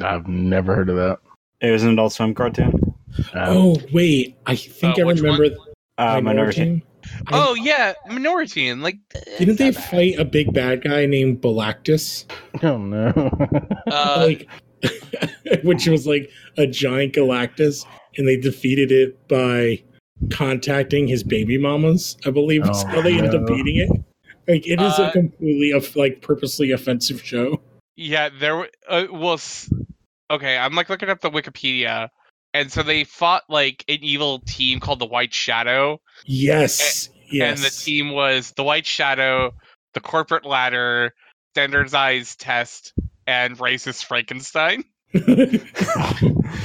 I've 0.00 0.26
never 0.26 0.74
heard 0.74 0.88
of 0.88 0.96
that. 0.96 1.18
It 1.60 1.70
was 1.70 1.82
an 1.84 1.90
Adult 1.90 2.12
Swim 2.14 2.34
cartoon. 2.34 2.87
Um, 3.34 3.56
oh 3.56 3.76
wait, 3.92 4.36
I 4.46 4.54
think 4.56 4.98
Uh, 4.98 5.02
I 5.02 5.04
which 5.04 5.22
one? 5.22 5.40
remember. 5.40 5.56
Uh, 5.96 6.16
Minoriteam. 6.20 6.82
I- 6.82 6.84
Oh 7.32 7.54
yeah, 7.54 7.94
Minority 8.08 8.68
and 8.68 8.82
like. 8.82 8.98
Didn't 9.38 9.56
they 9.56 9.70
bad. 9.70 9.84
fight 9.84 10.18
a 10.18 10.24
big 10.24 10.52
bad 10.52 10.82
guy 10.82 11.06
named 11.06 11.40
Galactus? 11.40 12.24
oh 12.62 12.76
no. 12.78 13.08
Uh, 13.90 14.16
like 14.26 14.48
which 15.64 15.86
was 15.88 16.06
like 16.06 16.30
a 16.56 16.66
giant 16.66 17.14
galactus 17.14 17.84
and 18.16 18.28
they 18.28 18.36
defeated 18.36 18.92
it 18.92 19.26
by 19.28 19.82
contacting 20.30 21.06
his 21.08 21.22
baby 21.24 21.58
mamas 21.58 22.16
i 22.26 22.30
believe 22.30 22.62
Oh, 22.64 22.86
how 22.86 23.00
they 23.00 23.16
ended 23.18 23.34
up 23.34 23.46
beating 23.46 23.76
it 23.76 23.90
like 24.46 24.66
it 24.68 24.80
is 24.80 24.98
Uh, 24.98 25.04
a 25.08 25.10
completely 25.12 25.72
off- 25.72 25.96
like 25.96 26.22
purposely 26.22 26.70
offensive 26.72 27.22
show 27.24 27.60
Yeah, 27.96 28.28
there 28.38 28.68
uh, 28.88 29.06
was. 29.10 29.68
Okay, 30.30 30.56
I'm 30.56 30.74
like 30.74 30.88
looking 30.90 31.08
up 31.08 31.20
the 31.20 31.30
Wikipedia, 31.30 32.08
and 32.54 32.70
so 32.72 32.82
they 32.82 33.04
fought 33.04 33.42
like 33.48 33.84
an 33.88 33.98
evil 34.02 34.40
team 34.40 34.80
called 34.80 34.98
the 34.98 35.06
White 35.06 35.34
Shadow, 35.34 36.00
yes 36.26 37.08
yes 37.30 37.58
and 37.58 37.64
the 37.64 37.70
team 37.70 38.10
was 38.12 38.52
the 38.52 38.64
White 38.64 38.86
Shadow, 38.86 39.52
the 39.94 40.00
Corporate 40.00 40.44
Ladder, 40.46 41.14
Standardized 41.54 42.40
Test, 42.40 42.92
and 43.26 43.58
Racist 43.58 44.04
Frankenstein. 44.04 44.84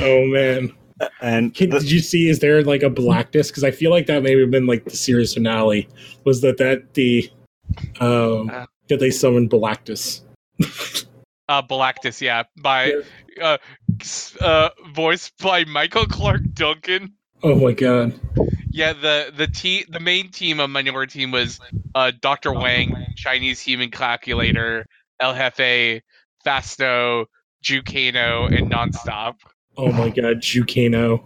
oh 0.02 0.26
man 0.28 0.74
And 1.22 1.54
Can, 1.56 1.70
the- 1.70 1.80
did 1.80 1.92
you 1.92 2.00
see 2.00 2.30
is 2.30 2.40
there 2.40 2.64
like 2.64 2.84
a 2.84 2.90
blackness 2.90 3.48
because 3.50 3.64
i 3.64 3.72
feel 3.72 3.90
like 3.90 4.06
that 4.08 4.22
may 4.24 4.40
have 4.40 4.52
been 4.52 4.68
like 4.68 4.84
the 4.86 4.96
series 4.98 5.34
finale 5.34 5.88
was 6.26 6.42
that 6.42 6.58
that 6.58 6.94
the 6.94 7.30
um 8.00 8.50
Uh. 8.50 8.66
that 8.90 9.00
they 9.00 9.10
summoned 9.12 9.50
Galactus. 9.50 10.22
Uh, 11.50 11.62
Galactus, 11.62 12.22
yeah, 12.22 12.44
by 12.62 12.94
uh, 13.42 13.58
uh, 14.40 14.70
voiced 14.94 15.38
by 15.40 15.66
Michael 15.66 16.06
Clarke 16.06 16.54
Duncan. 16.54 17.14
oh 17.44 17.56
my 17.56 17.74
god 17.74 18.18
Yeah, 18.72 18.94
the 18.94 19.34
the 19.36 19.48
te- 19.48 19.86
the 19.90 20.00
main 20.00 20.30
team 20.30 20.60
of 20.60 20.70
Minoriteam 20.70 21.32
was 21.32 21.60
uh, 21.96 22.12
Doctor 22.22 22.54
Wang, 22.54 23.06
Chinese 23.16 23.60
Human 23.60 23.92
Calculator, 23.92 24.86
El 25.20 25.36
Jefe, 25.36 26.02
Fasto, 26.46 27.26
Jewcano, 27.64 28.48
and 28.48 28.72
Nonstop. 28.72 29.36
Oh 29.78 29.92
my 29.92 30.10
god, 30.10 30.38
Jewcano. 30.38 31.24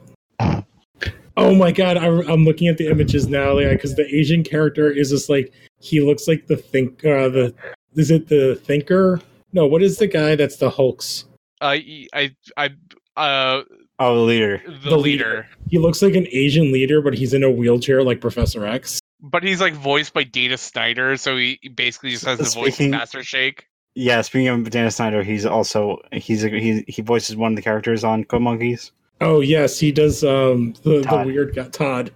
Oh 1.38 1.54
my 1.54 1.72
god, 1.72 1.98
I, 1.98 2.08
I'm 2.08 2.44
looking 2.46 2.68
at 2.68 2.78
the 2.78 2.90
images 2.90 3.28
now, 3.28 3.58
because 3.58 3.96
the 3.96 4.08
Asian 4.14 4.44
character 4.44 4.90
is 4.90 5.12
just 5.12 5.30
like 5.30 5.54
he 5.80 6.02
looks 6.02 6.28
like 6.28 6.48
the 6.48 6.58
think. 6.58 7.06
Uh, 7.06 7.30
the 7.30 7.54
is 7.96 8.12
it 8.12 8.28
the 8.28 8.60
thinker? 8.64 9.22
No, 9.58 9.66
what 9.66 9.82
is 9.82 9.98
the 9.98 10.06
guy 10.06 10.36
that's 10.36 10.58
the 10.58 10.70
Hulk's? 10.70 11.26
Uh, 11.62 11.78
I 12.14 12.36
I 12.58 12.70
uh 13.16 13.64
oh, 13.98 14.16
the 14.16 14.22
leader. 14.22 14.62
the, 14.68 14.90
The 14.92 14.98
leader. 14.98 15.26
leader. 15.26 15.48
He 15.68 15.80
looks 15.80 16.04
like 16.04 16.14
an 16.14 16.28
Asian 16.32 16.72
leader, 16.72 17.02
but 17.02 17.16
he's 17.16 17.34
in 17.34 17.44
a 17.44 17.50
wheelchair 17.50 18.04
like 18.04 18.22
Professor 18.22 18.68
X. 18.68 19.00
but 19.20 19.42
he's 19.42 19.60
like 19.60 19.74
voiced 19.74 20.14
by 20.14 20.24
Dana 20.24 20.58
Snyder, 20.60 21.18
so 21.18 21.36
he 21.36 21.58
he 21.64 21.70
basically 21.70 22.12
just 22.12 22.24
has 22.26 22.38
the 22.38 22.44
voice 22.62 22.80
of 22.80 22.90
Master 22.92 23.24
Shake. 23.24 23.66
Yeah, 23.96 24.22
speaking 24.22 24.48
of 24.50 24.70
Dana 24.70 24.92
Snyder, 24.92 25.24
he's 25.24 25.44
also 25.44 25.98
he's 26.14 26.44
a, 26.44 26.50
he 26.50 26.86
he 26.88 27.02
voices 27.02 27.36
one 27.36 27.54
of 27.54 27.56
the 27.56 27.64
characters 27.64 28.04
on 28.04 28.26
Code 28.26 28.44
Monkeys. 28.44 28.92
Oh 29.22 29.40
yes, 29.42 29.80
he 29.80 29.92
does. 29.92 30.24
Um, 30.24 30.74
the, 30.84 31.00
the 31.02 31.24
weird 31.26 31.56
guy, 31.56 31.68
Todd. 31.70 32.12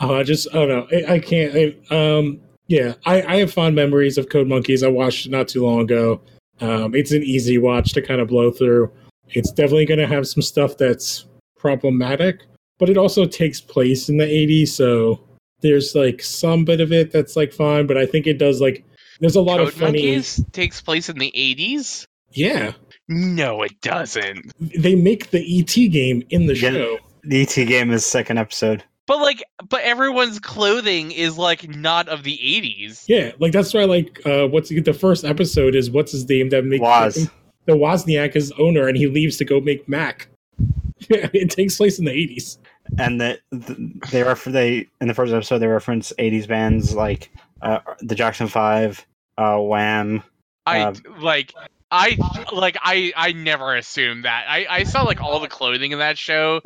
Oh, 0.00 0.14
I 0.14 0.22
just 0.22 0.48
oh 0.54 0.64
no, 0.64 0.88
I, 0.90 1.16
I 1.16 1.18
can't. 1.18 1.54
I, 1.54 1.94
um, 1.94 2.40
yeah, 2.68 2.94
I, 3.04 3.20
I 3.22 3.36
have 3.40 3.52
fond 3.52 3.76
memories 3.76 4.16
of 4.16 4.30
Code 4.30 4.48
Monkeys. 4.48 4.82
I 4.82 4.88
watched 4.88 5.26
it 5.26 5.32
not 5.32 5.48
too 5.48 5.62
long 5.66 5.80
ago. 5.82 6.22
Um, 6.60 6.94
it's 6.94 7.12
an 7.12 7.22
easy 7.22 7.58
watch 7.58 7.92
to 7.94 8.02
kind 8.02 8.20
of 8.20 8.28
blow 8.28 8.50
through. 8.50 8.90
It's 9.30 9.50
definitely 9.52 9.86
going 9.86 10.00
to 10.00 10.06
have 10.06 10.26
some 10.26 10.42
stuff 10.42 10.76
that's 10.78 11.26
problematic, 11.58 12.40
but 12.78 12.88
it 12.88 12.96
also 12.96 13.24
takes 13.26 13.60
place 13.60 14.08
in 14.08 14.16
the 14.18 14.24
'80s, 14.24 14.68
so 14.68 15.20
there's 15.60 15.94
like 15.94 16.22
some 16.22 16.64
bit 16.64 16.80
of 16.80 16.92
it 16.92 17.10
that's 17.12 17.36
like 17.36 17.52
fine. 17.52 17.86
But 17.86 17.96
I 17.98 18.06
think 18.06 18.26
it 18.26 18.38
does 18.38 18.60
like 18.60 18.84
there's 19.20 19.36
a 19.36 19.40
lot 19.40 19.58
Code 19.58 19.68
of 19.68 19.74
funny. 19.74 19.92
Monkeys 20.02 20.44
takes 20.52 20.80
place 20.80 21.08
in 21.08 21.18
the 21.18 21.32
eighties. 21.34 22.06
Yeah, 22.32 22.72
No, 23.08 23.62
it 23.62 23.80
doesn't. 23.80 24.52
they 24.60 24.94
make 24.94 25.30
the 25.30 25.40
ET 25.58 25.88
game 25.88 26.22
in 26.30 26.46
the 26.46 26.54
Yeah. 26.56 26.70
show. 26.70 26.98
The 27.24 27.42
ET 27.42 27.54
game 27.66 27.90
is 27.92 28.04
second 28.04 28.38
episode. 28.38 28.84
But 29.06 29.18
like, 29.20 29.44
but 29.68 29.82
everyone's 29.82 30.38
clothing 30.40 31.12
is 31.12 31.38
like 31.38 31.68
not 31.68 32.08
of 32.08 32.22
the 32.24 32.34
eighties. 32.42 33.04
Yeah, 33.08 33.32
like 33.38 33.52
that's 33.52 33.72
why 33.72 33.84
like 33.84 34.20
uh 34.26 34.48
what's 34.48 34.68
the 34.70 34.92
first 34.92 35.24
episode 35.24 35.74
is 35.74 35.90
what's 35.90 36.12
his 36.12 36.28
name 36.28 36.48
that 36.50 36.64
makes 36.64 36.82
Woz. 36.82 37.30
the 37.66 37.72
Wozniak 37.74 38.34
is 38.36 38.52
owner 38.58 38.88
and 38.88 38.96
he 38.96 39.06
leaves 39.06 39.36
to 39.38 39.44
go 39.44 39.60
make 39.60 39.88
Mac. 39.88 40.28
Yeah, 41.10 41.28
it 41.34 41.50
takes 41.50 41.76
place 41.76 41.98
in 41.98 42.06
the 42.06 42.10
eighties. 42.10 42.58
and 42.98 43.20
that 43.20 43.40
the, 43.50 43.92
they 44.10 44.22
refer 44.22 44.50
they 44.50 44.88
in 45.00 45.08
the 45.08 45.14
first 45.14 45.32
episode 45.32 45.58
they 45.58 45.66
reference 45.66 46.12
80s 46.18 46.48
bands 46.48 46.94
like 46.94 47.30
uh, 47.62 47.80
the 48.00 48.14
Jackson 48.14 48.48
5 48.48 49.06
uh 49.38 49.58
Wham 49.58 50.22
I 50.64 50.80
Um, 50.82 50.94
like. 51.20 51.52
I 51.92 52.16
like 52.52 52.76
I 52.82 53.12
I 53.14 53.30
never 53.32 53.76
assumed 53.76 54.24
that. 54.24 54.46
I 54.48 54.66
I 54.68 54.82
saw 54.82 55.02
like 55.02 55.20
all 55.20 55.38
the 55.38 55.46
clothing 55.48 55.92
in 55.92 56.00
that 56.00 56.18
show 56.18 56.60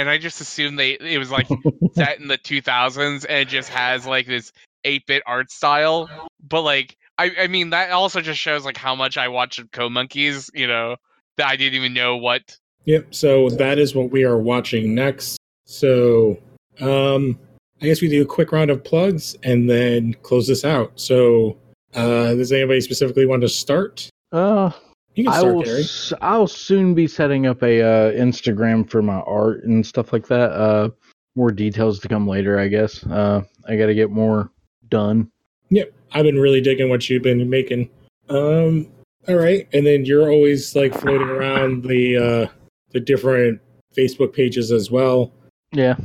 and 0.00 0.08
I 0.08 0.18
just 0.18 0.40
assumed 0.40 0.78
they 0.78 0.92
it 0.92 1.18
was 1.18 1.30
like 1.30 1.48
set 1.92 2.20
in 2.20 2.28
the 2.28 2.38
2000s 2.38 3.24
and 3.28 3.38
it 3.38 3.48
just 3.48 3.68
has 3.70 4.06
like 4.06 4.26
this 4.26 4.52
8-bit 4.84 5.22
art 5.26 5.50
style. 5.50 6.08
But 6.46 6.62
like 6.62 6.96
I 7.18 7.32
I 7.40 7.46
mean 7.46 7.70
that 7.70 7.90
also 7.90 8.20
just 8.20 8.40
shows 8.40 8.64
like 8.64 8.76
how 8.76 8.94
much 8.94 9.16
I 9.16 9.28
watched 9.28 9.60
Code 9.72 9.92
Monkeys, 9.92 10.50
you 10.54 10.66
know, 10.66 10.96
that 11.36 11.48
I 11.48 11.56
didn't 11.56 11.74
even 11.74 11.94
know 11.94 12.16
what 12.16 12.56
Yep, 12.84 13.14
so 13.14 13.48
that 13.50 13.78
is 13.78 13.94
what 13.94 14.10
we 14.10 14.24
are 14.24 14.38
watching 14.38 14.94
next. 14.94 15.38
So 15.64 16.38
um 16.80 17.38
I 17.82 17.86
guess 17.86 18.00
we 18.00 18.08
do 18.08 18.22
a 18.22 18.26
quick 18.26 18.52
round 18.52 18.70
of 18.70 18.82
plugs 18.82 19.36
and 19.42 19.68
then 19.68 20.14
close 20.22 20.46
this 20.46 20.64
out. 20.64 20.92
So 20.96 21.58
uh 21.94 22.34
does 22.34 22.52
anybody 22.52 22.80
specifically 22.80 23.26
want 23.26 23.42
to 23.42 23.48
start? 23.48 24.08
Uh, 24.32 24.70
You 25.16 25.24
can 25.24 25.32
I 25.32 25.42
will. 25.42 25.62
Gary. 25.62 25.80
s- 25.80 26.12
I'll 26.20 26.46
soon 26.46 26.94
be 26.94 27.06
setting 27.06 27.46
up 27.46 27.62
a 27.62 27.80
uh, 27.82 28.12
Instagram 28.12 28.88
for 28.88 29.02
my 29.02 29.20
art 29.20 29.64
and 29.64 29.84
stuff 29.84 30.12
like 30.12 30.26
that. 30.28 30.52
Uh, 30.52 30.90
more 31.34 31.50
details 31.50 31.98
to 32.00 32.08
come 32.08 32.28
later, 32.28 32.58
I 32.58 32.68
guess. 32.68 33.04
Uh, 33.04 33.42
I 33.66 33.76
got 33.76 33.86
to 33.86 33.94
get 33.94 34.10
more 34.10 34.50
done. 34.88 35.30
Yep, 35.70 35.92
I've 36.12 36.24
been 36.24 36.38
really 36.38 36.60
digging 36.60 36.88
what 36.90 37.08
you've 37.10 37.22
been 37.22 37.48
making. 37.50 37.88
Um, 38.28 38.88
all 39.26 39.34
right, 39.36 39.66
and 39.72 39.84
then 39.86 40.04
you're 40.04 40.30
always 40.30 40.76
like 40.76 40.92
floating 40.94 41.28
around 41.28 41.82
the 41.84 42.16
uh, 42.16 42.46
the 42.92 43.00
different 43.00 43.60
Facebook 43.96 44.32
pages 44.32 44.70
as 44.70 44.90
well. 44.90 45.32
Yeah. 45.72 45.96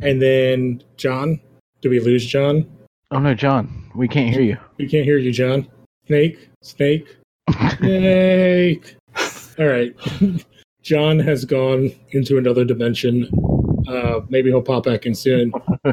And 0.00 0.22
then 0.22 0.82
John, 0.96 1.40
do 1.80 1.90
we 1.90 2.00
lose 2.00 2.24
John? 2.24 2.64
Oh 3.10 3.18
no, 3.18 3.34
John, 3.34 3.90
we 3.94 4.08
can't 4.08 4.32
hear 4.32 4.42
you. 4.42 4.56
We 4.78 4.88
can't 4.88 5.04
hear 5.04 5.18
you, 5.18 5.32
John. 5.32 5.68
Snake, 6.06 6.48
snake, 6.62 7.16
snake. 7.78 8.96
All 9.58 9.66
right, 9.66 9.94
John 10.82 11.18
has 11.18 11.44
gone 11.44 11.92
into 12.10 12.38
another 12.38 12.64
dimension. 12.64 13.28
Uh, 13.88 14.20
maybe 14.28 14.50
he'll 14.50 14.62
pop 14.62 14.84
back 14.84 15.06
in 15.06 15.14
soon. 15.14 15.52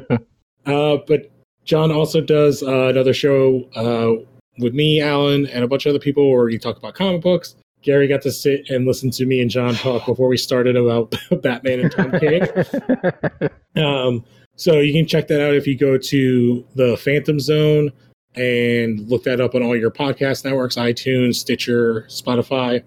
Uh, 0.66 0.98
but 1.08 1.32
John 1.66 1.92
also 1.92 2.22
does 2.22 2.62
uh, 2.62 2.88
another 2.88 3.14
show 3.14 3.64
uh, 3.76 4.24
with 4.60 4.74
me, 4.74 5.02
Alan, 5.02 5.48
and 5.48 5.64
a 5.64 5.68
bunch 5.68 5.86
of 5.86 5.92
other 5.92 6.00
people 6.00 6.30
where 6.30 6.50
you 6.50 6.60
talk 6.60 6.78
about 6.78 6.94
comic 6.94 7.22
books. 7.22 7.56
Gary 7.82 8.08
got 8.08 8.22
to 8.24 8.32
sit 8.32 8.70
and 8.70 8.86
listen 8.86 9.10
to 9.12 9.26
me 9.26 9.42
and 9.42 9.50
John 9.50 9.74
talk 9.76 10.06
before 10.06 10.28
we 10.28 10.38
started 10.38 10.76
about 10.76 11.16
Batman 11.42 11.80
and 11.80 11.92
Tom 11.92 12.20
King. 12.20 12.42
Um, 13.76 14.26
so 14.56 14.80
you 14.80 14.92
can 14.92 15.06
check 15.06 15.28
that 15.28 15.42
out 15.42 15.54
if 15.54 15.66
you 15.66 15.78
go 15.78 15.98
to 15.98 16.66
the 16.76 16.98
Phantom 16.98 17.40
Zone 17.40 17.94
and 18.36 19.00
look 19.10 19.24
that 19.24 19.42
up 19.42 19.56
on 19.56 19.64
all 19.64 19.76
your 19.76 19.92
podcast 19.92 20.46
networks 20.46 20.76
iTunes, 20.76 21.36
Stitcher, 21.36 22.04
Spotify. 22.10 22.84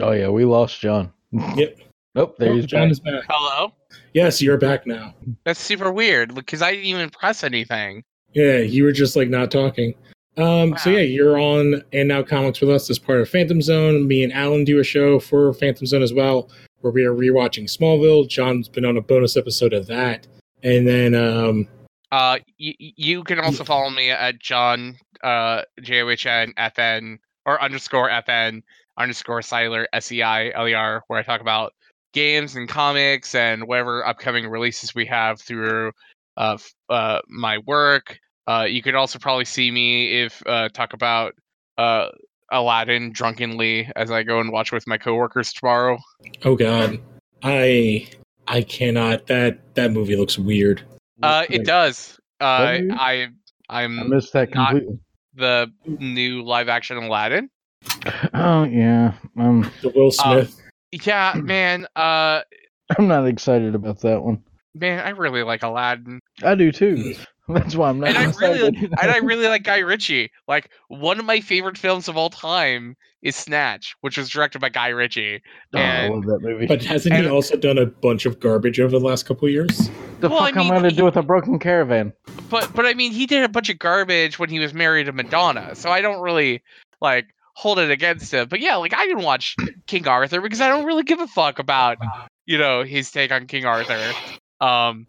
oh 0.00 0.12
yeah, 0.12 0.28
we 0.28 0.44
lost 0.44 0.80
John. 0.80 1.12
Yep. 1.56 1.78
Oh, 2.14 2.34
there 2.38 2.50
Oh, 2.52 2.54
he's 2.56 2.64
John 2.66 2.84
back. 2.84 2.92
is 2.92 3.00
back. 3.00 3.24
Hello? 3.28 3.72
Yes, 4.14 4.40
you're 4.40 4.56
back 4.56 4.86
now. 4.86 5.14
That's 5.44 5.60
super 5.60 5.92
weird 5.92 6.34
because 6.34 6.62
I 6.62 6.70
didn't 6.70 6.86
even 6.86 7.10
press 7.10 7.44
anything. 7.44 8.04
Yeah, 8.32 8.58
you 8.58 8.84
were 8.84 8.92
just 8.92 9.16
like 9.16 9.28
not 9.28 9.50
talking. 9.50 9.94
Um, 10.38 10.76
So 10.78 10.88
yeah, 10.90 11.00
you're 11.00 11.38
on 11.38 11.82
and 11.92 12.08
now 12.08 12.22
comics 12.22 12.60
with 12.62 12.70
us 12.70 12.88
as 12.88 12.98
part 12.98 13.20
of 13.20 13.28
Phantom 13.28 13.60
Zone. 13.60 14.08
Me 14.08 14.22
and 14.24 14.32
Alan 14.32 14.64
do 14.64 14.78
a 14.78 14.84
show 14.84 15.18
for 15.18 15.52
Phantom 15.54 15.86
Zone 15.86 16.02
as 16.02 16.14
well, 16.14 16.48
where 16.80 16.90
we 16.92 17.04
are 17.04 17.12
rewatching 17.14 17.64
Smallville. 17.64 18.28
John's 18.28 18.68
been 18.68 18.84
on 18.86 18.96
a 18.96 19.02
bonus 19.02 19.36
episode 19.36 19.74
of 19.74 19.86
that, 19.88 20.26
and 20.62 20.86
then 20.88 21.14
um, 21.14 21.68
Uh, 22.12 22.38
y- 22.60 22.74
you 22.78 23.24
can 23.24 23.38
also 23.40 23.64
follow 23.64 23.90
me 23.90 24.10
at 24.10 24.38
John 24.40 24.96
uh 25.24 25.62
J 25.82 26.02
O 26.02 26.08
H 26.08 26.26
N 26.26 26.52
F 26.56 26.78
N 26.78 27.18
or 27.44 27.60
underscore 27.62 28.08
F 28.10 28.28
N 28.28 28.62
underscore 28.98 29.42
Seiler 29.42 29.86
S 29.92 30.10
E 30.12 30.22
I 30.22 30.50
L 30.54 30.68
E 30.68 30.74
R, 30.74 31.02
where 31.08 31.18
I 31.18 31.22
talk 31.22 31.40
about 31.40 31.72
games 32.12 32.56
and 32.56 32.68
comics 32.68 33.34
and 33.34 33.66
whatever 33.66 34.06
upcoming 34.06 34.46
releases 34.48 34.94
we 34.94 35.04
have 35.06 35.40
through 35.40 35.92
uh 36.36 36.54
f- 36.54 36.74
uh 36.88 37.20
my 37.28 37.58
work. 37.58 38.18
Uh, 38.48 38.64
you 38.68 38.80
could 38.80 38.94
also 38.94 39.18
probably 39.18 39.44
see 39.44 39.70
me 39.70 40.22
if 40.22 40.42
uh 40.46 40.68
talk 40.68 40.92
about 40.92 41.34
uh 41.78 42.08
Aladdin 42.52 43.10
drunkenly 43.12 43.90
as 43.96 44.10
I 44.12 44.22
go 44.22 44.38
and 44.38 44.52
watch 44.52 44.70
with 44.70 44.86
my 44.86 44.96
coworkers 44.98 45.52
tomorrow. 45.52 45.98
oh 46.44 46.54
god, 46.54 47.00
I 47.42 48.06
I 48.46 48.62
cannot. 48.62 49.26
That 49.26 49.74
that 49.74 49.90
movie 49.90 50.14
looks 50.14 50.38
weird. 50.38 50.82
Uh, 51.22 51.44
it 51.48 51.64
does. 51.64 52.18
Uh, 52.40 52.78
movie? 52.80 52.90
I 52.92 53.28
I 53.68 53.82
I'm 53.84 54.10
missed 54.10 54.32
that 54.34 54.54
not- 54.54 54.70
completely. 54.70 54.98
the 55.34 55.72
new 55.86 56.42
live 56.42 56.68
action 56.68 56.96
Aladdin. 56.98 57.48
Oh 58.34 58.64
yeah, 58.64 59.12
um, 59.38 59.70
The 59.82 59.90
Will 59.90 60.08
Uh, 60.08 60.44
Smith. 60.44 60.60
Yeah, 61.06 61.34
man. 61.42 61.86
Uh, 61.96 62.42
I'm 62.98 63.08
not 63.08 63.26
excited 63.26 63.74
about 63.74 64.00
that 64.00 64.22
one. 64.22 64.42
man, 64.74 65.00
I 65.00 65.10
really 65.10 65.42
like 65.42 65.62
Aladdin, 65.62 66.20
I 66.42 66.54
do 66.54 66.70
too. 66.72 67.14
That's 67.48 67.76
why 67.76 67.90
I'm 67.90 68.00
not 68.00 68.08
and 68.08 68.18
I 68.18 68.28
excited. 68.28 68.74
really 68.74 68.90
and 69.00 69.10
I 69.10 69.18
really 69.18 69.46
like 69.46 69.62
Guy 69.62 69.78
Ritchie. 69.78 70.30
Like 70.48 70.70
one 70.88 71.20
of 71.20 71.24
my 71.24 71.40
favorite 71.40 71.78
films 71.78 72.08
of 72.08 72.16
all 72.16 72.30
time 72.30 72.96
is 73.22 73.36
Snatch, 73.36 73.94
which 74.00 74.18
was 74.18 74.28
directed 74.28 74.60
by 74.60 74.68
Guy 74.68 74.88
Ritchie. 74.88 75.42
Oh, 75.74 75.78
I 75.78 76.08
love 76.08 76.24
that 76.24 76.40
movie. 76.40 76.66
but 76.66 76.82
hasn't 76.82 77.14
he 77.14 77.28
also 77.28 77.56
done 77.56 77.78
a 77.78 77.86
bunch 77.86 78.26
of 78.26 78.40
garbage 78.40 78.80
over 78.80 78.98
the 78.98 79.04
last 79.04 79.26
couple 79.26 79.46
of 79.46 79.52
years? 79.52 79.90
the 80.20 80.28
well, 80.28 80.40
fuck 80.40 80.56
I'm 80.56 80.64
mean, 80.64 80.72
gonna 80.72 80.90
do 80.90 81.04
with 81.04 81.16
a 81.16 81.22
broken 81.22 81.58
caravan? 81.58 82.12
But 82.50 82.72
but 82.74 82.84
I 82.86 82.94
mean, 82.94 83.12
he 83.12 83.26
did 83.26 83.44
a 83.44 83.48
bunch 83.48 83.68
of 83.68 83.78
garbage 83.78 84.38
when 84.38 84.48
he 84.50 84.58
was 84.58 84.74
married 84.74 85.04
to 85.04 85.12
Madonna, 85.12 85.74
so 85.74 85.90
I 85.90 86.00
don't 86.00 86.20
really 86.20 86.62
like 87.00 87.26
hold 87.54 87.78
it 87.78 87.90
against 87.90 88.32
him. 88.34 88.48
But 88.48 88.60
yeah, 88.60 88.76
like 88.76 88.94
I 88.94 89.06
didn't 89.06 89.22
watch 89.22 89.56
King 89.86 90.08
Arthur 90.08 90.40
because 90.40 90.60
I 90.60 90.68
don't 90.68 90.84
really 90.84 91.04
give 91.04 91.20
a 91.20 91.26
fuck 91.26 91.58
about 91.58 91.98
you 92.44 92.58
know 92.58 92.82
his 92.82 93.10
take 93.10 93.30
on 93.30 93.46
King 93.46 93.64
Arthur. 93.64 94.12
Um, 94.60 95.06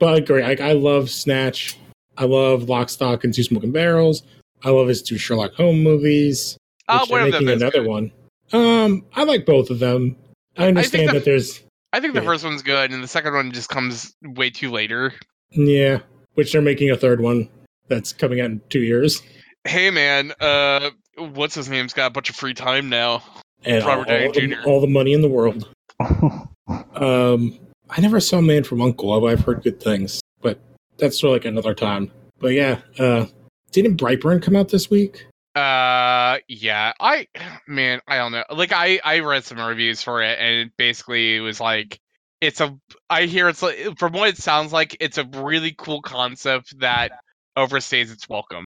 But 0.00 0.14
I 0.14 0.16
agree. 0.16 0.42
Like 0.42 0.60
I 0.60 0.72
love 0.72 1.08
Snatch. 1.10 1.76
I 2.18 2.24
love 2.24 2.68
Lock, 2.68 2.88
Stock, 2.88 3.22
and 3.22 3.32
Two 3.32 3.44
Smoking 3.44 3.70
Barrels. 3.70 4.22
I 4.64 4.70
love 4.70 4.88
his 4.88 5.00
two 5.02 5.16
Sherlock 5.18 5.54
Holmes 5.54 5.82
movies. 5.84 6.56
uh, 6.88 7.00
which 7.02 7.10
one 7.10 7.20
they're 7.20 7.26
of 7.28 7.32
them 7.34 7.44
making 7.44 7.56
is 7.56 7.62
another 7.62 7.80
good. 7.82 7.88
one. 7.88 8.12
Um, 8.52 9.04
I 9.14 9.22
like 9.22 9.46
both 9.46 9.70
of 9.70 9.78
them. 9.78 10.16
I 10.58 10.66
understand 10.66 11.10
the- 11.10 11.12
that 11.14 11.24
there's 11.24 11.62
I 11.92 12.00
think 12.00 12.14
the 12.14 12.20
Yeah. 12.20 12.26
first 12.26 12.44
one's 12.44 12.62
good, 12.62 12.90
and 12.92 13.02
the 13.02 13.08
second 13.08 13.34
one 13.34 13.52
just 13.52 13.68
comes 13.68 14.12
way 14.22 14.50
too 14.50 14.70
later. 14.70 15.12
yeah, 15.52 16.00
which 16.34 16.52
they're 16.52 16.60
making 16.62 16.90
a 16.90 16.96
third 16.96 17.20
one 17.20 17.48
that's 17.88 18.12
coming 18.12 18.40
out 18.40 18.46
in 18.46 18.60
two 18.70 18.80
years. 18.80 19.22
Hey 19.66 19.90
man, 19.90 20.32
uh, 20.40 20.90
what's 21.16 21.54
his 21.54 21.68
name's 21.68 21.92
got 21.92 22.06
a 22.06 22.10
bunch 22.10 22.30
of 22.30 22.36
free 22.36 22.54
time 22.54 22.88
now. 22.88 23.22
And 23.64 23.82
all, 23.84 24.04
Downey 24.04 24.26
all 24.26 24.32
the, 24.32 24.62
all 24.64 24.80
the 24.80 24.86
money 24.86 25.12
in 25.12 25.20
the 25.22 25.28
world. 25.28 25.68
Um, 26.94 27.58
I 27.96 28.00
never 28.00 28.20
saw 28.20 28.40
Man 28.40 28.64
from 28.64 28.80
Uncle. 28.82 29.12
although 29.12 29.28
I've 29.28 29.40
heard 29.44 29.62
good 29.62 29.80
things, 29.80 30.20
but 30.40 30.58
that's 30.98 31.20
for 31.20 31.28
like 31.28 31.44
another 31.44 31.74
time. 31.74 32.10
But 32.38 32.48
yeah, 32.54 32.80
uh, 32.98 33.26
didn't 33.72 33.96
Brightburn 33.96 34.42
come 34.42 34.56
out 34.56 34.68
this 34.68 34.88
week? 34.90 35.26
Uh, 35.56 36.38
yeah, 36.48 36.92
I, 37.00 37.26
man, 37.66 38.00
I 38.06 38.16
don't 38.16 38.32
know. 38.32 38.44
Like, 38.50 38.72
I 38.72 39.00
I 39.04 39.18
read 39.20 39.44
some 39.44 39.58
reviews 39.58 40.02
for 40.02 40.22
it, 40.22 40.38
and 40.38 40.68
it 40.68 40.72
basically 40.76 41.36
it 41.36 41.40
was 41.40 41.60
like, 41.60 41.98
it's 42.40 42.60
a. 42.60 42.76
I 43.10 43.22
hear 43.26 43.48
it's 43.48 43.62
like, 43.62 43.98
from 43.98 44.12
what 44.12 44.28
it 44.30 44.36
sounds 44.38 44.72
like, 44.72 44.96
it's 45.00 45.18
a 45.18 45.24
really 45.24 45.74
cool 45.76 46.00
concept 46.02 46.78
that 46.80 47.10
overstays 47.58 48.12
its 48.12 48.28
welcome, 48.28 48.64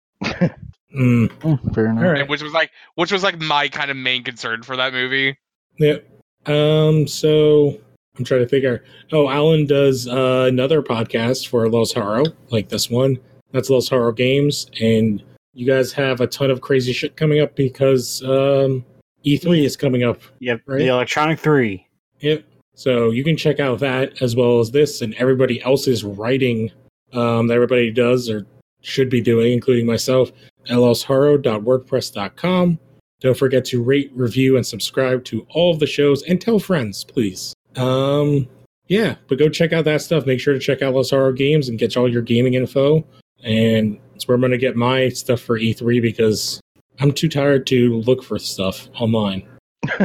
Mm, 0.96 1.74
Fair 1.74 1.88
enough. 1.88 2.04
all 2.04 2.12
right. 2.12 2.22
and 2.22 2.30
which 2.30 2.44
was 2.44 2.54
like, 2.54 2.70
which 2.96 3.12
was 3.12 3.24
like 3.24 3.40
my 3.40 3.68
kind 3.70 3.90
of 3.90 3.98
main 3.98 4.24
concern 4.24 4.62
for 4.62 4.76
that 4.76 4.94
movie. 4.94 5.38
Yeah. 5.80 5.98
Um. 6.46 7.08
So 7.08 7.80
I'm 8.18 8.24
trying 8.24 8.41
to 8.41 8.47
figure. 8.47 8.84
Oh, 9.11 9.28
Alan 9.28 9.66
does 9.66 10.07
uh, 10.07 10.45
another 10.47 10.84
podcast 10.84 11.47
for 11.47 11.68
Los 11.68 11.91
Haro, 11.93 12.26
like 12.51 12.70
this 12.70 12.88
one. 12.89 13.18
That's 13.51 13.70
Los 13.72 13.89
Haro 13.89 14.11
Games, 14.11 14.68
and 14.80 15.24
you 15.53 15.66
guys 15.66 15.91
have 15.93 16.22
a 16.22 16.28
ton 16.28 16.51
of 16.51 16.61
crazy 16.61 16.93
shit 16.93 17.18
coming 17.18 17.39
up 17.41 17.55
because 17.55 18.22
um, 18.24 18.86
E3 19.26 19.64
is 19.66 19.76
coming 19.76 20.03
up. 20.03 20.22
Yep, 20.39 20.61
Right. 20.68 20.78
the 20.80 20.88
Electronic 20.88 21.39
Three. 21.39 21.88
Yep. 22.20 22.43
So 22.76 23.09
you 23.11 23.24
can 23.24 23.36
check 23.38 23.59
out 23.59 23.80
that 23.80 24.22
as 24.22 24.36
well 24.36 24.59
as 24.59 24.70
this 24.72 25.01
and 25.01 25.14
everybody 25.16 25.61
else's 25.64 26.03
writing 26.03 26.72
um, 27.14 27.47
that 27.47 27.55
everybody 27.55 27.89
does 27.91 28.30
or 28.30 28.45
should 28.82 29.09
be 29.09 29.22
doing, 29.22 29.53
including 29.53 29.86
myself, 29.88 30.32
at 30.70 30.78
losharo.wordpress.com. 30.78 32.80
Don't 33.22 33.38
forget 33.38 33.64
to 33.66 33.82
rate, 33.82 34.11
review, 34.14 34.55
and 34.57 34.66
subscribe 34.66 35.24
to 35.26 35.45
all 35.49 35.72
of 35.74 35.80
the 35.80 35.88
shows 35.88 36.22
and 36.24 36.39
tell 36.41 36.59
friends, 36.59 37.03
please. 37.03 37.53
Um, 37.76 38.48
yeah, 38.88 39.16
but 39.28 39.40
go 39.40 39.50
check 39.50 39.74
out 39.74 39.86
that 39.86 40.02
stuff. 40.02 40.26
Make 40.26 40.40
sure 40.40 40.54
to 40.54 40.60
check 40.60 40.82
out 40.82 40.94
Los 40.94 41.12
Haro 41.12 41.32
Games 41.32 41.70
and 41.70 41.80
get 41.80 41.96
all 41.98 42.12
your 42.12 42.22
gaming 42.22 42.54
info. 42.54 43.06
And 43.44 44.00
it's 44.16 44.28
where 44.28 44.36
I'm 44.36 44.42
going 44.42 44.52
to 44.52 44.58
get 44.58 44.76
my 44.76 45.10
stuff 45.10 45.42
for 45.42 45.60
E3 45.60 46.02
because 46.02 46.62
I'm 47.00 47.12
too 47.12 47.30
tired 47.30 47.66
to 47.68 48.00
look 48.02 48.24
for 48.24 48.40
stuff 48.40 48.88
online. 49.00 49.48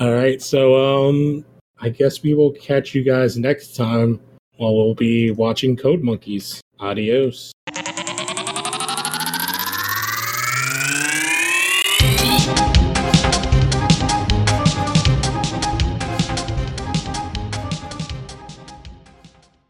All 0.00 0.12
right, 0.12 0.42
so 0.42 1.08
um, 1.08 1.44
I 1.80 1.90
guess 1.90 2.22
we 2.22 2.34
will 2.34 2.52
catch 2.52 2.94
you 2.94 3.04
guys 3.04 3.36
next 3.36 3.76
time 3.76 4.18
while 4.56 4.74
we'll 4.74 4.94
be 4.94 5.30
watching 5.30 5.76
Code 5.76 6.02
Monkeys. 6.02 6.60
Adios. 6.80 7.52